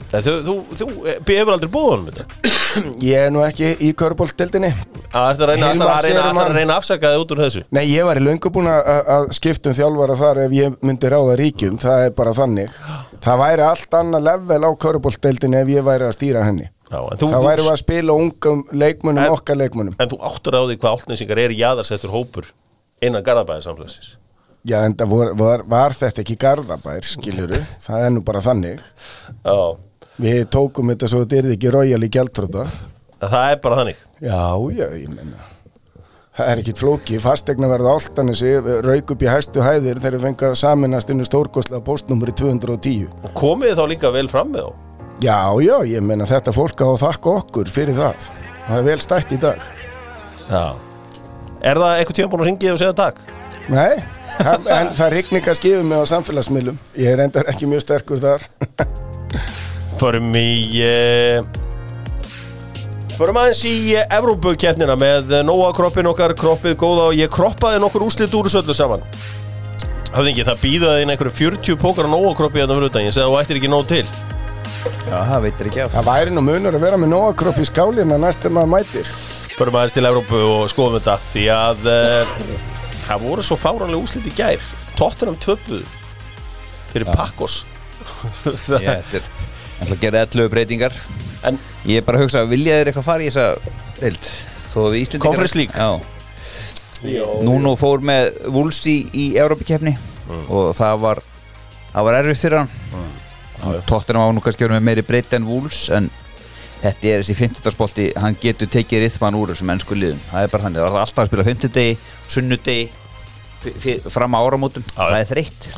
Nei, 0.10 0.24
þú, 0.26 0.32
þú, 0.42 0.54
þú 0.74 0.86
hefur 1.30 1.52
aldrei 1.54 1.70
búið 1.70 1.90
honum 1.92 2.08
þetta? 2.10 2.24
Ég 3.06 3.28
er 3.28 3.34
nú 3.34 3.44
ekki 3.46 3.68
í 3.86 3.92
körbóltdeldinni 3.98 4.72
Það 5.14 5.28
er 5.28 5.44
að 5.44 5.52
reyna, 5.52 5.68
Hilmar 5.70 5.86
að, 5.86 5.92
að, 5.92 6.06
reyna, 6.08 6.24
Sigurmann. 6.24 6.40
að, 6.40 6.50
að 6.50 6.58
reyna 6.58 6.74
að 6.74 6.82
afsaka 6.82 7.12
þig 7.14 7.22
út 7.22 7.34
úr 7.36 7.42
þessu? 7.44 7.62
Nei, 7.78 7.84
ég 7.92 8.08
var 8.10 8.18
í 8.18 8.24
löngu 8.26 8.52
búin 8.56 8.70
að, 8.74 8.90
að 9.16 9.28
skipta 9.38 9.70
um 9.70 9.78
þjálfara 9.78 10.16
þar 10.24 10.40
ef 10.48 10.56
ég 10.58 10.80
myndi 10.90 11.12
ráða 11.14 11.36
ríkjum, 11.44 11.78
það 11.82 12.06
er 12.08 12.16
bara 12.18 12.34
þannig. 12.40 12.74
Það 13.26 13.40
væri 13.44 13.66
allt 13.68 13.98
annað 14.00 14.26
level 14.32 14.60
á 14.66 14.72
körbóltdeldinni 14.86 15.60
ef 15.62 15.72
ég 15.76 15.86
væri 15.90 16.08
að 16.10 16.16
stýra 16.18 16.46
henni. 16.48 16.66
Já, 16.90 16.98
en 17.06 17.22
þú, 17.22 17.30
Það 17.36 17.46
væri 17.50 17.66
þú, 17.66 17.70
að 17.76 17.80
spila 17.84 18.18
ungum 18.24 18.64
leikmunum, 18.82 19.22
En- 19.28 19.36
okkar 19.38 19.60
leikmunum 19.62 19.94
en 20.02 20.10
þú 20.10 20.18
áttur 20.26 20.58
á 20.58 20.62
því 20.66 20.78
hvað 20.82 20.96
áltnesingar 20.98 21.42
er 21.46 21.54
jaðarsettur 21.54 22.10
hópur 22.14 22.50
innan 23.06 23.22
Garðabæðinsamfélagsins 23.30 24.16
Já, 24.68 24.82
en 24.84 24.95
það 24.99 25.14
var, 25.14 25.30
var, 25.39 25.62
var 25.72 25.95
þetta 25.95 26.24
ekki 26.24 26.36
garðabær, 26.39 27.05
skiluru 27.07 27.60
Það 27.80 28.05
er 28.05 28.10
nú 28.12 28.24
bara 28.28 28.41
þannig. 28.43 28.82
Já, 29.45 29.60
Við 30.20 30.41
tókum 30.51 30.91
þetta 30.91 31.07
svo 31.07 31.22
þetta 31.24 31.38
er 31.39 31.53
ekki 31.53 31.72
royal 31.72 32.03
í 32.03 32.10
en 33.20 33.32
það 33.32 33.53
er 33.53 33.62
bara 33.64 33.80
þannig. 33.82 34.03
Já, 34.24 34.43
já, 34.76 34.86
ég 34.95 35.07
menna 35.12 35.47
Það 36.39 36.49
er 36.53 36.60
ekkit 36.62 36.80
flóki, 36.80 37.18
fastegna 37.20 37.68
verða 37.68 37.97
áltanissi, 37.97 38.51
rauk 38.86 39.12
upp 39.12 39.24
í 39.26 39.28
hæstu 39.28 39.64
hæðir 39.64 39.99
þegar 39.99 40.16
við 40.16 40.22
fengið 40.24 40.45
að 40.47 40.60
saminast 40.62 41.10
inn 41.12 41.20
í 41.20 41.26
stórkostlega 41.28 41.84
postnúmeri 41.84 42.32
210. 42.39 43.10
Og 43.28 43.34
komið 43.36 43.74
þá 43.76 43.82
líka 43.91 44.12
vel 44.16 44.30
fram 44.32 44.53
með 44.53 44.70
þá? 44.70 44.86
Já, 45.20 45.39
já, 45.60 45.74
ég 45.89 46.05
menna 46.07 46.28
þetta 46.30 46.53
fólk 46.55 46.80
á 46.80 46.88
að 46.88 47.01
þakka 47.01 47.34
okkur 47.41 47.74
fyrir 47.76 47.97
það. 47.97 48.30
Það 48.70 48.78
er 48.78 48.88
vel 48.88 48.97
stætt 49.03 49.36
í 49.36 49.41
dag. 49.43 49.68
Já. 50.47 50.64
Er 51.60 51.84
það 51.84 51.97
eitthvað 51.97 52.20
tíma 52.22 52.32
búin 52.32 52.45
að 52.45 52.51
ringið 52.53 52.78
og 52.78 52.82
segja 52.86 52.95
takk? 53.01 53.20
Nei, 53.70 54.00
það- 54.40 54.68
en 54.74 54.88
það 54.98 55.12
rigninga 55.14 55.54
skifur 55.58 55.84
mig 55.86 56.00
á 56.02 56.06
samfélagsmiðlum. 56.10 56.78
Ég 56.98 57.12
er 57.14 57.22
endar 57.28 57.50
ekki 57.52 57.68
mjög 57.70 57.84
sterkur 57.86 58.22
þar. 58.22 58.46
Förum 60.00 60.30
í 60.40 60.80
uh, 60.80 61.44
Förum 63.20 63.36
aðeins 63.42 63.62
í 63.68 63.74
uh, 64.00 64.06
Evrópukeppnina 64.16 64.96
með 64.96 65.34
uh, 65.36 65.42
Nóa 65.44 65.74
kroppin 65.76 66.08
okkar, 66.08 66.32
kroppið 66.40 66.78
góða 66.80 67.10
og 67.10 67.18
ég 67.20 67.28
kroppaði 67.34 67.82
nokkur 67.84 68.06
úslit 68.08 68.32
úr 68.38 68.48
þessu 68.48 68.62
öllu 68.64 68.76
saman 68.78 69.04
Höfðingi, 70.16 70.46
það 70.48 70.62
býðaði 70.64 71.04
inn 71.04 71.12
einhverju 71.14 71.36
40 71.42 71.78
pókar 71.84 72.08
á 72.08 72.14
Nóa 72.16 72.32
kroppi 72.38 72.62
hérna 72.64 72.78
fyrir 72.80 72.88
utan, 72.94 73.04
ég 73.10 73.14
segi 73.14 73.26
að 73.28 73.34
þú 73.34 73.42
ættir 73.44 73.60
ekki 73.60 73.74
nóg 73.76 73.86
til 73.92 74.06
Já, 75.10 75.18
það 75.28 75.44
veitir 75.50 75.70
ekki 75.74 75.84
af 75.84 75.94
Það 75.98 76.08
væri 76.14 76.34
nú 76.38 76.46
munur 76.48 76.80
að 76.80 76.86
vera 76.88 77.02
með 77.04 77.12
nóakropp 77.18 77.60
í 77.60 77.68
skálina 77.68 78.18
næstum 78.24 78.56
maður 78.56 78.72
mætir. 78.78 79.12
Förum 79.60 79.78
aðeins 79.82 79.98
til 80.00 80.08
Evrópu 80.08 80.40
og 80.48 80.70
skoðum 80.72 80.96
þetta 81.02 81.18
því 81.34 81.46
að 81.52 81.90
það 83.10 83.26
voru 83.26 83.45
svo 83.45 83.57
fáránlega 83.60 84.03
úslit 84.03 84.30
í 84.30 84.36
gær. 84.38 84.70
Tottenham 84.99 85.38
töpuð 85.41 85.84
fyrir 86.91 87.10
Pakkos. 87.14 87.64
Ég, 88.84 89.03
ætla 89.80 89.95
að 89.95 89.99
gera 90.01 90.24
11 90.28 90.49
breytingar. 90.53 90.95
En 91.47 91.60
Ég 91.88 92.01
er 92.01 92.05
bara 92.07 92.20
að 92.20 92.26
hugsa, 92.28 92.43
vilja 92.49 92.80
þeir 92.80 92.89
eitthvað 92.91 93.05
fara 93.07 93.24
í 93.24 93.30
þessa 93.30 93.76
deild? 94.01 94.30
Þó 94.70 94.80
við. 94.93 94.99
Já, 95.80 97.24
Núna 97.47 97.72
fór 97.80 98.01
með 98.03 98.34
Wolves 98.51 98.82
í, 98.91 98.97
Európa-kefni 99.39 99.93
og 100.51 100.74
það 100.76 100.97
var 101.05 101.22
það 101.93 102.07
var 102.10 102.18
erfitt 102.20 102.41
fyrir 102.43 102.57
hann. 102.60 102.74
Tottenham 103.88 104.28
á 104.28 104.36
nú 104.36 104.43
kannski 104.43 104.66
verið 104.68 104.78
með 104.78 104.88
meiri 104.89 105.05
breytt 105.07 105.34
en 105.38 105.47
Wolves 105.47 105.86
en 105.95 106.10
þetta 106.84 107.07
er 107.14 107.24
þessi 107.24 107.38
50. 107.39 107.72
spolti 107.76 108.10
hann 108.20 108.36
getur 108.39 108.70
tekið 108.72 109.05
rithman 109.05 109.36
úr 109.39 109.53
þessum 109.53 109.72
ennsku 109.74 109.95
liðum. 109.97 110.20
Það 110.30 110.43
er 110.45 110.51
bara 110.53 110.68
þannig, 110.68 110.84
það 110.84 110.97
var 110.97 111.05
alltaf 111.05 111.24
að 111.24 111.32
spila 111.32 111.47
50 111.47 111.74
degi 111.80 111.97
sunnudegi 112.36 112.86
fram 114.10 114.36
á 114.36 114.39
áramótum, 114.41 114.84
Já, 114.93 114.99
það 115.01 115.20
er 115.20 115.32
þreytt. 115.34 115.70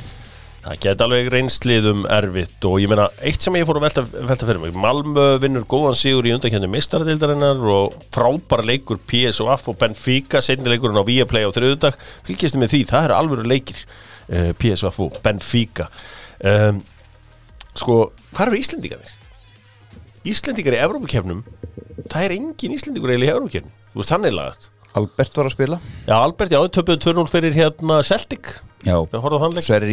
Það 0.61 0.75
geti 0.83 1.03
alveg 1.07 1.27
reynsliðum 1.33 2.03
erfitt 2.13 2.65
og 2.69 2.75
ég 2.83 2.89
meina, 2.91 3.07
eitt 3.25 3.41
sem 3.41 3.55
ég 3.57 3.65
fór 3.65 3.79
að 3.79 3.85
velta, 3.87 4.03
velta 4.29 4.45
fyrir 4.45 4.59
mig 4.61 4.75
Malmö 4.77 5.23
vinnur 5.41 5.63
góðan 5.65 5.97
sigur 5.97 6.27
í 6.29 6.35
undankjöndu 6.35 6.69
mistaradildarinnar 6.69 7.63
og 7.73 7.95
frábær 8.13 8.61
leikur 8.69 8.99
PSOF 9.09 9.71
og 9.71 9.79
Benfica 9.81 10.37
setni 10.45 10.69
leikurinn 10.69 11.01
á 11.01 11.05
Viaplay 11.07 11.49
á 11.49 11.55
þriðudag 11.55 11.97
fylgjast 12.27 12.53
þið 12.53 12.61
með 12.61 12.73
því, 12.75 12.81
það 12.91 13.07
eru 13.07 13.17
alvöru 13.17 13.47
leikir 13.49 13.81
uh, 13.81 14.51
PSOF 14.61 15.01
og 15.01 15.17
Benfica. 15.25 15.89
Um, 16.45 16.83
Sko, 17.71 17.97
hvað 18.35 18.51
eru 18.51 18.59
Íslendingarnir? 18.59 19.11
Íslendingar 20.27 20.75
í 20.75 20.81
Evrópukefnum 20.83 21.41
það 22.11 22.25
er 22.25 22.33
engin 22.35 22.75
Íslendingur 22.75 23.13
eiginlega 23.13 23.31
í 23.31 23.35
Evrópukefnum 23.37 23.73
þú 23.93 24.01
veist 24.03 24.13
þannig 24.13 24.35
lagast 24.37 24.69
Albert 24.99 25.37
var 25.39 25.47
að 25.47 25.53
spila. 25.55 25.77
Já, 26.07 26.15
Albert, 26.17 26.51
já, 26.51 26.59
töpuðu 26.77 26.99
2-0 27.05 27.29
fyrir 27.31 27.55
hérna 27.55 28.01
Celtic. 28.03 28.57
Já, 28.83 28.97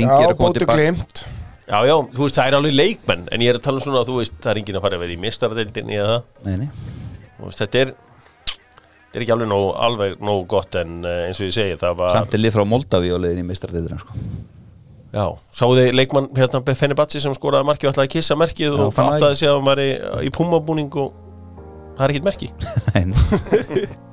Ingi 0.02 0.24
er 0.24 0.32
að 0.32 0.40
koma 0.40 0.66
glimt. 0.72 1.22
Já, 1.68 1.82
já, 1.84 1.94
þú 2.16 2.24
veist, 2.24 2.38
það 2.38 2.46
er 2.48 2.54
alveg 2.56 2.76
leikmenn 2.78 3.24
En 3.28 3.42
ég 3.44 3.50
er 3.52 3.58
að 3.58 3.64
tala 3.66 3.76
um 3.76 3.84
svona, 3.84 4.00
þú 4.08 4.14
veist, 4.22 4.36
það 4.40 4.50
er 4.54 4.60
enginn 4.62 4.78
að 4.78 4.84
fara 4.86 4.96
að 4.96 5.02
vera 5.04 5.12
í 5.12 5.18
mistaradeildinni 5.20 5.98
eða 6.00 6.14
það. 6.14 6.22
Nei, 6.46 6.54
nei. 6.62 6.68
Þú 7.36 7.48
veist, 7.50 7.60
þetta 7.60 7.82
er 7.82 7.92
Þetta 9.08 9.20
er 9.20 9.24
ekki 9.26 9.34
alveg 9.34 9.50
nóg, 9.50 9.66
alveg 9.88 10.24
nóg 10.24 10.40
gott 10.48 10.78
En 10.80 10.96
uh, 11.04 11.18
eins 11.26 11.42
og 11.42 11.48
ég 11.50 11.54
segi, 11.58 11.76
það 11.80 12.00
var 12.00 12.16
Samt 12.16 12.38
er 12.38 12.42
lið 12.42 12.56
frá 12.56 12.64
Moldaví 12.72 13.12
og 13.12 13.20
leiðin 13.24 13.44
í 13.44 13.46
mistardeitina 13.50 14.00
sko. 14.00 14.16
Já, 15.12 15.24
sáðu 15.60 15.78
þið 15.82 15.94
leikmann 15.96 16.32
hérna 16.36 16.64
Befeni 16.64 16.96
Batsi 16.96 17.20
sem 17.24 17.36
skoraði 17.36 17.68
marki 17.68 17.88
og 17.88 17.94
ætlaði 17.94 18.10
að 18.10 18.16
kissa 18.16 18.36
merkið 18.36 18.72
Já, 18.72 18.82
og 18.84 18.92
fattaði 18.96 19.40
sig 19.40 19.48
að 19.48 19.56
hann 19.56 19.68
var 19.68 19.80
í, 19.84 19.88
í 20.28 20.32
púmabúning 20.36 21.00
og 21.00 21.14
það 21.96 22.04
er 22.04 22.16
ekkert 22.16 22.28
merki 22.28 22.52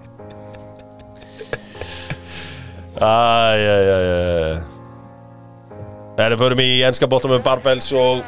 Það 6.16 6.26
er 6.26 6.36
fyrir 6.40 6.58
mig 6.60 6.70
í 6.78 6.82
enska 6.88 7.10
bólta 7.12 7.28
með 7.32 7.44
Barbells 7.46 7.90
og 7.96 8.24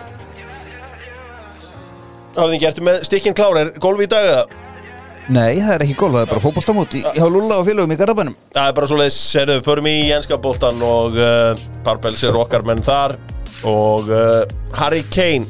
Hafði 2.37 2.53
þið 2.53 2.61
gertu 2.61 2.83
með 2.85 2.97
stikkin 3.07 3.35
klár, 3.37 3.57
er 3.57 3.69
golfi 3.81 4.05
í 4.05 4.11
dag 4.11 4.25
eða? 4.31 4.63
nei, 5.27 5.57
það 5.59 5.71
er 5.73 5.83
ekki 5.83 5.95
gól, 5.99 6.11
það 6.13 6.21
er 6.21 6.29
bara 6.31 6.43
fótboltamót 6.43 6.93
í, 6.95 7.01
hjá 7.03 7.25
Lúlla 7.27 7.57
og 7.59 7.65
félögum 7.67 7.91
í 7.91 7.97
Garabænum 7.99 8.35
Það 8.53 8.69
er 8.69 8.75
bara 8.77 8.87
svo 8.87 8.99
leiðis, 8.99 9.17
serðu, 9.33 9.57
förum 9.65 9.89
í 9.91 9.95
enska 10.15 10.37
bóltan 10.39 10.83
og 10.87 11.17
uh, 11.19 11.65
Barbells 11.83 12.23
er 12.27 12.37
okkar 12.39 12.63
menn 12.67 12.83
þar 12.85 13.17
og 13.67 14.07
uh, 14.13 14.43
Harry 14.77 15.03
Kane 15.11 15.47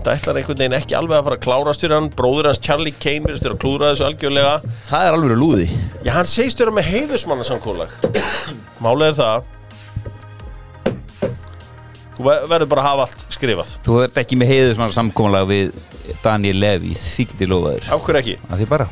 Þetta 0.00 0.12
ætlar 0.16 0.38
einhvern 0.40 0.56
veginn 0.62 0.74
ekki 0.78 0.94
alveg 0.96 1.18
að 1.18 1.26
fara 1.26 1.36
að 1.36 1.42
klárast 1.44 1.82
fyrir 1.84 1.92
hann. 1.92 2.06
Bróður 2.16 2.46
hans 2.48 2.60
Charlie 2.64 2.92
Kane 2.96 3.20
verðist 3.26 3.44
þér 3.44 3.52
að 3.52 3.58
klúra 3.60 3.90
þessu 3.90 4.04
algjörlega. 4.06 4.52
Það 4.88 5.02
er 5.10 5.16
alveg 5.18 5.34
lúði. 5.36 5.66
Já, 6.06 6.10
hann 6.14 6.28
segist 6.30 6.56
þér 6.62 6.70
með 6.78 6.86
heiðusmannasamkólag 6.88 7.90
Málið 8.80 9.10
er 9.10 9.16
það 9.18 9.50
Þú 12.16 12.24
ver- 12.30 12.46
verður 12.54 12.70
bara 12.72 12.80
að 12.82 12.88
hafa 12.88 13.04
allt 13.06 13.26
skrifað. 13.36 13.74
Þú 13.84 13.98
ert 14.06 14.18
ekki 14.24 14.38
með 14.40 14.50
heiðusmann 14.54 14.94
samkomulega 14.96 15.48
við 15.50 15.74
Daniel 16.24 16.56
Levy, 16.60 16.94
þykti 16.96 17.48
lofaður 17.48 17.90
Af 17.92 18.04
hverju 18.06 18.20
ekki? 18.22 18.34
Það 18.50 18.62
því 18.62 18.68
bara. 18.72 18.86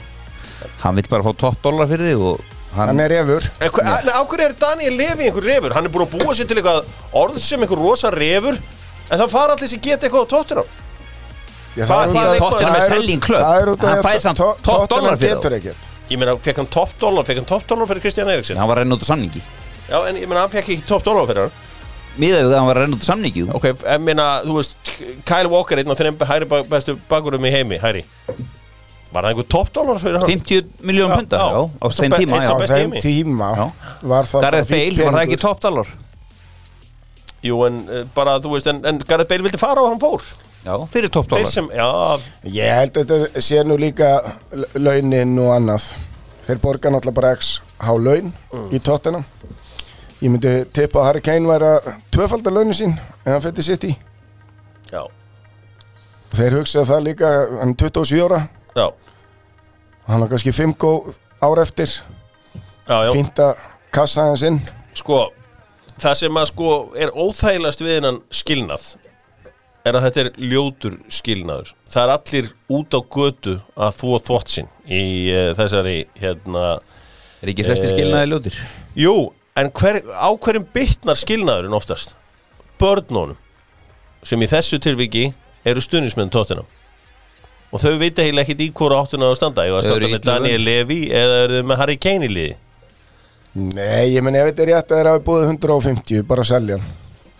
Hann 0.82 0.98
vill 1.00 1.08
bara 1.12 1.24
fá 1.24 1.32
topp 1.40 1.62
dólar 1.64 1.88
fyrir 1.90 2.12
þig 2.12 2.24
og 2.34 2.42
hann, 2.76 2.88
Hann 2.92 3.00
er 3.04 3.14
refur. 3.16 3.48
Af 3.64 4.28
hverju 4.28 4.44
er 4.44 4.54
Daniel 4.60 4.96
Levi 5.00 5.28
einhver 5.30 5.48
refur? 5.48 5.72
Hann 5.76 5.88
er 5.88 5.92
búin 5.96 6.04
að 6.04 6.18
búa 6.20 6.36
sér 6.36 6.48
til 6.52 6.60
eitthvað 6.60 6.84
orð 7.24 7.40
sem 7.40 7.64
einhver 7.64 7.80
rosa 7.80 8.12
refur 8.12 8.60
En 9.08 9.16
það 9.22 9.30
fara 9.32 9.56
allir 9.56 9.68
sem 9.72 9.80
geta 9.80 10.04
eitthvað 10.04 10.28
á 10.28 10.32
tóttina 10.36 10.64
Já, 10.68 10.87
Tottenham 11.86 12.74
er 12.74 12.82
það 12.82 12.88
selling. 12.88 13.20
Það 13.20 13.70
af 13.72 13.86
Hann 13.88 14.02
fær 14.02 14.20
samt 14.24 14.36
To- 14.38 14.56
topp 14.62 14.88
Tottenham 14.88 15.04
dollar 15.04 15.16
fyrir 15.22 15.58
ekkert 15.60 15.88
Ég 16.08 16.18
meina, 16.18 16.34
fekk 16.40 16.56
hann 16.62 16.66
topp 16.72 16.92
dólar, 16.98 17.24
fekk 17.28 17.36
hann 17.42 17.48
topp 17.48 17.66
dólar 17.68 17.86
fyrir 17.90 18.00
Kristján 18.02 18.30
Eriksson 18.32 18.56
hann 18.56 18.68
var 18.68 18.78
að 18.80 18.86
renna 18.86 18.96
út 18.96 19.04
á 19.04 19.08
samningi 19.12 19.42
Já, 19.88 19.98
en 20.08 20.16
ég 20.16 20.28
meina, 20.28 20.40
hann 20.46 20.50
fekk 20.54 20.64
ekki 20.72 20.86
topp 20.88 21.04
dólar 21.04 21.26
fyrir 21.28 21.42
hann 21.46 21.52
Miðað 22.18 22.40
við 22.48 22.52
að 22.54 22.58
hann 22.58 22.66
var 22.66 22.78
að 22.80 22.82
renna 22.82 22.96
út 22.98 23.04
á 23.04 23.08
samningi. 23.12 23.42
Ok, 23.54 23.66
en 23.94 24.02
meina, 24.02 24.24
þú 24.42 24.56
veist, 24.56 24.72
Kyle 25.28 25.50
Walker 25.52 25.78
einn 25.78 25.92
af 25.92 26.00
þeim 26.00 26.16
hæri 26.32 26.48
bestu 26.72 26.96
bakurum 27.10 27.44
í 27.46 27.52
heimi, 27.54 27.78
hæri 27.78 28.02
Var 29.12 29.22
það 29.24 29.28
einhver 29.30 29.46
topp 29.48 29.70
dólar 29.76 30.00
fyrir 30.02 30.18
hann? 30.18 30.28
50 30.28 30.66
miljónum 30.88 31.12
Já, 31.12 31.20
punda 31.20 31.38
já. 31.38 31.60
á 31.78 31.86
þeim 32.00 32.16
tíma 32.18 32.40
Á 32.42 32.56
þeim 32.72 32.96
tíma 33.04 33.52
var 34.02 34.24
það 34.28 34.42
Gareth 34.48 34.72
Bale, 34.72 35.04
var 35.04 35.14
það 35.14 35.22
ekki 35.22 35.36
peningur. 35.36 35.44
topp 35.44 35.60
dólar? 35.68 35.92
Jú, 37.46 37.60
en 37.68 37.78
uh, 37.86 38.02
bara, 38.16 38.34
þú 38.42 38.56
veist, 38.56 38.66
en, 38.72 38.80
en 38.88 38.98
Gareth 39.06 39.28
Bale 39.30 39.46
vildi 39.46 39.60
fara 39.60 39.84
og 39.84 39.92
hann 39.92 40.02
fór 40.02 40.24
Já, 40.64 40.74
fyrir 40.92 41.12
topp 41.14 41.28
Þeir 41.30 41.44
dólar 41.44 41.52
sem, 41.52 41.68
já, 41.78 41.88
Ég 42.58 42.74
held 42.80 42.98
að 42.98 43.12
þetta 43.12 43.42
sé 43.46 43.62
nú 43.64 43.76
líka 43.80 44.08
launin 44.76 45.36
og 45.42 45.52
annað. 45.54 45.92
Þeir 46.48 46.60
borga 46.64 46.90
náttúrulega 46.92 47.20
bara 47.20 47.32
x 47.36 47.52
há 47.78 47.92
laun 47.94 48.32
í 48.74 48.80
tóttina 48.82 49.22
Ég 50.18 50.32
myndi 50.32 50.52
tippa 50.74 51.02
að 51.02 51.06
Harry 51.06 51.22
Kane 51.22 51.46
væri 51.46 51.68
að 51.76 51.92
tvöfaldar 52.14 52.56
launin 52.56 52.74
sín 52.74 52.96
en 52.96 53.32
hann 53.36 53.44
fyrir 53.44 53.66
sitt 53.68 53.84
í 53.86 53.92
já, 54.90 55.04
Þeir 56.34 56.58
hugsaðu 56.58 56.88
það 56.90 57.04
líka, 57.06 57.28
hann 57.60 57.72
er 57.72 57.78
27 57.88 58.24
ára. 58.26 58.40
Já, 58.76 58.86
hann 60.08 60.24
har 60.24 60.30
kannski 60.32 60.52
5 60.52 60.74
góð 60.80 61.16
ár 61.44 61.60
eftir. 61.62 61.94
Já, 62.88 62.96
já. 63.06 63.12
fínt 63.14 63.40
að 63.40 63.62
kassa 63.94 64.26
hans 64.28 64.44
inn. 64.44 64.58
Sko, 64.96 65.28
það 66.00 66.18
sem 66.20 66.40
að 66.40 66.50
sko 66.50 66.72
er 66.98 67.12
óþægilegast 67.14 67.84
við 67.84 67.94
hennan 67.98 68.20
skilnað 68.34 68.90
er 69.88 69.98
að 69.98 70.04
þetta 70.06 70.22
er 70.24 70.30
ljótur 70.52 70.94
skilnaður. 71.12 71.72
Það 71.92 72.02
er 72.04 72.12
allir 72.14 72.48
út 72.78 72.96
á 72.96 73.00
götu 73.16 73.56
að 73.76 73.96
þvó 73.98 74.20
þvott 74.28 74.54
sinn 74.54 74.70
í 74.86 75.02
uh, 75.32 75.50
þessari, 75.58 75.96
hérna, 76.20 76.64
Er 77.42 77.52
ekki 77.52 77.66
flesti 77.66 77.90
skilnaði 77.92 78.30
ljótir? 78.32 78.56
jú, 78.98 79.12
en 79.58 79.70
hver, 79.78 80.00
á 80.14 80.28
hverjum 80.34 80.66
bytnar 80.74 81.18
skilnaðurinn 81.20 81.76
oftast? 81.78 82.16
Börnunum, 82.78 83.36
sem 84.26 84.42
í 84.42 84.48
þessu 84.50 84.78
tilviki 84.82 85.28
eru 85.66 85.82
stuðnismenn 85.82 86.30
tóttina. 86.34 86.62
Og 87.68 87.82
þau 87.82 87.98
vita 88.00 88.24
heila 88.24 88.40
ekkit 88.46 88.62
í 88.64 88.70
hvora 88.72 89.02
áttuna 89.02 89.28
að 89.28 89.36
standa. 89.42 89.66
Ég 89.68 89.74
var 89.76 89.84
að 89.84 89.90
standa 89.92 90.08
með 90.14 90.24
Daniel 90.24 90.62
Levy 90.64 91.02
eða 91.12 91.42
eru 91.44 91.58
þau 91.60 91.66
með 91.68 91.80
Harry 91.82 91.96
Kane 92.00 92.24
í 92.24 92.32
liði. 92.32 92.54
Nei, 93.58 94.14
ég 94.14 94.22
menn 94.24 94.36
ef 94.38 94.48
þetta 94.50 94.62
er 94.64 94.68
rétt 94.70 94.92
að 94.92 94.98
þeir 95.00 95.08
hafi 95.10 95.22
búið 95.26 95.44
150 95.48 96.24
bara 96.28 96.44
að 96.44 96.50
selja 96.52 96.76
hann 96.78 96.90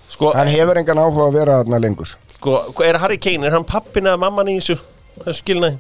Sko, 0.09 0.31
Hann 0.35 0.49
hefur 0.51 0.79
engan 0.81 0.99
áhuga 0.99 1.27
að 1.29 1.37
vera 1.37 1.59
þarna 1.61 1.79
lengur 1.85 2.15
Sko, 2.39 2.55
er 2.87 2.99
Harry 3.03 3.19
Kane, 3.19 3.47
er 3.49 3.55
hann 3.57 3.67
pappin 3.67 4.07
eða 4.07 4.21
mamman 4.23 4.49
í 4.53 4.59
þessu? 4.61 4.77
Þessu 5.25 5.41
skilnaði? 5.43 5.79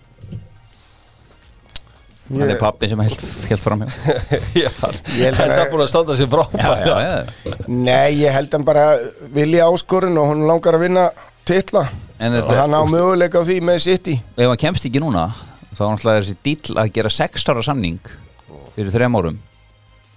Hann 2.28 2.50
er 2.52 2.58
pappin 2.60 2.90
sem 2.90 3.00
held, 3.00 3.22
held 3.48 3.62
fram 3.62 3.84
hjá. 3.86 3.92
Já, 4.64 4.68
Ég 5.16 5.30
held 5.30 5.38
hann 5.38 5.38
að- 5.38 5.46
er 5.46 5.54
samt 5.56 5.70
búin 5.72 5.84
að 5.84 5.90
standa 5.94 6.16
sér 6.18 6.28
já 6.58 7.68
Nei, 7.68 8.10
ég 8.20 8.34
held 8.34 8.52
hann 8.52 8.66
bara 8.66 8.84
vilja 9.32 9.68
áskorun 9.70 10.18
og 10.20 10.28
hún 10.34 10.44
langar 10.50 10.76
að 10.76 10.84
vinna 10.84 11.06
titla. 11.48 11.86
En 12.20 12.34
og 12.42 12.50
hann 12.52 12.74
á 12.76 12.82
möguleika 12.84 13.40
á 13.40 13.44
því 13.48 13.60
með 13.64 13.78
City. 13.86 14.18
Ef 14.36 14.50
hann 14.50 14.60
kemst 14.60 14.84
ekki 14.90 15.00
núna 15.00 15.28
þá 15.72 15.80
er 15.86 15.92
náttúrulega 15.94 16.24
þessi 16.26 16.36
dýll 16.44 16.76
að 16.82 16.92
gera 16.98 17.14
6 17.16 17.48
ára 17.48 17.62
samning 17.64 18.12
fyrir 18.74 18.92
þrejum 18.92 19.16
árum. 19.22 19.38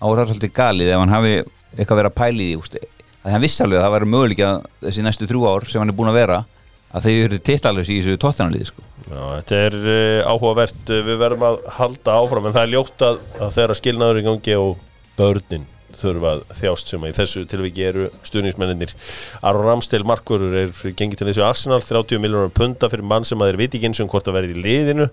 Á 0.02 0.06
það 0.10 0.26
svolítið 0.34 0.56
galið 0.58 0.92
ef 0.92 1.00
hann 1.06 1.16
hafi 1.16 1.34
eitthvað 1.78 2.02
verið 2.02 2.12
að 2.12 2.20
pæli 2.20 2.50
því 2.50 2.84
að 3.22 3.36
hann 3.36 3.44
vissi 3.44 3.64
alveg 3.66 3.80
að 3.80 3.86
það 3.86 3.96
væri 3.96 4.12
möguleika 4.14 4.52
þessi 4.86 5.06
næstu 5.06 5.28
þrjú 5.30 5.48
ár 5.50 5.68
sem 5.70 5.82
hann 5.82 5.94
er 5.94 5.98
búin 5.98 6.12
að 6.12 6.20
vera 6.22 6.40
að 6.92 7.06
þau 7.08 7.12
eru 7.16 7.42
titlalus 7.48 7.90
í 7.92 8.00
þessu 8.02 8.20
tóttanaliði 8.20 8.68
sko. 8.68 8.86
Já, 9.12 9.22
þetta 9.40 9.60
er 9.66 9.76
uh, 9.82 10.32
áhugavert 10.32 10.92
uh, 10.92 11.04
Við 11.08 11.20
verðum 11.20 11.46
að 11.48 11.56
halda 11.78 12.16
áfram 12.22 12.46
En 12.48 12.54
það 12.56 12.66
er 12.66 12.74
ljótt 12.76 13.04
að, 13.04 13.22
að 13.42 13.54
þeirra 13.58 13.78
skilnaður 13.80 14.20
í 14.20 14.26
gangi 14.28 14.58
og 14.60 14.84
börnin 15.18 15.66
þurfa 15.98 16.34
að 16.36 16.44
þjást 16.60 16.92
sem 16.94 17.04
að 17.04 17.12
í 17.12 17.16
þessu 17.18 17.42
tilviki 17.52 17.84
eru 17.90 18.06
stuðningsmennir 18.28 18.94
Aron 19.48 19.66
Ramstel 19.68 20.06
Markurur 20.08 20.56
er 20.62 20.72
gengið 20.96 21.20
til 21.20 21.28
þessu 21.28 21.44
Arsenal 21.44 21.82
30 21.84 22.22
miljonar 22.24 22.54
punta 22.56 22.90
fyrir 22.92 23.08
mann 23.08 23.28
sem 23.28 23.42
að 23.42 23.52
þeir 23.52 23.60
viti 23.66 23.80
ekki 23.80 23.90
eins 23.92 24.04
og 24.04 24.14
hvort 24.14 24.32
að 24.32 24.38
verði 24.40 24.56
í 24.56 24.64
liðinu 24.66 25.10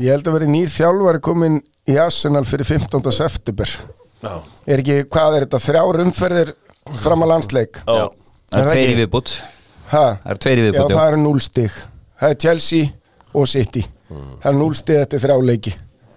Ég 0.00 0.10
held 0.14 0.30
að 0.30 0.38
veri 0.38 0.50
nýr 0.50 0.72
þjálfari 0.72 1.22
komin 1.28 1.60
í 1.90 1.98
Arsenal 2.00 2.44
fyrir 2.48 2.70
15. 2.70 3.04
september 3.14 3.76
Já, 4.24 4.34
Er 4.64 4.80
ekki, 4.80 5.02
hvað 5.12 5.36
er 5.36 5.44
þetta, 5.46 5.62
þrjár 5.66 6.00
umferðir 6.06 6.54
fram 7.04 7.24
að 7.24 7.32
landsleik. 7.32 7.80
Já. 7.86 8.06
það 8.52 8.60
Er 8.60 8.64
það 8.64 8.70
tveiri 8.70 8.84
ekki? 8.86 9.00
viðbútt 9.00 9.34
það 9.90 10.10
er 10.24 10.40
tveiri 10.44 10.62
Já, 10.62 10.66
viðbútt 10.68 10.94
það 10.94 11.08
eru 11.08 11.20
núl 11.22 11.40
stig. 11.44 11.78
Það 12.20 12.34
er 12.34 12.40
Chelsea 12.44 12.90
og 13.34 13.48
City. 13.50 13.84
Það 14.10 14.50
er 14.50 14.58
núl 14.58 14.74
stig 14.78 15.00
eftir 15.02 15.24
þrjá 15.24 15.38
leiki. 15.48 15.74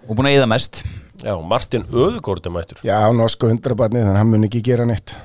Og 0.08 0.18
búin 0.18 0.28
að 0.30 0.36
eyða 0.38 0.50
mest. 0.50 0.82
Já, 1.18 1.32
Martin 1.42 1.88
Öðugård 1.90 2.46
er 2.46 2.54
mættur. 2.54 2.82
Já, 2.86 2.98
norsku 3.12 3.50
hundrabarnið, 3.50 4.04
þannig 4.06 4.14
að 4.14 4.22
hann 4.22 4.30
mun 4.30 4.46
ekki 4.46 4.62
gera 4.68 4.86
neitt. 4.86 5.16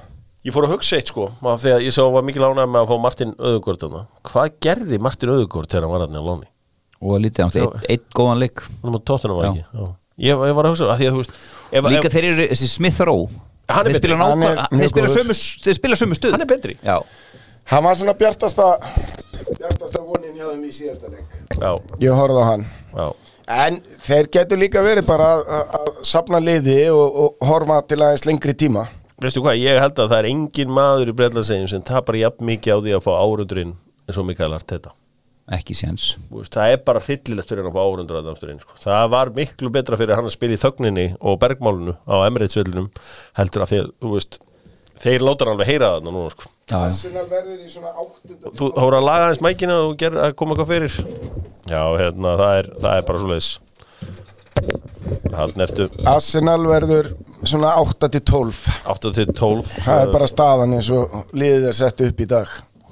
Ég 0.44 0.52
fór 0.56 0.66
að 0.68 0.74
hugsa 0.74 0.98
eitt 0.98 1.08
sko 1.12 1.30
maður, 1.40 1.62
þegar 1.64 1.84
ég 1.86 1.94
sá 1.96 2.02
var 2.12 2.26
mikil 2.28 2.44
ánægð 2.44 2.72
með 2.74 2.82
að 2.82 2.90
fá 2.90 2.98
Martin 3.06 3.36
Öðugård 3.38 3.84
þarna. 3.86 4.02
Hvað 4.28 4.58
gerði 4.66 5.00
Martin 5.06 5.32
Öðugård 5.32 5.70
þegar 5.72 5.86
hann 5.86 5.94
var 5.94 6.04
hann 6.04 6.18
á 6.20 6.24
lóni? 6.26 6.50
og 7.04 7.20
lítið 7.20 7.46
hans, 7.46 7.58
eitt, 7.60 7.88
eitt 7.92 8.06
góðan 8.16 8.42
leik. 8.42 8.64
Hann 8.82 8.96
var 8.96 9.04
tóttunum 9.08 9.40
var 9.40 9.50
Já. 9.50 9.52
ekki? 9.54 9.64
Já. 9.76 9.88
Ég, 10.24 10.44
ég 10.48 10.56
var 10.58 10.68
að 10.68 10.74
hugsa 10.74 10.90
að 10.94 11.00
því 11.02 11.08
að 11.10 11.16
þú 11.16 11.22
veist 11.24 11.34
ef, 11.74 11.88
líka 11.90 12.10
ef, 12.10 12.14
þeir 12.14 12.28
eru, 12.30 12.46
þessi 12.54 12.70
Smith 12.70 13.00
Rowe 13.10 13.42
Hann 13.74 13.88
er 13.90 13.94
betri. 13.98 14.12
er 14.14 14.80
þeir, 14.80 14.90
spila 14.90 15.08
góður. 15.08 15.18
sömu, 15.18 15.36
þeir 15.66 15.78
spila 15.80 15.96
sömu 16.00 16.18
stuð 16.20 16.32
Hann 16.38 16.46
er 16.46 16.50
betri. 16.54 16.78
já, 16.84 16.98
Hann 17.72 17.84
var 17.84 17.96
svona 17.96 18.14
bjartasta 18.20 18.66
bjartasta 19.60 20.02
vonin 20.04 20.34
hjá 20.36 20.48
þeim 20.52 20.64
í 20.68 20.72
síðasta 20.76 21.12
leik. 21.12 21.38
Já, 21.60 21.72
Ég 22.04 22.12
horfði 22.18 22.42
á 22.44 22.46
hann. 22.52 22.66
Já. 22.98 23.08
En 23.48 23.78
þeir 24.00 24.28
getur 24.32 24.58
líka 24.60 24.82
verið 24.84 25.06
bara 25.08 25.30
að- 25.44 26.04
safna 26.04 26.40
liði 26.40 26.90
og, 26.92 27.16
og 27.24 27.48
horfa 27.48 27.82
til 27.88 27.98
aðeins 28.00 28.26
lengri 28.26 28.54
tíma. 28.56 28.88
Veistu 29.22 29.42
hvað, 29.44 29.60
ég 29.62 29.80
held 29.80 29.96
að 30.00 30.10
það 30.12 30.20
er 30.20 30.28
engin 30.32 30.70
maður 30.76 31.12
í 31.12 31.16
Breitlandsegjum 31.16 31.70
sem 31.70 31.82
tapar 31.82 32.16
jafn 32.20 32.44
mikið 32.46 32.76
á 32.76 32.78
því 32.84 32.96
að 32.98 33.04
fá 33.06 33.12
árundurinn 33.20 33.74
eins 34.08 34.18
og 34.20 34.26
Mikael 34.28 34.54
Arteta 34.56 34.92
ekki 35.52 35.76
séns. 35.76 36.14
Það 36.32 36.72
er 36.72 36.80
bara 36.88 37.02
hryllilegt 37.04 37.50
fyrir 37.50 37.66
hann 37.66 37.72
að 37.74 37.76
fá 37.76 37.84
árundur 37.84 38.20
að 38.20 38.32
aftur 38.32 38.54
inn 38.54 38.62
sko. 38.62 38.78
það 38.84 39.10
var 39.12 39.32
miklu 39.36 39.72
betra 39.74 40.00
fyrir 40.00 40.16
hann 40.16 40.30
að 40.30 40.36
spila 40.38 40.56
í 40.56 40.62
þögninni 40.62 41.08
og 41.20 41.40
bergmálunu 41.42 41.98
á 42.08 42.16
Emirates-vellinum 42.30 42.90
heldur 43.40 43.66
að 43.66 43.74
veist 44.14 44.40
þeir 45.04 45.26
láta 45.26 45.44
hann 45.44 45.54
alveg 45.58 45.72
heyra 45.74 45.92
þarna 45.98 46.16
núna 46.16 46.32
sko. 46.32 46.48
þú 48.56 48.72
voru 48.78 49.02
að 49.02 49.08
laga 49.10 49.28
hans 49.28 49.44
mækina 49.44 49.82
og 49.84 49.98
ger, 50.00 50.16
að 50.16 50.36
koma 50.40 50.56
eitthvað 50.56 50.72
fyrir? 50.72 50.98
Já, 51.68 51.84
hérna, 52.00 52.38
það 52.40 52.58
er, 52.62 52.74
það 52.80 52.98
er 52.98 53.08
bara 53.10 53.24
svo 53.24 53.34
leiðis 53.34 53.52
Arsenal 56.08 56.62
verður 56.68 57.10
svona 57.44 57.74
8 57.82 58.10
til 58.14 58.22
12 58.30 58.60
8 58.94 59.12
til 59.18 59.26
12 59.34 59.72
Það 59.84 60.04
er 60.04 60.12
bara 60.14 60.30
staðan 60.30 60.76
eins 60.78 60.90
og 60.94 61.34
liðið 61.36 61.68
er 61.72 61.78
sett 61.78 62.04
upp 62.06 62.22
í 62.22 62.28
dag. 62.30 62.52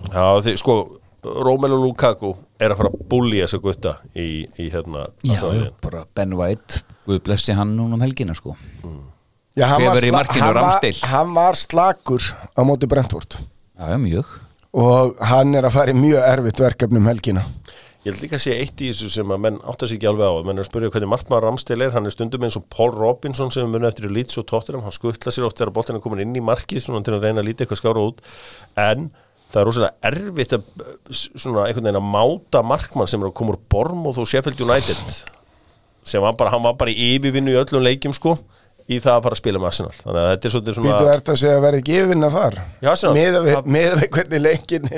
Já, 0.10 0.26
því, 0.42 0.56
sko, 0.60 0.76
Romelu 1.24 1.78
Lukaku 1.78 2.32
er 2.62 2.74
að 2.74 2.80
fara 2.82 2.92
að 2.94 3.02
búlja 3.12 3.46
þessa 3.46 3.60
gutta 3.62 3.92
í, 4.18 4.28
í 4.58 4.70
hérna 4.74 5.08
já, 5.28 5.42
bara 5.84 6.06
Ben 6.18 6.34
White 6.38 6.82
Guð 7.06 7.22
blessi 7.26 7.54
hann 7.58 7.76
núna 7.78 7.98
um 7.98 8.02
helgina 8.06 8.34
sko. 8.38 8.56
Já, 9.58 9.66
hann, 9.68 9.84
var 9.84 9.98
sla- 10.00 10.14
markinu, 10.16 10.44
hann, 10.46 10.60
var, 10.64 11.00
hann 11.12 11.34
var 11.36 11.58
slakur 11.60 12.24
á 12.56 12.62
móti 12.64 12.88
Brentford. 12.88 13.40
Já, 13.76 13.98
mjög. 14.00 14.26
Og 14.72 15.18
hann 15.28 15.56
er 15.58 15.66
að 15.68 15.74
fara 15.76 15.92
í 15.92 15.98
mjög 15.98 16.22
erfitt 16.30 16.62
verkefni 16.64 17.02
um 17.02 17.10
helgina. 17.10 17.44
Ég 18.02 18.14
held 18.14 18.22
líka 18.24 18.38
að 18.40 18.44
sé 18.46 18.54
eitt 18.58 18.82
í 18.82 18.88
þessu 18.90 19.10
sem 19.14 19.34
að 19.34 19.42
menn 19.44 19.58
áttar 19.68 19.90
sig 19.90 20.00
ekki 20.00 20.08
alveg 20.10 20.26
á. 20.26 20.34
Menn 20.48 20.58
er 20.58 20.64
að 20.64 20.70
spyrja 20.72 20.94
hvernig 20.94 21.12
markmaður 21.12 21.44
Ramstil 21.46 21.82
er. 21.86 21.92
Hann 21.94 22.08
er 22.10 22.14
stundum 22.16 22.46
eins 22.48 22.56
og 22.58 22.64
Paul 22.74 22.90
Robinson 22.96 23.52
sem 23.54 23.66
við 23.66 23.74
munum 23.76 23.90
eftir 23.92 24.08
í 24.08 24.14
Leeds 24.16 24.40
og 24.42 24.48
Tottenham, 24.50 24.82
hann 24.88 24.96
skuttla 24.96 25.34
sér 25.36 25.46
oft 25.46 25.60
þegar 25.60 25.74
boltin 25.76 26.00
er 26.00 26.06
komin 26.06 26.24
inn 26.24 26.34
í 26.40 26.42
markið 26.42 26.86
svona 26.88 27.04
til 27.06 27.14
að 27.18 27.28
reyna 27.28 27.44
að 27.44 27.50
líta 27.52 27.66
eitthvað 27.66 27.82
skára 27.84 28.06
út. 28.08 28.24
En 28.82 29.12
það 29.52 29.62
er 29.62 29.68
rosalega 29.68 30.10
erfitt 30.12 30.56
að 30.56 30.64
svona 31.12 31.68
einhvern 31.68 31.88
veginn 31.88 32.00
að 32.00 32.10
máta 32.16 32.64
markmann 32.66 33.10
sem 33.12 33.22
er 33.22 33.32
að 33.32 33.38
koma 33.40 33.56
úr 33.56 33.62
Bormóð 33.72 34.22
og 34.24 34.30
Sheffield 34.32 34.64
United 34.64 35.22
sem 36.08 36.24
var 36.24 36.34
bara, 36.38 36.54
hann 36.54 36.64
var 36.64 36.78
bara 36.80 36.94
í 36.94 37.16
yfirvinnu 37.16 37.54
í 37.54 37.60
öllum 37.60 37.84
leikjum 37.86 38.16
sko 38.18 38.38
í 38.92 39.00
það 39.02 39.16
að 39.18 39.24
fara 39.26 39.38
að 39.38 39.42
spila 39.42 39.62
með 39.62 39.70
Arsenal. 39.72 39.94
Þannig 40.02 40.22
að 40.22 40.30
þetta 40.32 40.48
er 40.48 40.54
svolítið 40.56 40.78
svona 40.78 40.92
Býtu 40.92 41.12
ert 41.12 41.32
að 41.32 41.40
segja 41.42 41.56
að 41.58 41.64
verði 41.66 41.82
yfirvinna 41.96 42.30
þar? 42.34 42.58
Arsenal. 42.92 43.14
Miðað 43.18 43.48
við, 43.48 44.06
hvernig 44.16 44.44
leikin 44.46 44.90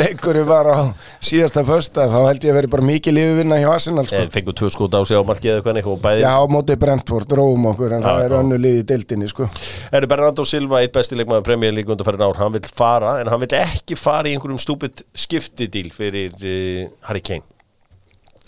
leikurinn 0.00 0.48
var 0.48 0.70
á 0.70 0.76
síðasta 1.24 1.64
fösta 1.68 2.06
þá 2.10 2.18
held 2.28 2.46
ég 2.46 2.54
að 2.54 2.58
verði 2.60 2.72
bara 2.74 2.86
mikil 2.90 3.14
yfirvinna 3.20 3.60
hjá 3.60 3.68
Arsenal 3.74 4.06
sko. 4.08 4.20
eh, 4.20 4.30
fengu 4.34 4.54
tvö 4.56 4.70
skóta 4.72 5.00
á 5.00 5.02
sig 5.08 5.20
á 5.20 5.22
markið 5.26 5.54
eða 5.56 5.64
hvernig 5.66 5.90
bæði 6.04 6.24
Já, 6.24 6.32
á 6.36 6.44
móti 6.50 6.76
Brentford, 6.80 7.36
róum 7.40 7.68
okkur 7.72 7.96
en 7.96 8.04
það 8.06 8.24
er 8.24 8.36
önnu 8.40 8.60
lið 8.60 8.80
í 8.80 8.86
deildinni 8.92 9.30
sko. 9.30 9.48
Er 9.92 10.06
Bernardo 10.10 10.46
Silva 10.48 10.82
eitt 10.84 10.94
besti 10.94 11.18
leikmaður 11.18 11.46
Premier 11.48 11.74
League 11.74 11.92
undan 11.92 12.06
farin 12.08 12.24
ár, 12.24 12.38
hann 12.40 12.54
vil 12.56 12.64
fara 12.74 13.18
en 13.22 13.30
hann 13.32 13.42
vil 13.44 13.52
ekki 13.60 13.98
fara 13.98 14.30
í 14.30 14.36
einhverjum 14.36 14.60
stúpid 14.60 15.04
skiptidíl 15.14 15.90
fyrir 15.94 16.34
uh, 16.40 16.86
Harry 17.08 17.22
Kane. 17.24 17.46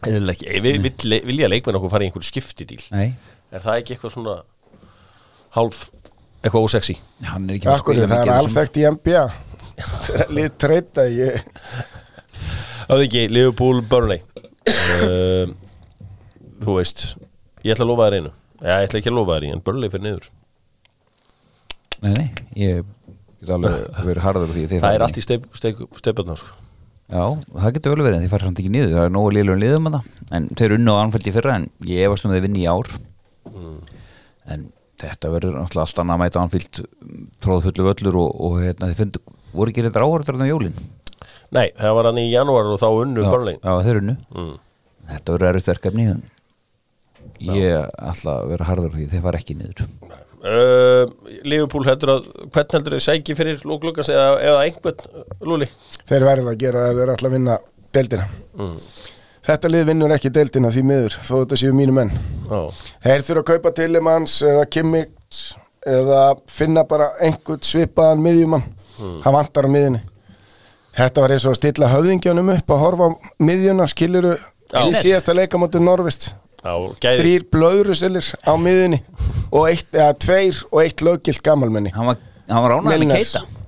Eða 0.03 0.33
ekki, 0.35 0.49
vil, 0.65 0.81
vil, 0.83 1.21
vilja 1.29 1.51
leikmenn 1.51 1.79
okkur 1.79 1.93
fara 1.93 2.07
í 2.07 2.11
einhverjum 2.11 2.31
skiptidíl? 2.31 2.81
Nei, 2.95 3.13
er 3.53 3.63
það 3.63 3.83
ekki 3.83 3.97
eitthvað 3.97 4.17
svona 4.17 4.41
hálf, 5.57 5.87
eitthvað 6.43 6.69
ósexy. 6.69 6.99
Hann 7.29 7.51
Akkur, 7.73 7.99
það 8.03 8.19
er 8.21 8.35
alþekkt 8.37 8.79
í 8.81 8.87
NBA 8.97 9.25
lið 10.33 10.53
treyta 10.61 11.07
ég 11.11 11.41
Það 12.83 12.99
er 12.99 13.05
ekki, 13.07 13.21
Liverpool, 13.31 13.81
Burnley. 13.89 14.21
Uh, 15.03 15.53
Þú 16.63 16.77
veist 16.77 17.05
ég 17.65 17.75
ætla 17.75 17.87
að 17.87 17.93
lofa 17.93 18.09
þér 18.09 18.17
einu. 18.19 18.33
Já, 18.63 18.73
ég 18.75 18.89
ætla 18.89 19.01
ekki 19.01 19.11
að 19.11 19.17
lofa 19.17 19.37
þér 19.37 19.47
í, 19.47 19.53
en 19.55 19.63
Burnley 19.67 19.93
fyrir 19.93 20.05
niður. 20.07 20.27
Nei, 22.03 22.13
nei, 22.17 22.27
ég 22.59 22.83
get 23.41 23.55
alveg 23.55 23.79
verið 24.11 24.27
harður 24.27 24.53
því 24.55 24.67
Það 24.75 24.99
er 24.99 25.07
allt 25.07 25.19
í 25.19 25.25
steipöldna 25.25 26.37
sko. 26.39 26.59
Já, 27.13 27.25
það 27.55 27.75
getur 27.77 27.95
vel 27.95 28.05
verið 28.07 28.19
en 28.19 28.25
þið 28.27 28.33
fara 28.33 28.49
samt 28.49 28.61
ekki 28.63 28.73
niður. 28.73 28.95
Það 28.97 29.07
er 29.09 29.15
nógu 29.15 29.33
liðlum 29.37 29.63
liðum 29.63 29.89
að 29.91 29.97
það 29.99 30.37
en 30.39 30.47
þeir 30.59 30.77
unna 30.79 30.95
á 30.97 31.03
anfældi 31.03 31.35
fyrra 31.35 31.57
en 31.59 31.67
ég 31.89 32.07
efast 32.07 32.27
um 32.27 32.33
að 32.35 32.47
vinni 32.47 32.63
í 32.65 32.71
ár. 32.71 32.93
En 34.53 34.69
þetta 35.03 35.31
verður 35.35 35.57
náttúrulega 35.59 35.87
allt 35.87 36.03
annað 36.03 36.17
að 36.17 36.23
mæta 36.23 36.43
anfæld 36.43 36.83
tróðfullu 37.45 37.87
völlur 37.89 38.19
og, 38.23 38.43
og 38.47 38.59
hérna, 38.63 38.91
þið 38.91 39.01
fyndu, 39.03 39.23
voru 39.53 39.73
ekki 39.73 39.87
þetta 39.87 40.05
áhverður 40.07 40.45
á 40.45 40.53
jólin? 40.53 40.77
Nei, 41.53 41.67
það 41.77 41.97
var 41.99 42.09
hann 42.09 42.21
í 42.23 42.29
janúar 42.31 42.71
og 42.73 42.81
þá 42.81 42.89
unnu 42.91 43.25
Burnley. 43.29 43.59
já, 43.61 43.73
þeir 43.87 44.01
unnu. 44.03 44.17
Mm. 44.33 44.53
þetta 45.13 45.35
verður 45.37 45.51
erfitt 45.53 45.73
verkefni 45.73 46.07
en 46.15 46.23
ég 47.43 47.89
að 47.99 48.53
vera 48.53 48.69
harður 48.69 48.95
því 48.97 49.09
þeir 49.13 49.25
fara 49.27 49.41
ekki 49.43 49.57
niður. 49.59 49.85
Uh, 50.43 51.05
Liverpool 51.47 51.87
heldur 51.87 52.17
að 52.17 52.25
hvern 52.51 52.73
heldur 52.75 52.97
þið 52.97 53.03
sæki 53.05 53.37
fyrir 53.39 53.61
lóklugans 53.69 54.09
eða, 54.11 54.41
eða 54.43 54.63
einhvern 54.65 55.05
lúli 55.47 55.69
Þeir 56.09 56.25
verða 56.27 56.51
að 56.51 56.59
gera 56.65 56.81
það 56.83 56.99
þeir 56.99 57.13
ætla 57.13 57.29
að 57.29 57.37
vinna 57.37 57.59
deildina. 57.95 58.27
Mm. 58.59 58.81
Þetta 59.43 59.71
lið 59.73 59.89
vinnur 59.91 60.13
ekki 60.15 60.31
deildina 60.31 60.71
því 60.71 60.83
miður 60.87 61.17
þó 61.19 61.33
þetta 61.41 61.59
séu 61.59 61.75
mínu 61.75 61.95
menn. 61.97 62.13
Já, 62.47 62.61
Þeir 63.03 63.25
þurfa 63.27 63.43
að 63.43 63.49
kaupa 63.49 63.73
Tillemans 63.75 64.37
eða 64.47 64.69
Kimmich 64.71 65.41
eða 65.83 66.21
finna 66.51 66.85
bara 66.87 67.09
einhvern 67.19 67.65
svipaðan 67.67 68.23
miðjumann. 68.23 68.69
Það 69.25 69.35
vantar 69.35 69.67
á 69.67 69.71
miðjunni. 69.75 70.03
Þetta 70.93 71.25
var 71.25 71.35
eins 71.35 71.47
og 71.49 71.55
að 71.55 71.59
stilla 71.59 71.89
höfðingjónum 71.91 72.53
upp 72.55 72.71
að 72.71 72.83
horfa 72.85 73.09
á 73.09 73.11
miðjuna 73.43 73.89
skiluru 73.91 74.37
Já. 74.37 74.83
í 74.85 74.93
síðasta 75.01 75.35
leikamóti 75.35 75.81
Norvist 75.83 76.29
Þrýr 76.63 77.49
blöðruselir 77.51 78.29
á 78.47 78.55
miðjunni 78.55 79.01
og 79.51 79.67
eitt, 79.73 79.89
eða 79.91 80.13
tveir 80.23 80.61
og 80.71 80.85
eitt 80.85 81.03
löggilt 81.03 81.43
gamalmenni. 81.43 81.91
Hann 81.97 82.13
var, 82.13 82.21
var 82.47 82.77
með 82.79 83.03
Milners. 83.03 83.35
Keita 83.35 83.62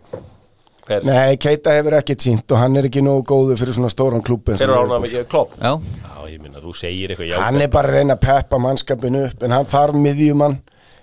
Hver, 0.84 1.04
Nei, 1.08 1.36
Keita 1.40 1.72
hefur 1.72 1.94
ekkert 1.96 2.20
sínt 2.26 2.52
og 2.52 2.58
hann 2.60 2.76
er 2.76 2.84
ekki 2.90 3.00
nógu 3.04 3.22
góðu 3.30 3.54
fyrir 3.56 3.72
svona 3.76 3.88
stóran 3.92 4.20
klúb 4.24 4.50
eins 4.52 4.60
og 4.60 4.68
hver 4.68 4.74
er 4.74 4.82
Liverpool. 4.82 4.90
ánað 4.92 5.06
mikið 5.06 5.26
klopp? 5.32 5.54
já, 5.56 5.72
Já, 6.04 6.18
ég 6.34 6.42
minna, 6.44 6.60
þú 6.60 6.74
segir 6.76 7.14
eitthvað 7.14 7.30
Hann 7.40 7.54
jákvæmt 7.56 7.62
er 7.64 7.72
bara 7.72 7.88
að 7.88 7.96
reyna 7.98 8.16
að 8.18 8.22
peppa 8.26 8.58
mannskapinu 8.60 9.22
upp 9.30 9.42
en 9.48 9.54
hann 9.56 9.70
þarf 9.70 9.96
miðjumann. 9.96 10.58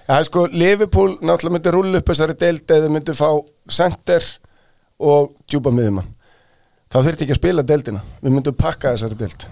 Það 0.06 0.20
er 0.20 0.28
sko, 0.28 0.46
Liverpool 0.52 1.16
náttúrulega 1.22 1.56
myndi 1.56 1.74
rúlla 1.74 2.02
upp 2.02 2.12
þessari 2.12 2.38
deild 2.42 2.76
eða 2.78 2.92
myndi 2.94 3.16
fá 3.18 3.30
center 3.72 4.30
og 5.02 5.34
djúpa 5.50 5.74
miðjumann. 5.74 6.14
Þá 6.92 6.98
þurfti 7.08 7.26
ekki 7.26 7.36
að 7.38 7.42
spila 7.42 7.64
deildina. 7.64 8.02
Við 8.22 8.34
myndum 8.36 8.58
pakka 8.60 8.94
þessari 8.94 9.18
deild. 9.22 9.48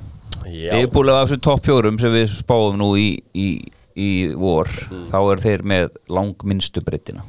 Búin 0.93 1.09
af 1.13 1.27
þessu 1.29 1.41
topp 1.45 1.65
fjórum 1.65 1.97
sem 2.01 2.11
við 2.13 2.29
spáum 2.37 2.77
nú 2.81 2.91
í, 2.99 3.09
í, 3.33 3.47
í 3.97 4.09
vor. 4.37 4.69
Þá 5.09 5.19
er 5.33 5.43
þeir 5.45 5.63
með 5.73 5.89
langminnstu 6.09 6.81
breytina 6.85 7.23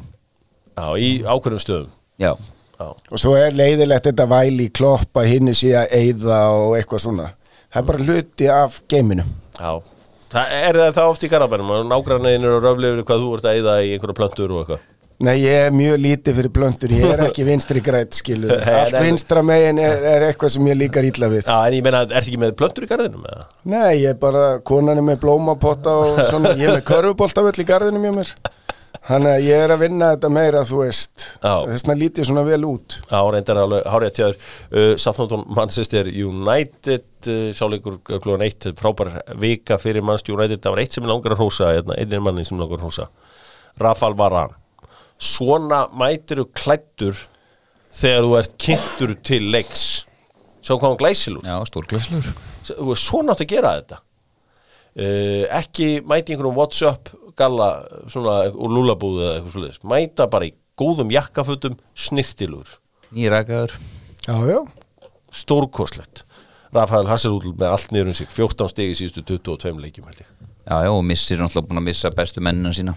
já, 0.77 0.87
í 0.97 1.11
ákveðum 1.25 1.61
stöðum. 1.61 1.91
Já, 2.21 2.33
og 2.89 3.21
svo 3.21 3.35
er 3.39 3.57
leiðilegt 3.57 4.09
þetta 4.11 4.27
væli 4.31 4.69
kloppa 4.75 5.25
hinni 5.29 5.55
sé 5.57 5.75
að 5.81 5.95
eyða 6.01 6.41
og 6.57 6.77
eitthvað 6.79 7.05
svona. 7.07 7.31
Það 7.71 7.83
er 7.83 7.89
bara 7.91 8.07
hluti 8.07 8.49
af 8.51 8.81
geiminu 8.91 9.27
já. 9.61 9.73
Það 10.31 10.55
er 10.61 10.79
það 10.95 11.09
oft 11.11 11.27
í 11.27 11.31
garabænum 11.31 11.75
og 11.75 11.85
nágranniðin 11.91 12.47
eru 12.47 12.63
röflifur 12.63 13.05
hvað 13.07 13.23
þú 13.25 13.35
ert 13.37 13.51
að 13.51 13.59
eyða 13.59 13.77
í 13.83 13.93
einhverja 13.97 14.19
plöntur 14.21 14.55
og 14.55 14.63
eitthvað? 14.63 14.89
Nei, 15.21 15.35
ég 15.43 15.67
er 15.67 15.75
mjög 15.77 15.99
lítið 16.01 16.37
fyrir 16.39 16.53
plöntur, 16.57 16.93
ég 16.97 17.11
er 17.13 17.21
ekki 17.27 17.45
vinstri 17.45 17.83
grætt, 17.85 18.15
skilu 18.17 18.49
Nei, 18.55 18.71
Allt 18.73 18.95
vinstra 19.05 19.43
megin 19.45 19.77
er, 19.83 19.99
er 20.15 20.25
eitthvað 20.31 20.55
sem 20.55 20.71
ég 20.71 20.79
líkar 20.81 21.05
ítla 21.05 21.29
við. 21.29 21.43
Já, 21.45 21.59
en 21.69 21.77
ég 21.77 21.85
meina, 21.85 22.01
ertu 22.07 22.31
ekki 22.31 22.41
með 22.41 22.55
plöntur 22.57 22.87
í 22.87 22.89
garðinum 22.89 23.27
eða? 23.29 23.45
Nei, 23.69 23.91
ég 24.01 24.15
er 24.15 24.17
bara, 24.23 24.45
konan 24.65 24.97
er 24.97 25.05
með 25.05 25.21
blómapotta 25.27 25.93
og 26.07 26.23
svona, 26.31 26.55
ég 26.57 26.71
er 26.71 26.79
með 26.79 26.87
körfuboltavöll 26.89 27.61
í 27.61 27.69
garðinu 27.69 28.01
mjög 28.01 28.17
mér 28.23 28.33
Þannig 29.11 29.33
að 29.33 29.45
ég 29.47 29.65
er 29.65 29.73
að 29.75 29.83
vinna 29.85 30.09
þetta 30.13 30.31
meira, 30.35 30.63
þú 30.67 30.81
veist. 30.83 31.27
Já. 31.41 31.53
Þessna 31.71 31.97
lítið 31.99 32.29
svona 32.29 32.45
vel 32.47 32.61
út. 32.69 32.97
Já, 33.11 33.21
reyndar 33.35 33.61
alveg 33.63 33.87
hárið 33.91 34.15
tjáður 34.19 34.37
uh, 34.37 34.93
Southampton 35.01 35.45
Manchester 35.57 36.11
United 36.11 37.31
uh, 37.31 37.47
sáleikur 37.57 38.01
klúan 38.23 38.45
eitt 38.47 38.69
frábær 38.79 39.13
vika 39.41 39.79
fyrir 39.83 40.05
Manchester 40.07 40.37
United. 40.37 40.63
Það 40.63 40.77
var 40.77 40.83
eitt 40.85 40.99
sem 40.99 41.07
er 41.07 41.13
langar 41.13 41.37
að 41.37 41.43
hrósa 41.43 41.73
hérna, 41.73 41.97
einnir 42.03 42.25
manni 42.27 42.47
sem 42.47 42.59
er 42.59 42.65
langar 42.65 42.83
að 42.83 42.87
hrósa. 42.89 43.09
Rafal 43.81 44.15
Varan 44.19 44.59
svona 45.21 45.85
mætir 45.93 46.43
klættur 46.57 47.19
þegar 47.93 48.27
þú 48.27 48.37
ert 48.39 48.55
kynntur 48.63 49.17
til 49.27 49.51
leiks. 49.53 49.89
Svo 50.61 50.77
hvað 50.77 50.93
hann 50.93 51.01
glæsil 51.01 51.39
út 51.41 51.49
já, 51.49 51.57
stórglæslur 51.69 52.31
þú 52.69 52.93
er 52.93 53.01
svona 53.01 53.35
átt 53.35 53.45
að 53.45 53.53
gera 53.55 53.73
þetta 53.79 54.01
uh, 54.97 55.45
ekki 55.61 56.01
mæti 56.07 56.35
einhverjum 56.35 56.59
Whatsapp 56.59 57.13
galla 57.41 57.71
svona 58.11 58.51
úr 58.53 58.75
lúlabúðu 58.75 59.23
eða 59.25 59.37
eitthvað 59.39 59.55
svoleiðis. 59.55 59.83
Mæta 59.89 60.29
bara 60.33 60.51
í 60.51 60.55
góðum 60.81 61.13
jakkafutum 61.15 61.79
snirtilur, 61.99 62.79
Nýrakaður 63.15 63.75
stórkoslegt 65.35 66.25
Rafael 66.75 67.09
Hasselúdl 67.11 67.55
með 67.59 67.73
allt 67.73 67.95
niður 67.95 68.13
um 68.13 68.17
sig 68.19 68.29
14 68.31 68.71
stegi 68.71 68.99
síðustu 68.99 69.25
22 69.27 69.81
leikjum 69.83 70.11
Já, 70.11 70.77
já, 70.87 70.91
og 70.93 71.03
missir 71.03 71.41
náttúrulega 71.41 71.67
búin 71.67 71.81
að 71.81 71.87
missa 71.89 72.11
bestu 72.15 72.43
mennina 72.45 72.71
sína. 72.77 72.93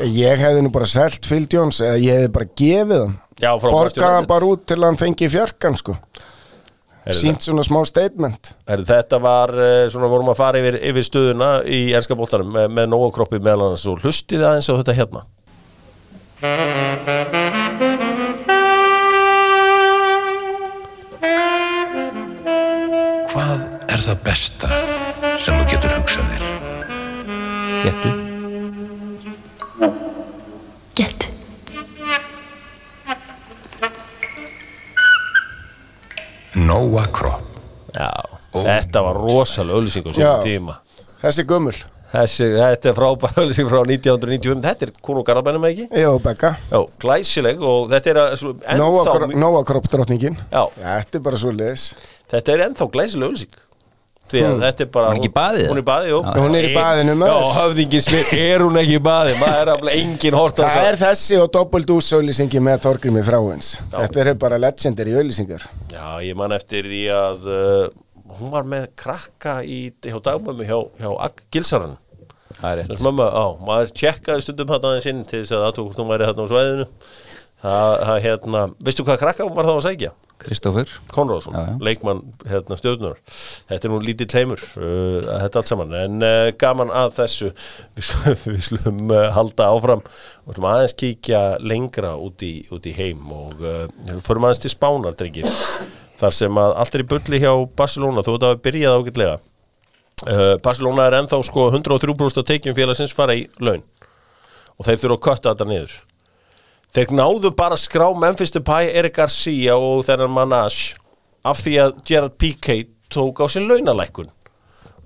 Ég 0.00 0.40
hefði 0.40 0.62
nú 0.64 0.70
bara 0.72 0.86
selt 0.88 1.26
Phil 1.28 1.44
Jones 1.50 1.82
eða 1.84 1.98
ég 2.00 2.20
hefði 2.20 2.30
bara 2.36 2.46
gefið 2.62 3.02
hann. 3.02 3.16
Borgaði 3.60 4.14
hann 4.14 4.28
bara 4.30 4.48
út 4.48 4.62
til 4.70 4.78
hann 4.84 4.96
fengi 5.00 5.28
fjarkan 5.32 5.76
sko 5.76 5.98
Sýnt 7.08 7.40
svona 7.46 7.64
smá 7.64 7.80
statement 7.88 8.52
Heru, 8.68 8.84
þetta 8.84 9.20
var 9.24 9.52
eh, 9.56 9.86
svona 9.92 10.10
vorum 10.12 10.28
að 10.34 10.40
fara 10.42 10.60
yfir, 10.60 10.76
yfir 10.90 11.06
stöðuna 11.06 11.50
í 11.64 11.94
ennska 11.96 12.16
bóltanum 12.18 12.52
með, 12.52 12.66
með 12.76 12.90
nógu 12.92 13.08
kroppi 13.16 13.40
meðal 13.40 13.70
annars 13.70 13.86
og 13.88 14.04
hlustið 14.04 14.44
aðeins 14.44 14.68
á 14.68 14.76
þetta 14.76 14.98
hérna 15.00 15.24
Hvað 23.30 23.64
er 23.88 24.04
það 24.04 24.22
besta 24.28 24.72
sem 25.40 25.56
þú 25.56 25.64
getur 25.72 25.96
hugsað 25.96 26.34
þér? 26.34 26.44
Gettu 27.86 28.12
Get. 31.00 31.29
Nóa 36.70 37.06
kropp. 37.10 37.46
Já, 37.90 38.10
þetta 38.54 39.02
var 39.02 39.18
rosalega 39.18 39.80
sínum 40.14 40.14
Já. 40.14 40.36
tíma 40.44 40.76
Þessi 41.20 41.44
gummul 41.48 41.74
Þessi, 42.10 42.46
þetta 42.56 42.90
er 42.90 42.94
frábæra 42.96 43.42
auðlýsing 43.42 43.68
frá 43.70 43.80
1995 43.82 44.62
Þetta 44.66 44.86
er 44.86 44.92
Kuno 45.02 45.22
Garðabænum 45.26 45.66
ekki? 45.68 45.86
Jó, 45.98 46.12
Já, 46.70 46.78
glæsileg 47.02 47.62
og 47.62 47.90
þetta 47.90 48.12
er 48.12 48.20
ennþá, 48.76 49.28
Nóa 49.38 49.62
kropp 49.66 49.90
drottningin 49.90 50.38
Já. 50.50 50.62
Þetta 50.78 51.18
er 51.20 51.26
bara 51.26 51.42
svo 51.42 51.52
liðis 51.54 51.88
þetta 52.30 52.54
er 52.54 52.64
ennþá 52.68 52.88
glæsileg 52.94 53.30
auðlýsing 53.30 53.58
Því 54.30 54.42
að 54.46 54.60
þetta 54.64 54.84
er 54.84 54.90
bara 54.94 55.08
Hún 55.10 55.16
er 55.16 55.20
ekki 55.20 55.30
í 55.30 55.34
baði, 55.36 55.62
Hún 55.66 55.78
er 55.78 55.82
í 55.82 55.86
baði, 55.88 56.10
jú. 56.12 56.18
Já. 56.22 56.34
Hún 56.40 56.56
er 56.58 56.66
í 56.68 56.74
baðinu, 56.74 57.14
maður. 57.18 57.32
Já, 57.40 57.54
höfðingin 57.56 58.04
smið, 58.06 58.28
er 58.44 58.64
hún 58.64 58.80
ekki 58.82 58.94
í 58.94 59.00
baði 59.06 59.32
Maður 59.40 59.62
er 59.62 59.72
alveg 59.74 59.96
engin 60.00 60.36
hort 60.38 60.60
á 60.60 60.64
Það 60.66 60.90
er 60.90 61.00
þessi 61.00 61.40
og 61.40 61.48
doppelt 61.56 61.94
auðlýsingi 61.96 62.62
með 62.62 62.84
Þorgrimi 62.84 63.24
Þráins. 63.26 63.72
Þetta 63.96 64.22
er 64.22 64.30
bara 64.44 64.60
legendary 64.62 65.16
auðlýsingar 65.18 65.66
Já, 65.90 66.06
ég 66.22 66.38
man 66.38 66.54
eftir 66.54 66.86
því 66.86 67.02
að 67.16 67.50
uh, 67.50 67.88
hún 68.38 68.54
var 68.54 68.70
með 68.70 68.86
krakka 69.02 69.58
í, 69.66 69.80
hjá 70.06 70.20
dagmömmu 70.30 70.68
hjá, 70.68 70.78
hjá 71.02 71.10
Agg 71.26 71.44
Gilsaran 71.50 71.98
Það 72.60 72.70
er 72.70 72.80
rétt. 72.80 72.90
Þess 72.92 73.04
mamma, 73.06 73.26
á, 73.32 73.44
maður 73.64 73.92
tjekkaði 73.96 74.44
stundum 74.44 74.72
hann 74.74 74.86
aðeins 74.90 75.08
inn 75.10 75.20
til 75.28 75.42
þess 75.42 75.54
að 75.56 75.66
aðtók 75.68 75.86
hvort 75.88 76.00
hún 76.02 76.10
væri 76.10 76.26
hérna 76.28 76.44
á 76.44 76.50
svæðinu. 76.50 76.86
Það, 77.60 77.94
það 78.08 78.18
hérna, 78.26 78.64
veistu 78.88 79.06
hvað 79.06 79.20
krakka 79.22 79.46
hún 79.46 79.56
var 79.56 79.68
þá 79.68 79.72
að 79.76 79.86
segja? 79.86 80.12
Kristófur 80.40 80.88
já. 81.54 81.74
leikmann 81.84 82.22
hérna, 82.48 82.78
stjórnur 82.78 83.18
þetta 83.68 83.86
er 83.86 83.92
nú 83.92 84.00
lítið 84.04 84.30
teimur 84.32 84.62
uh, 84.80 85.28
þetta 85.44 85.60
allt 85.60 85.68
saman, 85.68 85.94
en 85.96 86.24
uh, 86.24 86.48
gaman 86.60 86.92
að 86.94 87.14
þessu. 87.18 87.50
Við 87.98 88.08
slum, 88.08 88.40
við 88.54 88.62
slum 88.68 89.12
uh, 89.12 89.28
halda 89.36 89.68
áfram, 89.74 90.04
við 90.48 90.58
slum 90.58 90.68
aðeins 90.72 90.96
kíkja 91.02 91.42
lengra 91.62 92.14
út 92.20 92.44
í, 92.46 92.54
út 92.72 92.88
í 92.88 92.94
heim 92.96 93.30
og 93.36 93.60
uh, 93.60 93.84
við 94.08 94.24
fórum 94.26 94.48
aðeins 94.48 94.64
til 94.64 94.72
Spánar 94.72 95.16
drengir, 95.18 95.48
þar 96.20 96.36
sem 96.36 96.60
að 96.64 96.76
allt 96.82 96.98
er 96.98 97.04
í 97.04 97.08
bulli 97.14 97.42
hjá 97.44 97.52
Barcelona, 97.78 98.24
þú 98.26 98.36
veit 98.36 98.44
að 98.44 98.54
hafa 98.54 98.64
byrjað 98.68 98.98
ágætlega. 99.00 99.38
Uh, 100.20 100.54
Barcelona 100.60 101.08
er 101.08 101.20
ennþá 101.22 101.40
sko 101.48 101.70
103% 101.72 102.42
af 102.42 102.48
tekjum 102.48 102.76
félagsins 102.76 103.16
fara 103.16 103.38
í 103.38 103.46
laun. 103.62 103.84
Og 104.76 104.88
þeir 104.88 105.00
þurfa 105.02 105.16
að 105.16 105.26
kötta 105.26 105.52
þetta 105.52 105.68
niður 105.68 105.98
Þeir 106.90 107.12
náðu 107.14 107.52
bara 107.54 107.76
að 107.76 107.84
skrá 107.84 108.08
Memphis 108.18 108.50
Depay, 108.54 108.88
Eric 108.98 109.14
Garcia 109.20 109.76
og 109.78 110.02
þennan 110.08 110.32
Manage 110.34 110.96
af 111.46 111.60
því 111.62 111.74
að 111.84 111.92
Gerard 112.08 112.34
Piqué 112.40 112.80
tók 113.14 113.42
á 113.42 113.46
sér 113.50 113.68
launalækkun. 113.68 114.30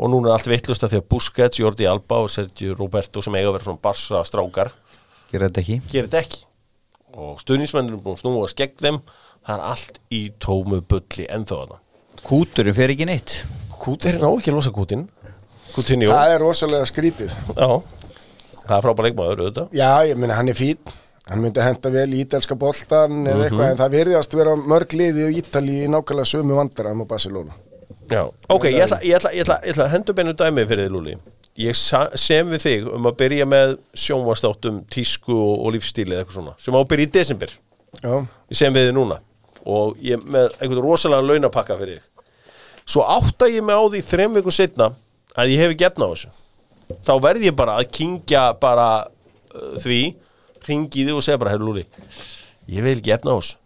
Og 0.00 0.10
núna 0.10 0.30
er 0.32 0.38
allt 0.38 0.48
vittlust 0.50 0.82
af 0.86 0.90
því 0.90 1.02
að 1.02 1.08
Busquets, 1.12 1.60
Jordi 1.60 1.86
Alba 1.86 2.22
og 2.24 2.32
Sergio 2.32 2.74
Roberto 2.78 3.20
sem 3.22 3.36
eiga 3.36 3.50
að 3.50 3.58
vera 3.58 3.66
svona 3.68 3.82
barsa 3.84 4.22
strákar 4.26 4.72
Gerðu 5.30 5.46
þetta 5.50 5.60
ekki. 5.62 5.76
gerir 5.92 6.08
þetta 6.08 6.22
ekki. 6.24 6.40
Og 7.14 7.36
stuðnismennir 7.44 7.94
er 7.94 8.02
búin 8.02 8.16
að 8.16 8.24
snúa 8.24 8.48
skegg 8.50 8.74
þeim. 8.80 8.98
Það 9.44 9.54
er 9.54 9.64
allt 9.70 10.00
í 10.10 10.22
tómu 10.42 10.80
bulli 10.88 11.28
ennþá 11.30 11.60
þarna. 11.60 11.78
Kúturinn 12.24 12.74
fer 12.74 12.94
ekki 12.96 13.06
neitt. 13.06 13.36
Kútin 13.84 14.18
á 14.24 14.30
ekki 14.32 14.50
að 14.50 14.56
losa 14.56 14.72
kútin 14.74 15.04
Kútin, 15.74 16.02
jú, 16.06 16.10
Það 16.14 16.32
er 16.32 16.40
rosalega 16.40 16.86
skrítið. 16.88 17.32
Já. 17.58 17.68
Það 18.64 18.76
er 18.78 18.84
frábæð 18.86 19.06
leikmaður, 19.08 19.40
auðvitað. 19.44 19.72
Já, 19.74 19.88
ég 20.08 20.16
meina 20.22 20.36
hann 20.38 20.48
er 20.48 20.56
fín 20.58 20.78
Hann 21.30 21.40
myndi 21.40 21.62
henda 21.64 21.90
vel 21.90 22.10
í 22.12 22.20
ítalska 22.24 22.54
boltan 22.60 23.10
Mhm. 23.24 23.26
eða 23.32 23.44
eitthvað 23.48 23.70
en 23.70 23.78
það 23.78 23.94
virðast 23.96 24.34
vera 24.36 24.56
mörg 24.56 24.92
liði 24.92 25.22
og 25.28 25.38
Ítali 25.40 25.76
í 25.84 25.88
nákvæmlega 25.88 26.28
sömu 26.28 26.58
vandræðum 26.58 27.00
á 27.00 27.06
Barcelona 27.08 27.54
Já, 28.10 28.26
ok, 28.52 28.64
ég 28.68 28.82
ætla, 28.84 28.98
ég 29.00 29.14
ætla, 29.16 29.30
ég 29.32 29.40
ætla, 29.46 29.56
ég 29.64 29.72
ætla 29.72 29.84
að 29.86 29.92
hendur 29.94 30.14
beinu 30.14 30.32
dæmi 30.36 30.64
fyrir 30.68 30.84
þið, 30.84 30.92
Lúli. 30.92 31.14
Ég 31.56 31.74
sem 32.20 32.50
við 32.50 32.60
þig 32.60 32.88
um 32.92 33.06
að 33.08 33.14
byrja 33.16 33.46
með 33.48 33.78
sjónvastáttum, 33.96 34.82
tísku 34.92 35.32
og, 35.32 35.62
og 35.64 35.72
lífstíli 35.72 36.12
eða 36.12 36.24
eitthvað 36.26 36.36
svona, 36.36 36.52
sem 36.60 36.74
á 36.76 36.80
að 36.82 36.88
byrja 36.90 37.06
í 37.08 37.12
desember. 37.14 37.54
Já, 38.02 38.12
Ég 38.50 38.58
sem 38.60 38.74
við 38.76 38.90
þið 38.90 38.94
núna. 38.98 39.16
Og 39.64 39.96
ég 40.04 40.20
með 40.20 40.52
einhvern 40.60 40.82
rosalega 40.84 41.24
launapakka 41.24 41.78
fyrir 41.80 41.96
þig. 42.02 42.34
Svo 42.84 43.06
átta 43.08 43.48
ég 43.48 43.64
mig 43.64 43.72
á 43.72 43.82
því 43.88 44.02
þrem 44.10 44.34
viku 44.36 44.52
setna 44.52 44.90
að 45.38 45.48
ég 45.54 45.62
hef 45.64 45.72
ekki 45.72 45.88
efna 45.88 46.04
á 46.04 46.12
þessu. 46.12 46.28
Þá 47.08 47.12
verð 47.24 47.46
ég 47.48 47.56
bara 47.56 47.78
að 47.80 47.88
kingja 47.96 48.44
bara 48.60 48.90
uh, 49.54 49.78
því, 49.80 50.02
ringi 50.68 51.04
þig 51.08 51.18
og 51.18 51.24
segja 51.26 51.40
bara, 51.40 51.54
herru 51.54 51.70
Lúli, 51.70 51.84
ég 52.70 52.84
vil 52.86 52.96
ekki 52.98 53.14
efna 53.16 53.34
á 53.34 53.38
þessu. 53.40 53.58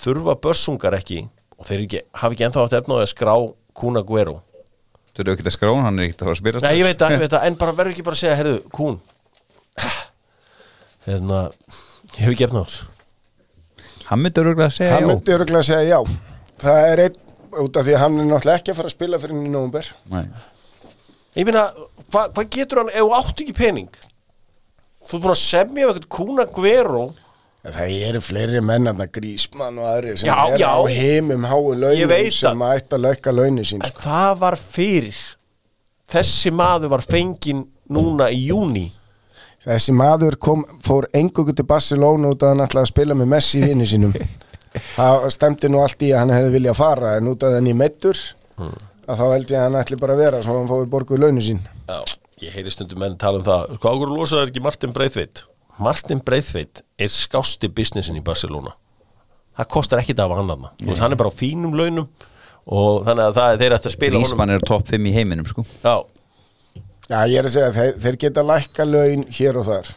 Þurfa 0.00 0.36
börsungar 0.44 0.96
ekki, 0.98 1.24
og 1.58 1.66
þeir 1.68 1.86
ekki, 1.86 2.04
hafa 2.22 2.36
ekki 2.36 2.46
ennþá 2.46 2.66
átt 2.66 2.78
efna 2.80 2.94
á 2.94 2.98
því 3.00 3.06
að 3.08 3.12
skrá 3.14 3.34
Kuna 3.80 4.04
Guero. 4.06 4.40
Þú 5.10 5.24
eru 5.24 5.34
ekki 5.34 5.46
að 5.48 5.54
skrá, 5.56 5.70
hann 5.84 5.98
er 5.98 6.06
ekki 6.06 6.16
að 6.16 6.22
fara 6.22 6.34
að 6.36 6.40
spila 6.40 6.62
Nei, 6.64 6.74
ég 6.78 6.86
veit 6.86 7.00
það, 7.00 7.14
ég 7.16 7.22
veit 7.24 7.34
það, 7.34 7.44
en 7.48 7.56
bara 7.60 7.74
verður 7.80 7.94
ekki 7.96 8.04
bara 8.06 8.16
að 8.16 8.22
segja, 8.22 8.36
herðu, 8.38 8.58
kún 8.74 9.00
Hérna, 11.06 11.40
ég 12.14 12.20
hef 12.22 12.34
ekki 12.34 12.46
efna 12.46 12.62
á 12.62 12.66
þessu 12.68 12.88
Hann 14.10 14.22
myndi 14.24 14.42
öruglega 14.42 14.66
að 14.70 14.76
segja 14.76 14.94
hann 14.94 15.04
já 15.04 15.10
myndi 15.10 15.34
öruglega 15.36 15.66
segja 15.66 15.82
já 15.86 15.98
Það 16.60 16.86
er 16.86 17.02
einn 17.06 17.18
út 17.64 17.78
af 17.78 17.86
því 17.86 17.94
að 17.96 18.02
hann 18.04 18.16
er 18.20 18.28
náttúrulega 18.30 18.60
ekki 18.60 18.72
að 18.72 18.78
fara 18.80 18.90
að 18.90 18.94
spila 18.96 19.20
fyrir 19.22 19.36
henni 19.36 19.50
í 19.50 19.84
Nei. 20.14 20.24
Ég 21.38 21.46
meina, 21.46 21.64
hvað 22.10 22.32
hva 22.36 22.44
getur 22.56 22.80
hann 22.82 22.90
ef 22.90 23.04
þú 23.04 23.12
átt 23.20 23.42
ekki 23.44 23.54
pening? 23.56 24.00
Þú 25.06 25.16
ert 25.16 25.24
búin 25.24 25.32
að 25.34 25.40
semja 25.42 25.86
við 25.88 25.90
eitthvað 25.94 26.12
Kuna 26.16 26.46
Guero 26.54 27.02
Það 27.60 27.90
eru 28.08 28.20
fleiri 28.24 28.60
mennarna 28.64 29.04
grísmann 29.12 29.76
og 29.82 29.88
aðri 29.90 30.14
sem 30.16 30.30
Já, 30.30 30.36
eru 30.48 30.60
já. 30.62 30.70
á 30.72 30.80
heimum 30.88 31.42
háu 31.44 31.74
launum 31.76 32.30
sem 32.32 32.62
að 32.64 32.76
ætta 32.78 32.96
að 32.96 33.02
lauka 33.04 33.34
launin 33.36 33.66
sín 33.68 33.82
sko. 33.84 34.00
það 34.06 34.38
var 34.40 34.56
fyrir. 34.56 35.18
Þessi 36.10 36.50
maður 36.56 36.88
var 36.94 37.04
fenginn 37.04 37.66
núna 37.92 38.30
í 38.32 38.46
júni 38.48 38.86
Þessi 39.60 39.92
maður 39.92 40.38
kom, 40.40 40.62
fór 40.80 41.04
engungu 41.12 41.52
til 41.52 41.66
Barcelona 41.68 42.30
út 42.32 42.40
að 42.46 42.54
hann 42.54 42.64
ætlaði 42.64 42.86
að 42.86 42.92
spila 42.94 43.16
með 43.20 43.28
Messi 43.34 43.60
vinnu 43.60 43.84
sínum. 43.90 44.14
Það 44.96 45.26
stemdi 45.34 45.68
nú 45.68 45.82
allt 45.84 46.00
í 46.06 46.14
að 46.14 46.22
hann 46.22 46.32
hefði 46.32 46.54
viljað 46.54 46.78
fara 46.80 47.10
en 47.18 47.28
út 47.28 47.44
að 47.44 47.58
hann 47.58 47.68
í 47.68 47.74
meittur 47.76 48.16
að 48.56 49.20
þá 49.20 49.24
held 49.34 49.52
ég 49.52 49.58
að 49.58 49.64
hann 49.66 49.76
ætli 49.82 49.98
bara 50.00 50.16
að 50.16 50.22
vera 50.24 50.40
svo 50.46 50.56
hann 50.62 50.70
fóði 50.70 50.88
borguð 50.94 51.20
launin 51.26 51.44
sín. 51.44 51.60
Já, 51.90 51.98
ég 52.46 52.54
heyri 52.54 52.72
stundum 52.72 53.00
menn 53.02 53.16
tala 53.20 53.40
um 53.40 53.46
það. 53.46 53.74
Hvað 53.80 53.96
águr 53.96 54.12
losaður 54.14 54.52
ekki 54.52 54.62
Martin 54.64 54.94
Breithveit? 54.96 55.44
Martin 55.80 56.20
Breithveit 56.24 56.82
er 57.00 57.12
skásti 57.12 57.70
businessin 57.72 58.18
í 58.18 58.24
Barcelona. 58.24 58.74
Það 59.58 59.70
kostar 59.74 60.02
ekki 60.02 60.16
það 60.16 60.32
af 60.32 60.40
hann 60.40 60.54
hann 60.54 60.96
Hann 61.00 61.12
er 61.12 61.20
bara 61.20 61.32
á 61.32 61.36
fínum 61.36 61.74
launum 61.76 62.08
og 62.70 63.04
þannig 63.06 63.26
að 63.26 63.36
það 63.38 63.52
er 63.52 63.60
þeir 63.60 63.74
ætti 63.76 63.88
að 63.90 63.94
spila 63.96 64.20
Grísmann 64.20 64.52
er 64.54 64.64
topp 64.68 64.88
5 64.92 65.06
í 65.08 65.12
heiminum 65.14 65.48
sko. 65.48 65.64
Já, 65.82 65.94
Já, 67.10 67.24
ég 67.26 67.40
er 67.40 67.46
að 67.48 67.54
segja, 67.56 67.70
þeir, 67.74 67.96
þeir 68.04 68.16
geta 68.22 68.42
lækka 68.46 68.84
laun 68.86 69.24
hér 69.34 69.56
og 69.58 69.64
þar 69.66 69.88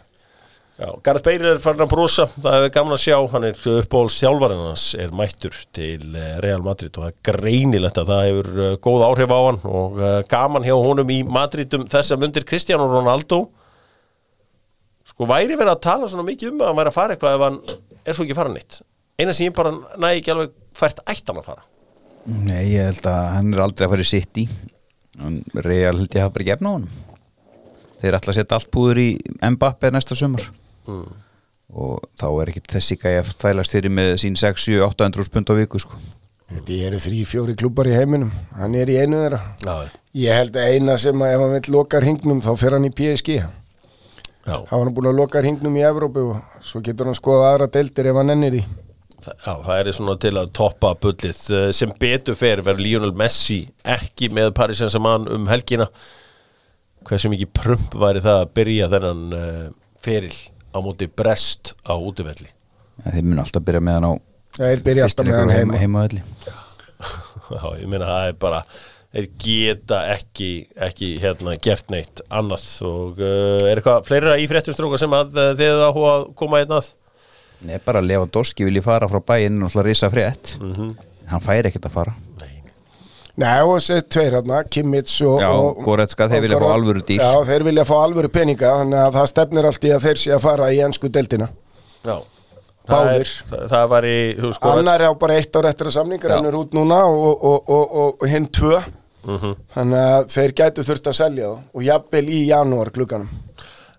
Gareth 0.74 1.21
Bale 1.21 1.51
er 1.51 1.59
farin 1.61 1.84
að 1.86 1.91
brosa 1.91 2.24
það 2.32 2.63
er 2.65 2.71
gaman 2.74 2.95
að 2.95 3.01
sjá, 3.03 3.17
hann 3.30 3.43
er 3.45 3.57
uppáhalds 3.76 4.15
þjálfarinn 4.17 4.61
hans 4.65 4.86
er 4.97 5.11
mættur 5.13 5.57
til 5.76 6.15
eh, 6.17 6.39
Real 6.41 6.63
Madrid 6.65 6.95
og 6.97 7.03
það 7.03 7.11
er 7.11 7.28
greinilegt 7.30 7.99
að 8.01 8.09
það 8.09 8.24
hefur 8.26 8.49
eh, 8.63 8.71
góð 8.88 9.03
áhrif 9.05 9.34
á 9.38 9.39
hann 9.39 9.59
og 9.69 9.99
eh, 10.01 10.15
gaman 10.32 10.65
hjá 10.65 10.74
honum 10.74 11.11
í 11.13 11.19
Madrid 11.30 11.78
um 11.78 11.86
þess 11.91 12.15
að 12.15 12.24
mundir. 12.24 12.47
Cristiano 12.49 12.88
Ronaldo. 12.89 13.43
Sko 15.13 15.28
væri 15.30 15.53
verið 15.53 15.76
að 15.76 15.84
tala 15.86 16.09
svona 16.09 16.26
mikið 16.26 16.55
um 16.55 16.63
að 16.63 16.71
hann 16.71 16.82
væri 16.82 16.93
að 16.93 16.97
fara 16.97 17.15
eitthvað 17.15 17.38
ef 17.38 17.45
hann 17.45 17.61
er 18.01 18.17
svo 18.17 18.26
ekki 18.26 18.39
fara 18.39 18.55
neitt? 18.55 18.80
Eina 19.21 19.38
sem 19.38 19.51
ég 19.51 19.55
bara 19.59 19.76
næ 19.78 20.09
ekki 20.15 20.34
alveg 20.34 20.57
hvert 20.80 21.03
ætti 21.05 21.30
hann 21.30 21.43
að 21.43 21.51
fara? 21.51 21.67
Nei, 22.34 22.63
ég 22.71 22.89
held 22.89 23.11
að 23.13 23.30
hann 23.36 23.53
er 23.53 23.63
aldrei 23.67 23.86
að 23.86 23.93
fara 23.93 24.07
í 24.07 24.09
City. 24.09 24.47
En 25.21 25.38
Real 25.53 26.01
held 26.01 26.17
ég 26.17 26.26
hafa 26.26 26.34
bara 26.39 26.49
gefna 26.49 26.74
á 26.74 26.76
hann 26.80 26.91
Þeir 28.01 28.17
ætla 28.17 28.34
að 28.34 28.38
setja 28.41 28.57
allt 28.57 28.74
púður 28.74 28.99
í 28.99 29.07
Mbappe 29.53 29.93
næsta 29.93 30.17
sumar 30.86 31.30
og 31.74 32.04
þá 32.22 32.28
er 32.30 32.50
ekki 32.52 32.62
þessi 32.70 33.00
gæja 33.02 33.24
að 33.24 33.32
þælast 33.42 33.74
fyrir 33.74 33.94
með 33.98 34.12
sín 34.22 34.36
6, 34.38 34.68
7, 34.68 34.84
800 34.86 35.32
pund 35.34 35.50
á 35.50 35.54
viku 35.58 35.80
sko. 35.82 35.98
Þetta 36.54 36.76
eru 36.86 37.00
þrý, 37.02 37.22
fjóri 37.26 37.56
klúbar 37.58 37.90
í 37.90 37.96
heiminum. 37.98 38.30
Hann 38.60 38.76
er 38.78 38.92
í 38.94 39.00
einu 39.02 39.24
þeirra. 39.24 39.40
Já, 39.64 39.90
Ég 40.14 40.30
held 40.38 40.58
að 40.62 40.76
eina 40.76 40.96
sem 41.02 41.22
að 41.26 41.32
ef 41.34 41.42
hann 41.42 41.54
vill 41.56 41.74
loka 41.74 42.00
hringnum 42.04 42.42
þá 42.46 42.52
fer 42.62 42.76
hann 42.76 42.86
í 42.86 42.92
PSG 42.94 43.40
Já. 43.40 43.48
þá 44.46 44.74
var 44.76 44.84
hann 44.84 44.94
búin 44.94 45.10
að 45.10 45.18
loka 45.18 45.42
hringnum 45.42 45.80
í 45.80 45.86
Evrópu 45.88 46.26
og 46.36 46.60
svo 46.62 46.82
getur 46.86 47.10
hann 47.10 47.18
skoða 47.18 47.48
aðra 47.56 47.68
deildir 47.74 48.12
ef 48.12 48.20
hann 48.20 48.34
ennir 48.36 48.60
í. 48.60 48.62
Já, 49.24 49.54
það 49.64 49.74
er 49.80 49.90
svona 49.98 50.16
til 50.22 50.34
að 50.38 50.52
toppa 50.54 50.92
bullið. 51.02 51.40
Eh, 51.58 51.72
sem 51.74 51.94
betur 51.98 52.38
fer 52.38 52.62
verður 52.62 52.86
Lionel 52.86 53.14
Messi 53.18 53.64
ekki 53.82 54.30
með 54.36 54.52
Paris 54.60 54.84
Saint-Germain 54.84 55.26
um 55.34 55.50
helgina. 55.50 55.88
Hversu 57.08 57.32
mikið 57.34 57.54
prump 57.58 57.98
væri 57.98 58.22
það 58.22 58.44
að 58.44 58.52
byrja 58.60 58.92
þennan 58.94 59.24
uh, 59.36 59.66
feril 60.06 60.36
á 60.74 60.78
móti 60.84 61.07
brest 61.07 61.74
á 61.86 61.93
útivelli. 61.95 62.49
Ja, 63.03 63.11
Þeir 63.13 63.28
mun 63.30 63.41
alltaf 63.43 63.63
byrja 63.65 63.82
með 63.84 63.99
hann 63.99 64.09
á 64.09 64.13
þeir 64.57 64.82
byrja 64.86 65.05
alltaf 65.07 65.26
með 65.30 65.39
hann 65.39 65.53
heima. 65.53 65.78
heima 65.82 66.03
öllu 66.07 66.24
Já, 67.53 67.63
ég 67.82 67.88
meina 67.91 68.07
það 68.09 68.28
er 68.32 68.36
bara 68.41 68.59
þeir 69.13 69.28
geta 69.43 69.99
ekki, 70.13 70.49
ekki 70.88 71.09
hérna 71.21 71.55
gert 71.61 71.89
neitt 71.93 72.21
annað. 72.34 72.65
Og 72.88 73.19
uh, 73.21 73.61
er 73.69 73.78
eitthvað 73.82 74.05
fleira 74.07 74.36
í 74.41 74.47
fréttumstróka 74.49 74.97
sem 75.01 75.13
að 75.13 75.34
uh, 75.38 75.49
þið 75.59 75.82
áhuga 75.88 76.13
að 76.17 76.28
koma 76.39 76.61
einn 76.63 76.76
að? 76.80 76.91
Nei, 77.63 77.78
bara 77.86 78.01
Lewandowski 78.03 78.65
vilji 78.67 78.82
fara 78.84 79.07
frá 79.11 79.21
bæinn 79.24 79.61
og 79.63 79.71
hlað 79.76 79.86
risa 79.91 80.09
frétt. 80.11 80.55
Hann 81.30 81.43
færi 81.45 81.69
ekkert 81.69 81.86
að 81.88 81.93
fara 81.99 82.15
Nei, 83.42 83.62
og 83.66 83.80
þessi 83.80 83.96
tveir 84.14 84.36
hérna, 84.38 84.60
Kimmich 84.70 85.14
og, 85.26 85.40
Já, 85.42 85.48
og 85.58 85.80
Goretzka, 85.82 86.28
þeir 86.30 86.44
vilja 86.46 86.60
fá 86.62 86.68
alvöru 86.76 87.02
díl. 87.08 87.18
Já, 87.18 87.32
þeir 87.48 87.64
vilja 87.66 87.86
fá 87.90 87.96
alvöru 88.04 88.30
peninga 88.30 88.74
þannig 88.84 89.00
að 89.08 89.16
það 89.18 89.30
stefnir 89.32 89.68
allt 89.72 89.88
í 89.90 89.94
að 89.96 90.04
þeir 90.06 90.20
sé 90.22 90.34
að 90.36 90.44
fara 90.46 90.68
í 90.76 90.82
ennsku 90.86 91.10
deildina 91.10 91.48
Já 92.06 92.16
Báðir. 92.84 93.30
Það, 93.48 93.54
það, 93.56 93.68
það 93.72 93.86
var 93.94 94.06
í 94.12 94.18
sko, 94.58 94.72
Annar 94.76 95.02
er 95.06 95.08
á 95.08 95.14
bara 95.16 95.38
eitt 95.40 95.56
ár 95.56 95.68
eftir 95.70 95.88
að 95.90 95.96
samningar 95.96 96.34
hann 96.36 96.50
er 96.50 96.58
út 96.60 96.74
núna 96.76 96.98
og, 97.08 97.24
og, 97.48 97.70
og, 97.72 97.94
og, 98.04 98.18
og 98.22 98.28
hinn 98.34 98.50
tvö 98.54 98.82
Mhm. 99.24 99.54
þannig 99.72 100.02
að 100.04 100.26
þeir 100.34 100.52
gætu 100.60 100.84
þurft 100.84 101.06
að 101.08 101.14
selja 101.16 101.48
þá 101.48 101.60
og 101.80 101.84
jafnvel 101.86 102.26
í 102.28 102.40
janúar 102.50 102.90
klukkanum 102.92 103.30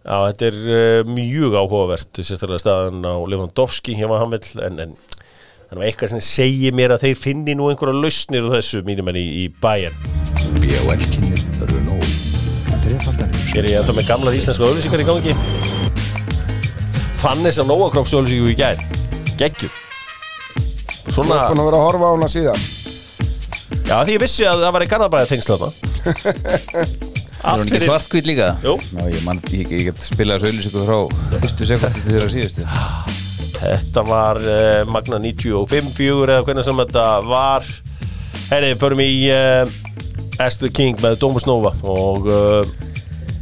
Já, 0.04 0.16
þetta 0.28 0.48
er 0.50 0.58
uh, 0.68 1.08
mjög 1.08 1.54
áhugavert 1.56 2.20
sérstaklega 2.20 2.60
staðan 2.60 2.98
á 3.08 3.14
Lewandowski 3.32 3.94
hjá 3.96 4.04
Hamel 4.20 4.42
en, 4.66 4.82
en 4.84 4.92
þannig 5.74 5.82
að 5.82 5.90
eitthvað 5.90 6.12
sem 6.14 6.22
segir 6.22 6.72
mér 6.76 6.94
að 6.94 7.02
þeir 7.08 7.16
finni 7.18 7.54
nú 7.58 7.66
einhverja 7.70 7.98
lausnir 7.98 8.46
á 8.46 8.54
þessu 8.54 8.78
mínum 8.86 9.10
enn 9.10 9.18
í, 9.18 9.26
í 9.42 9.50
Þrefaldar 12.84 13.30
Er 13.56 13.64
ég 13.68 13.78
ennþá 13.80 13.94
með 13.96 14.08
gamlar 14.10 14.34
íslenska 14.36 14.66
auðlýsingar 14.66 15.00
í 15.00 15.06
gangi. 15.08 15.34
Fann 17.22 17.40
þess 17.46 17.62
að 17.62 17.70
Nóa 17.70 17.86
Króks 17.94 18.12
auðlýsingu 18.12 18.50
í 18.52 18.56
gær. 18.58 18.82
Geggjur. 19.40 19.72
Þú 21.06 21.14
Svona, 21.16 21.38
er 21.38 21.54
búin 21.54 21.62
að 21.62 21.68
vera 21.70 21.78
að 21.80 21.86
horfa 21.86 22.10
á 22.10 22.12
hana 22.12 22.28
síðan. 22.28 22.66
Já 23.84 23.96
því 24.04 24.16
ég 24.16 24.22
vissi 24.24 24.46
að 24.48 24.64
það 24.66 24.76
var 24.76 24.84
í 24.84 24.90
Garðabæða 24.92 25.30
tengsla 25.32 25.56
Er 27.44 27.60
ekki 27.60 27.74
fyrir 27.74 27.88
svartkvít 27.90 28.28
líka? 28.28 28.52
Jú. 28.64 28.78
Já, 28.80 29.02
ég, 29.12 29.20
man, 29.26 29.40
ég, 29.52 29.68
ég 29.68 29.90
get 29.90 30.04
spilað 30.04 30.40
þessu 30.40 30.52
auðlýsingu 30.52 30.84
frá 30.88 30.98
fyrstu 31.42 31.68
sekundi 31.68 32.04
til 32.06 32.14
þeirra 32.14 32.30
síðustu 32.32 32.64
Þetta 33.64 34.04
var 34.06 34.40
uh, 34.42 34.82
Magna 34.90 35.18
95-4 35.22 36.34
eða 36.34 36.42
hvernig 36.46 36.66
sem 36.66 36.80
þetta 36.82 37.04
var. 37.26 37.68
Herri, 38.50 38.74
förum 38.80 39.00
í 39.04 39.08
uh, 39.32 39.64
Esther 40.42 40.72
King 40.74 41.00
með 41.02 41.20
Dómus 41.22 41.46
Nova 41.48 41.72
og 41.86 42.28
uh, 42.28 42.60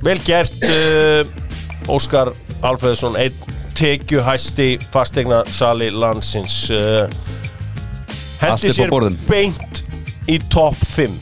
vel 0.07 0.19
gert 0.27 0.63
uh, 0.69 1.91
Óskar 1.91 2.33
Alfreðsson 2.63 3.19
einn 3.19 3.51
tekjuhæsti 3.73 4.77
fastegna 4.93 5.41
sali 5.51 5.89
landsins 5.91 6.69
hendi 8.43 8.71
sér 8.77 8.93
beint 9.27 9.83
í 10.31 10.37
topp 10.53 10.79
5 10.93 11.17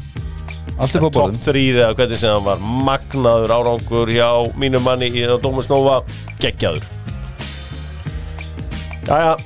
Allt 0.81 0.97
upp 0.97 1.07
á 1.07 1.11
topp 1.13 1.17
borðum 1.17 1.43
3 1.45 1.65
eða 1.71 1.91
hvernig 1.97 2.21
sem 2.21 2.33
hann 2.33 2.47
var. 2.47 2.63
Magnaður 2.89 3.53
árangur 3.53 4.13
hjá 4.13 4.31
mínum 4.61 4.85
manni 4.85 5.11
í 5.13 5.27
Dómus 5.45 5.69
Nova. 5.69 6.01
Geggjaður 6.41 7.00
Jæja. 9.09 9.37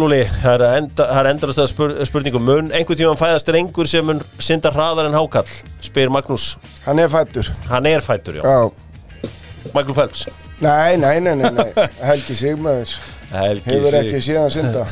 Lúli, 0.00 0.20
það 0.40 0.54
er, 0.54 0.62
enda, 0.80 1.06
er 1.18 1.28
endrast 1.32 1.60
að 1.60 1.68
spur, 1.72 1.92
spurningum. 2.08 2.44
Mun 2.46 2.68
einhvern 2.72 2.98
tímann 2.98 3.18
fæðast 3.20 3.48
drengur 3.50 3.88
sem 3.90 4.06
mun 4.06 4.22
synda 4.40 4.70
hraðar 4.72 5.08
en 5.10 5.16
hákall 5.18 5.48
spyr 5.84 6.12
Magnús, 6.14 6.54
Hann 6.86 7.02
er 7.02 7.10
fættur 7.12 7.50
hann 7.68 7.88
er 7.90 8.04
fættur 8.04 8.38
já, 8.38 8.44
Já, 8.46 8.70
Michael 9.74 9.96
Phelps. 9.96 10.28
Nei, 10.60 10.96
nei, 11.00 11.18
nei, 11.20 11.34
nei, 11.40 11.50
nei. 11.56 11.88
Helgi 12.04 12.36
Sigmaður 12.38 12.94
hefur 13.30 13.96
ekki 14.00 14.22
síðan 14.24 14.50
synda 14.52 14.86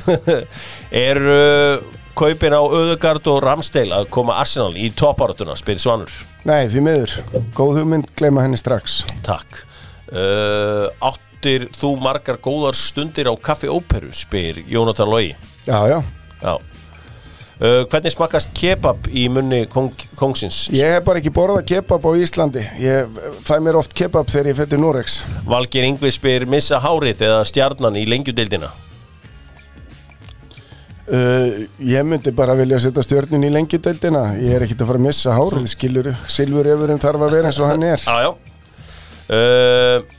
er 1.06 1.20
uh, 1.22 1.86
kaupin 2.18 2.56
á 2.56 2.62
Öðugard 2.62 3.30
og 3.30 3.40
Ramsdale 3.44 4.02
að 4.02 4.10
koma 4.14 4.36
Arsenal 4.42 4.74
í 4.76 4.90
toppáratuna 4.98 5.56
spyr 5.58 5.80
Svanur. 5.82 6.12
Nei, 6.48 6.66
því 6.68 6.84
miður, 6.84 7.16
góð 7.56 7.80
hugmynd, 7.82 8.10
gleyma 8.18 8.44
henni 8.44 8.60
strax. 8.60 9.02
Takk. 9.26 9.62
Uh, 10.08 10.88
Áttir 11.38 11.68
þú 11.70 11.92
margar 12.02 12.34
góðar 12.42 12.74
stundir 12.74 13.28
á 13.30 13.34
Kaffi 13.38 13.68
Óperu 13.70 14.08
spyr 14.10 14.56
Jónatan 14.66 15.06
Lógi 15.06 15.36
Já, 15.68 15.86
já, 15.86 16.02
Já. 16.42 16.56
Uh, 17.58 17.84
Hvernig 17.90 18.10
smakast 18.14 18.50
kebab 18.54 19.06
í 19.10 19.28
munni 19.30 19.60
kong, 19.70 19.92
kongsins? 20.18 20.64
ég 20.74 20.96
hef 20.96 21.04
bara 21.06 21.18
ekki 21.22 21.30
borðað 21.34 21.64
kebab 21.66 22.02
á 22.06 22.10
Íslandi. 22.18 22.62
Ég 22.82 23.06
fæ 23.46 23.56
mér 23.62 23.78
oft 23.78 23.94
kebab 23.98 24.26
þegar 24.30 24.50
ég 24.52 24.58
fyrir 24.58 24.78
Norex 24.82 25.16
Valgir 25.46 25.86
Ingvi 25.86 26.10
spyr 26.14 26.46
missa 26.50 26.78
hárið 26.82 27.22
eða 27.26 27.40
stjarnan 27.50 27.98
í 27.98 28.04
lengjudeildina? 28.10 28.70
Uh, 31.08 31.66
ég 31.82 32.02
myndi 32.06 32.34
bara 32.36 32.54
vilja 32.58 32.82
setja 32.82 33.02
stjörnin 33.06 33.46
í 33.46 33.54
lengjudeldina 33.54 34.26
ég 34.42 34.58
er 34.58 34.66
ekkit 34.66 34.82
að 34.84 34.90
fara 34.92 35.02
að 35.02 35.06
missa 35.08 35.38
hárið 35.38 35.70
skilur 35.70 36.10
Silfur 36.30 36.66
Efurinn 36.74 37.02
þarf 37.02 37.26
að 37.28 37.38
vera 37.38 37.50
eins 37.50 37.62
og 37.62 37.70
hann 37.70 37.86
er. 37.94 38.06
Já, 38.10 38.26
já. 38.26 38.30
Uh, 39.28 40.17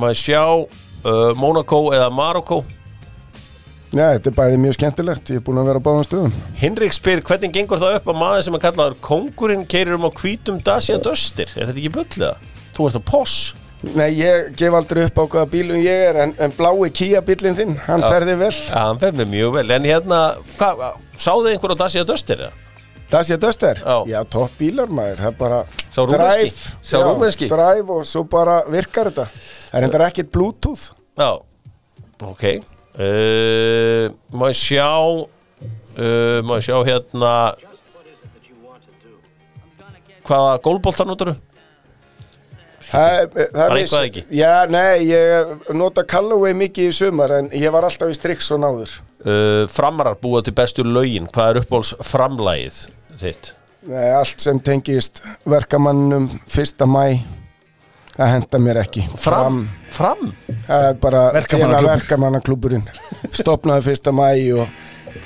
Maður 0.00 0.20
sjá 0.20 0.42
uh, 0.44 1.34
Monaco 1.38 1.86
eða 1.94 2.08
Marokko 2.14 2.62
Já, 3.94 4.08
þetta 4.16 4.30
er 4.30 4.34
bæði 4.34 4.56
mjög 4.58 4.72
skemmtilegt. 4.74 5.30
Ég 5.30 5.38
er 5.38 5.42
búin 5.46 5.60
að 5.60 5.68
vera 5.68 5.78
á 5.78 5.86
báðum 5.86 6.06
stöðum. 6.06 6.32
Hinrik 6.58 6.94
spyr 6.96 7.20
hvernig 7.22 7.52
gengur 7.54 7.78
það 7.78 8.00
upp 8.00 8.08
að 8.10 8.16
maður 8.18 8.40
sem 8.46 8.56
er 8.58 8.62
kallaður 8.64 8.96
kongurinn 9.06 9.62
keirir 9.70 9.94
um 9.94 10.08
á 10.08 10.10
hvítum 10.10 10.58
Dacia 10.66 10.96
Duster 11.02 11.46
Er 11.54 11.68
þetta 11.68 11.78
ekki 11.78 11.92
bulliða? 11.94 12.32
Þú 12.74 12.88
ert 12.88 12.98
á 12.98 13.02
POS 13.12 13.36
Nei, 13.94 14.08
ég 14.16 14.50
gef 14.58 14.74
aldrei 14.74 15.04
upp 15.04 15.18
á 15.20 15.24
hvaða 15.28 15.50
bílum 15.52 15.78
ég 15.78 16.02
er 16.08 16.18
en, 16.24 16.34
en 16.40 16.54
blái 16.56 16.88
Kia 16.96 17.20
bílinn 17.22 17.54
þinn, 17.58 17.74
hann 17.84 18.02
ferði 18.02 18.34
vel. 18.40 18.50
Já, 18.50 18.80
hann 18.80 19.00
fer 19.02 19.14
mér 19.14 19.28
mjög 19.28 19.58
vel. 19.58 19.66
En 19.76 19.86
hérna, 19.86 20.20
hvað, 20.56 20.84
sáðu 21.20 21.52
einhver 21.52 21.76
á 21.76 21.82
Dacia 21.84 22.06
Duster? 22.08 22.48
eða? 22.48 22.63
Dacia 23.10 23.36
Duster? 23.38 23.80
Já. 24.08 24.22
topp 24.30 24.58
bílar 24.58 24.90
maður, 24.90 25.20
það 25.22 25.30
er 25.30 25.36
bara 25.38 25.58
Sá 25.90 26.00
rúmenski? 26.02 26.50
Sá 26.82 26.96
Já, 26.96 27.02
rúmenski? 27.06 27.48
Drive 27.52 27.96
og 27.98 28.06
svo 28.08 28.24
bara 28.28 28.60
virkar 28.70 29.10
þetta 29.10 29.26
Það 29.30 29.78
er 29.78 29.86
endar 29.88 30.06
ekkert 30.08 30.32
Bluetooth 30.34 30.88
Já, 31.18 31.30
ok 32.24 32.44
uh, 32.50 34.06
Má 34.34 34.48
ég 34.50 34.58
sjá 34.58 34.88
uh, 34.90 36.40
Má 36.46 36.56
ég 36.58 36.66
sjá 36.66 36.76
hérna 36.88 37.34
Hvaða 40.24 40.56
gólbolta 40.64 41.04
notar 41.04 41.34
þú? 41.34 41.40
Það, 42.84 43.38
það 43.54 43.64
er 43.64 43.76
eitthvað 43.78 44.06
ekki? 44.08 44.22
Já, 44.36 44.52
nei, 44.70 45.06
ég 45.08 45.72
nota 45.78 46.04
Callaway 46.08 46.52
mikið 46.58 46.90
í 46.90 46.94
sumar 46.94 47.32
en 47.38 47.48
ég 47.56 47.72
var 47.74 47.86
alltaf 47.88 48.12
í 48.12 48.16
Strix 48.20 48.50
og 48.54 48.62
náður 48.66 48.94
Uh, 49.24 49.64
framarar 49.72 50.18
búa 50.20 50.42
til 50.44 50.52
bestu 50.52 50.82
lögin 50.84 51.24
Hvað 51.32 51.46
er 51.54 51.58
uppbóls 51.62 51.94
framlægið 52.04 52.74
þitt? 53.22 53.46
Nei, 53.88 54.10
allt 54.12 54.42
sem 54.44 54.58
tengist 54.60 55.22
verkamannum 55.48 56.26
fyrsta 56.44 56.84
mæ 56.84 57.22
það 58.18 58.32
henda 58.34 58.60
mér 58.60 58.82
ekki 58.82 59.06
Fram? 59.16 59.62
Fram? 59.96 60.26
Það 60.66 60.88
er 60.90 60.98
bara 61.06 61.22
Verkamannaklúbbur. 61.38 61.88
verkamannaklúburinn 61.94 62.84
stopnaði 63.32 63.86
fyrsta 63.88 64.12
mæ 64.12 64.28
og 64.60 64.68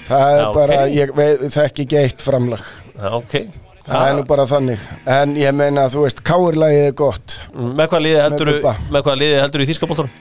það 0.07 0.29
er 0.37 0.45
Já, 0.45 0.49
bara, 0.61 0.79
ég 0.95 1.15
veit, 1.19 1.43
þekki 1.59 1.89
ekki 1.89 2.01
eitt 2.05 2.23
framlag 2.29 2.63
Já, 2.95 3.09
ok 3.19 3.35
það 3.89 4.09
er 4.13 4.17
nú 4.19 4.25
bara 4.29 4.47
þannig. 4.51 4.87
En 5.19 5.37
ég 5.41 5.55
meina, 5.57 5.87
þú 5.93 6.05
veist, 6.07 6.23
káirlagið 6.27 6.87
er 6.91 6.97
gott. 6.99 7.37
Með 7.55 7.87
hvað 7.93 8.03
liði 8.07 8.25
heldur 8.25 8.51
Með 8.93 9.05
hvað 9.07 9.21
liði 9.23 9.39
heldur 9.43 9.65
í 9.65 9.69
þýskaboltanum? 9.71 10.19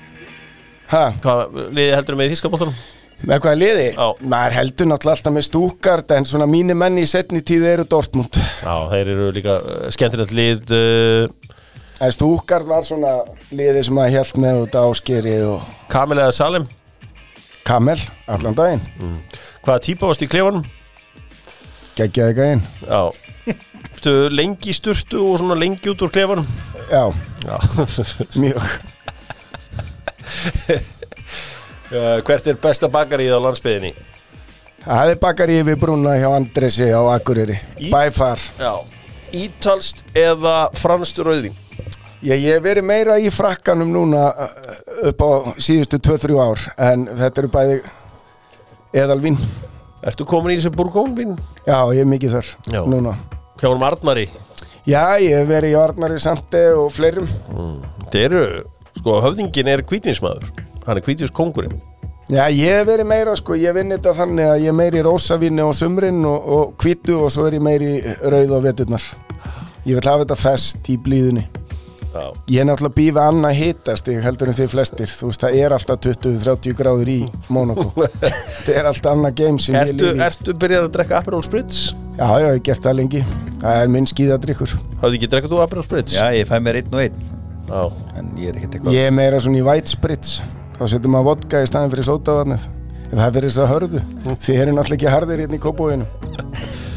ha, 0.93 1.01
Hvað 1.23 1.59
liði 1.75 1.97
heldur 1.97 2.15
með 2.19 2.29
í 2.29 2.35
þýskaboltanum? 2.35 2.77
með 3.27 3.39
hvað 3.41 3.55
liði? 3.57 3.85
Maður 4.29 4.53
heldur 4.59 4.87
náttúrulega 4.91 5.15
alltaf 5.17 5.33
með 5.33 5.45
stúkart 5.47 6.11
en 6.13 6.27
svona 6.29 6.45
mínu 6.45 6.75
menni 6.77 7.01
í 7.01 7.09
setni 7.09 7.41
tíð 7.41 7.63
eru 7.71 7.85
Dortmund. 7.89 8.37
Já, 8.61 8.75
þeir 8.91 9.09
eru 9.15 9.29
líka 9.33 9.55
uh, 9.57 9.87
skemmtilegt 9.95 10.35
lið 10.37 10.73
uh, 10.77 11.53
en 11.97 12.13
stúkart 12.13 12.67
var 12.69 12.85
svona 12.85 13.15
liði 13.57 13.81
sem 13.87 13.97
að 14.03 14.11
hjælt 14.13 14.37
með 14.43 14.59
út 14.67 14.77
áskeri 14.83 15.33
og 15.49 15.65
Kamil 15.89 16.19
eða 16.21 16.35
Salim 16.37 16.67
Kamel, 17.67 17.97
allan 18.31 18.55
daginn. 18.55 18.83
Hvaða 19.65 19.81
típa 19.83 20.07
varst 20.07 20.21
í 20.23 20.29
klefanum? 20.31 20.61
geggjaði 21.97 22.37
gæinn. 22.37 22.61
Já 22.85 23.01
lengi 24.31 24.73
sturtu 24.75 25.23
og 25.31 25.39
svona 25.41 25.55
lengi 25.59 25.89
út 25.91 26.01
úr 26.05 26.11
klefanum? 26.13 26.45
Já, 26.91 27.05
Já. 27.47 27.57
Mjög. 28.41 28.61
Uh, 31.91 32.19
Hvert 32.27 32.47
er 32.51 32.59
besta 32.61 32.89
bakarið 32.91 33.35
á 33.35 33.39
landsbyðinni? 33.43 33.93
Það 34.87 35.11
er 35.11 35.19
bakari 35.19 35.57
við 35.67 35.79
brúna 35.81 36.13
hjá 36.15 36.27
Andresi 36.31 36.87
á 36.91 37.01
Akureyri. 37.11 37.57
Í- 37.79 37.91
By 37.91 38.11
far. 38.15 38.39
Já. 38.59 38.73
Ítalst 39.35 40.03
eða 40.15 40.69
franskt 40.79 41.19
rauðvín? 41.19 41.55
Ég, 42.23 42.39
hef 42.47 42.63
verið 42.65 42.85
meira 42.87 43.17
í 43.21 43.27
frakkanum 43.31 43.91
núna 43.93 44.29
uh, 44.31 44.51
upp 45.11 45.21
á 45.21 45.29
síðustu 45.61 45.99
2-3 46.01 46.39
ár 46.41 46.63
en 46.89 47.03
þetta 47.19 47.43
eru 47.43 47.51
bæði 47.53 47.79
eðalvín. 48.97 49.37
Ertu 50.07 50.25
komin 50.29 50.55
í 50.55 50.59
þessu 50.59 50.71
burgónvin? 50.75 51.35
Já, 51.67 51.81
ég 51.93 52.01
er 52.05 52.09
mikið 52.09 52.37
þar 52.39 52.53
Já. 52.71 52.81
núna 52.87 53.17
Hjá 53.57 53.71
honum 53.71 53.85
Arnari? 53.87 54.27
Já, 54.87 55.17
ég 55.19 55.33
hef 55.33 55.47
verið 55.49 55.73
í 55.73 55.77
Arnari 55.81 56.19
Sandi 56.21 56.63
og 56.77 56.91
fleirum. 56.93 57.27
Þetta 58.03 58.23
eru, 58.23 58.41
sko, 58.99 59.19
höfðingin 59.25 59.71
er 59.73 59.83
kvítvinsmaður 59.87 60.51
Hann 60.85 60.99
er 60.99 61.03
kvítvinskongurinn 61.03 61.75
Já, 62.27 62.45
ég 62.51 62.73
hef 62.75 62.87
verið 62.89 63.07
meira, 63.07 63.33
sko, 63.39 63.55
ég 63.55 63.75
vinn 63.75 63.93
þetta 63.95 64.13
þannig 64.17 64.49
að 64.51 64.63
ég 64.65 64.71
er 64.73 64.75
meiri 64.75 64.99
í 64.99 65.03
rósavinni 65.05 65.63
á 65.63 65.71
sumrin 65.75 66.25
og, 66.27 66.49
og 66.57 66.73
hvítu 66.83 67.21
og 67.23 67.31
svo 67.31 67.45
er 67.47 67.55
ég 67.55 67.63
meiri 67.63 67.91
í 68.01 68.15
rauð 68.27 68.51
á 68.51 68.59
veturnar. 68.65 69.05
Ég 69.87 69.95
vil 69.95 70.03
hafa 70.03 70.25
þetta 70.25 70.37
fest 70.41 70.89
í 70.91 70.97
blíðunni 70.99 71.45
Já, 72.17 72.25
Ég 72.49 72.61
er 72.63 72.67
náttúrulega 72.67 72.97
býða 72.97 73.25
annað 73.29 73.57
hitast 73.59 74.07
ég 74.09 74.23
heldur 74.25 74.49
en 74.49 74.57
þið 74.57 74.71
flestir, 74.71 75.11
þú 75.13 75.29
veist, 75.29 75.43
það 75.43 75.57
er 75.61 75.75
alltaf 75.75 75.99
20-30 76.07 76.77
gráður 76.79 77.11
í 77.13 77.17
Monaco 77.53 77.91
Þetta 78.23 78.73
er 78.73 78.89
alltaf 78.89 79.13
annað 79.13 79.35
game 79.37 79.61
sem 79.61 79.77
ég 79.77 79.91
Ertu, 79.91 80.07
lifi 80.07 80.17
í 80.17 80.25
ertu 80.27 80.55
byrjar 80.63 80.87
að 80.87 80.93
drekka 80.97 81.19
Aperol 81.21 81.43
Spritz? 81.45 81.81
Já, 82.17 82.25
já, 82.41 82.47
ég 82.47 82.55
hef 82.55 82.63
gert 82.65 82.85
það 82.87 82.95
lengi. 82.97 83.19
Það 83.61 83.81
er 83.83 83.91
minn 83.93 84.07
skíðadrykkur. 84.09 84.71
Hafði 85.03 85.19
ekki 85.19 85.29
drekkað 85.33 85.53
þú 85.53 85.59
Aperol 85.61 85.85
Spritz? 85.85 86.15
Já, 86.17 86.25
ég 86.33 86.49
fæ 86.49 86.55
mér 86.65 86.79
einn 86.81 86.95
og 86.97 87.03
einn. 87.03 87.19
Já. 87.67 87.81
En 88.17 88.31
ég 88.41 88.49
er 88.49 88.57
ekkert 88.57 88.77
eitthvað 88.79 88.97
Ég 88.97 89.09
er 89.11 89.13
meira 89.13 89.41
svona 89.43 89.59
í 89.61 89.65
white 89.67 89.91
spritz. 89.93 90.39
Þá 90.79 90.83
setjum 90.95 91.13
maður 91.13 91.27
vodka 91.29 91.61
í 91.61 91.69
staðin 91.69 91.93
fyrir 91.93 92.07
sótavatnið. 92.07 92.65
En 93.11 93.21
það 93.21 93.37
fyrir 93.37 93.51
þess 93.51 93.61
að 93.61 93.71
hörðu. 93.75 94.01
Þið 94.47 94.61
eru 94.63 94.73
náttúrulega 94.73 94.97
ekki 94.97 95.13
harðir 95.13 95.43
hérna 95.43 95.59
í 95.59 95.63
kópóinu 95.63 96.07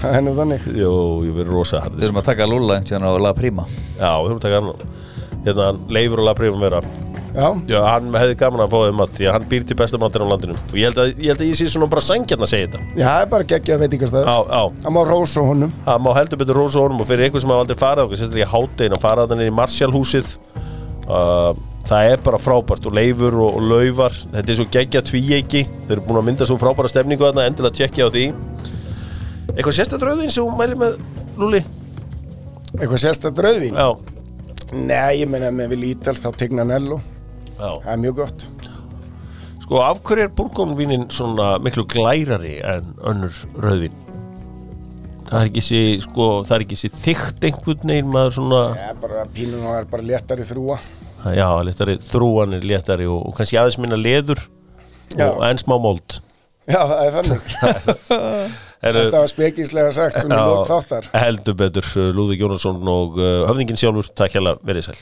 Það 0.00 0.16
er 0.16 0.24
nú 0.24 0.32
þannig. 0.34 0.66
Jú, 0.80 0.92
ég 1.28 1.34
verið 1.36 1.52
rosa 1.52 1.76
Við 1.76 1.84
harðið 1.84 2.06
erum 2.08 2.20
að 2.22 2.28
taka 2.30 2.48
Lula 2.48 2.78
einhvern 2.78 2.88
tíðan 2.88 3.04
á 3.04 3.12
La 3.20 3.32
Prima. 3.36 3.66
Já, 4.00 4.10
við 4.16 4.30
höfum 4.30 4.40
takað 4.40 4.70
hann 4.70 5.09
Hérna, 5.46 5.70
leifur 5.88 6.20
og 6.20 6.28
labrifum 6.28 6.60
vera. 6.64 6.82
Já, 7.30 7.78
hann 7.86 8.10
hefði 8.18 8.34
gaman 8.40 8.64
að 8.64 8.72
fá 8.72 8.80
þeim 8.82 8.96
mat 8.98 9.12
Því 9.14 9.26
að 9.28 9.34
hann 9.36 9.44
býr 9.52 9.66
til 9.68 9.76
besta 9.78 9.98
matin 10.02 10.24
á 10.26 10.32
landinu. 10.32 10.56
Og 10.72 10.76
ég 10.78 10.88
held 10.88 10.98
að 10.98 11.10
ég, 11.12 11.28
held 11.30 11.44
að 11.44 11.46
ég 11.46 11.58
sé 11.60 11.66
svona 11.70 11.86
bara 11.92 12.02
sængjarn 12.02 12.42
að 12.42 12.50
segja 12.50 12.70
þetta. 12.72 12.80
Já 12.98 13.04
það 13.06 13.22
er 13.22 13.30
bara 13.30 13.46
geggja 13.52 13.78
veitingastæður 13.80 14.30
Já, 14.30 14.36
já. 14.50 14.82
Það 14.82 14.94
má 14.96 15.00
rósa 15.06 15.44
honum. 15.46 15.74
Það 15.86 16.02
má 16.06 16.10
heldur 16.18 16.40
betur 16.42 16.58
rosa 16.58 16.82
honum 16.82 17.04
og 17.04 17.08
fyrir 17.10 17.28
einhver 17.28 17.44
sem 17.44 17.54
hafa 17.54 17.64
aldrei 17.64 17.80
farið 17.84 18.04
okkur, 18.04 18.20
sérstaklega 18.20 18.48
í 18.48 18.52
háttegin 18.54 18.98
að 18.98 19.04
fara 19.06 19.28
þannig 19.30 19.50
í 19.52 19.54
Marshallhúsið 19.60 20.32
uh, 21.06 21.54
það 21.86 22.10
er 22.10 22.24
bara 22.26 22.42
frábært. 22.42 22.90
Og 22.90 22.98
leifur 22.98 23.38
og, 23.38 23.60
og 23.60 23.66
laufar, 23.70 24.20
þetta 24.34 24.54
er 24.54 24.60
svo 24.60 24.68
geggja 24.74 25.06
tvíeiki. 25.06 25.64
Þeir 25.86 25.96
eru 26.00 26.06
búin 26.10 26.22
að 26.24 26.30
mynda 26.32 26.50
svo 26.50 26.58
frábæra 26.60 26.90
stemningu 26.90 27.28
þarna 27.28 27.46
endilega 27.46 27.78
tjekkja 27.78 28.10
á 28.10 28.14
því. 28.14 28.26
Eitthvað 29.54 29.76
sérstætt 29.78 30.06
rauðin 30.06 30.34
sem 30.34 30.46
hún 30.46 30.58
mæli 30.58 30.78
með 30.78 30.98
Lúli? 31.38 31.62
Eitthvað 32.76 33.00
sérstætt 33.02 33.38
rauðvín? 33.42 33.78
Já, 33.78 33.94
Nei, 34.76 35.20
ég 35.20 35.30
meina 35.30 35.50
með 35.54 35.72
við 35.74 35.82
lítals 35.84 36.20
þá 36.22 36.30
tegna 36.38 36.64
Nello. 36.68 37.00
Já. 37.56 37.70
Það 37.82 37.90
er 37.94 38.02
mjög 38.04 38.20
gott. 38.20 38.44
Sko, 39.64 39.80
af 39.82 40.00
hverju 40.06 40.26
er 40.26 40.30
búrgónvínin 40.34 41.08
svona 41.14 41.52
miklu 41.62 41.84
glærari 41.90 42.56
en 42.66 42.94
önnur 43.06 43.34
rauðvín? 43.62 43.98
Það 45.30 45.36
er 45.40 45.50
ekki 45.50 45.62
sé, 45.62 45.80
sko, 46.02 46.24
það 46.46 46.56
er 46.56 46.64
ekki 46.64 46.78
sé 46.80 46.88
þykkt 46.90 47.44
einhvern 47.46 47.92
veginn 47.92 48.08
maður 48.10 48.32
svona 48.40 48.62
Já, 48.74 48.88
bara 48.98 49.26
pínun 49.30 49.62
og 49.62 49.76
er 49.78 49.86
bara 49.92 50.06
léttari 50.08 50.46
þrúa 50.48 50.80
Já, 51.36 51.46
léttari, 51.66 51.94
þrúan 52.02 52.56
er 52.56 52.66
léttari 52.66 53.06
og, 53.06 53.20
og 53.28 53.36
kannski 53.36 53.60
aðeins 53.60 53.78
minna 53.78 53.98
leður 54.00 54.42
Já. 55.14 55.28
og 55.28 55.44
enn 55.46 55.60
smá 55.62 55.76
mold. 55.82 56.18
Já, 56.70 56.80
það 56.80 57.04
er 57.04 57.16
þannig 57.20 58.58
Þetta 58.80 59.18
var 59.18 59.30
spekislega 59.30 59.92
sagt 59.92 60.22
svona 60.22 60.40
í 60.40 60.50
lók 60.50 60.68
þáttar. 60.70 61.08
heldur 61.26 61.56
betur 61.60 61.88
Lúðvík 62.16 62.44
Jónasson 62.46 62.80
og 62.88 63.18
uh, 63.20 63.42
höfðingin 63.50 63.80
sjálfur. 63.80 64.12
Takk 64.16 64.38
hérlega 64.38 64.62
verið 64.64 64.88
sæl 64.88 65.00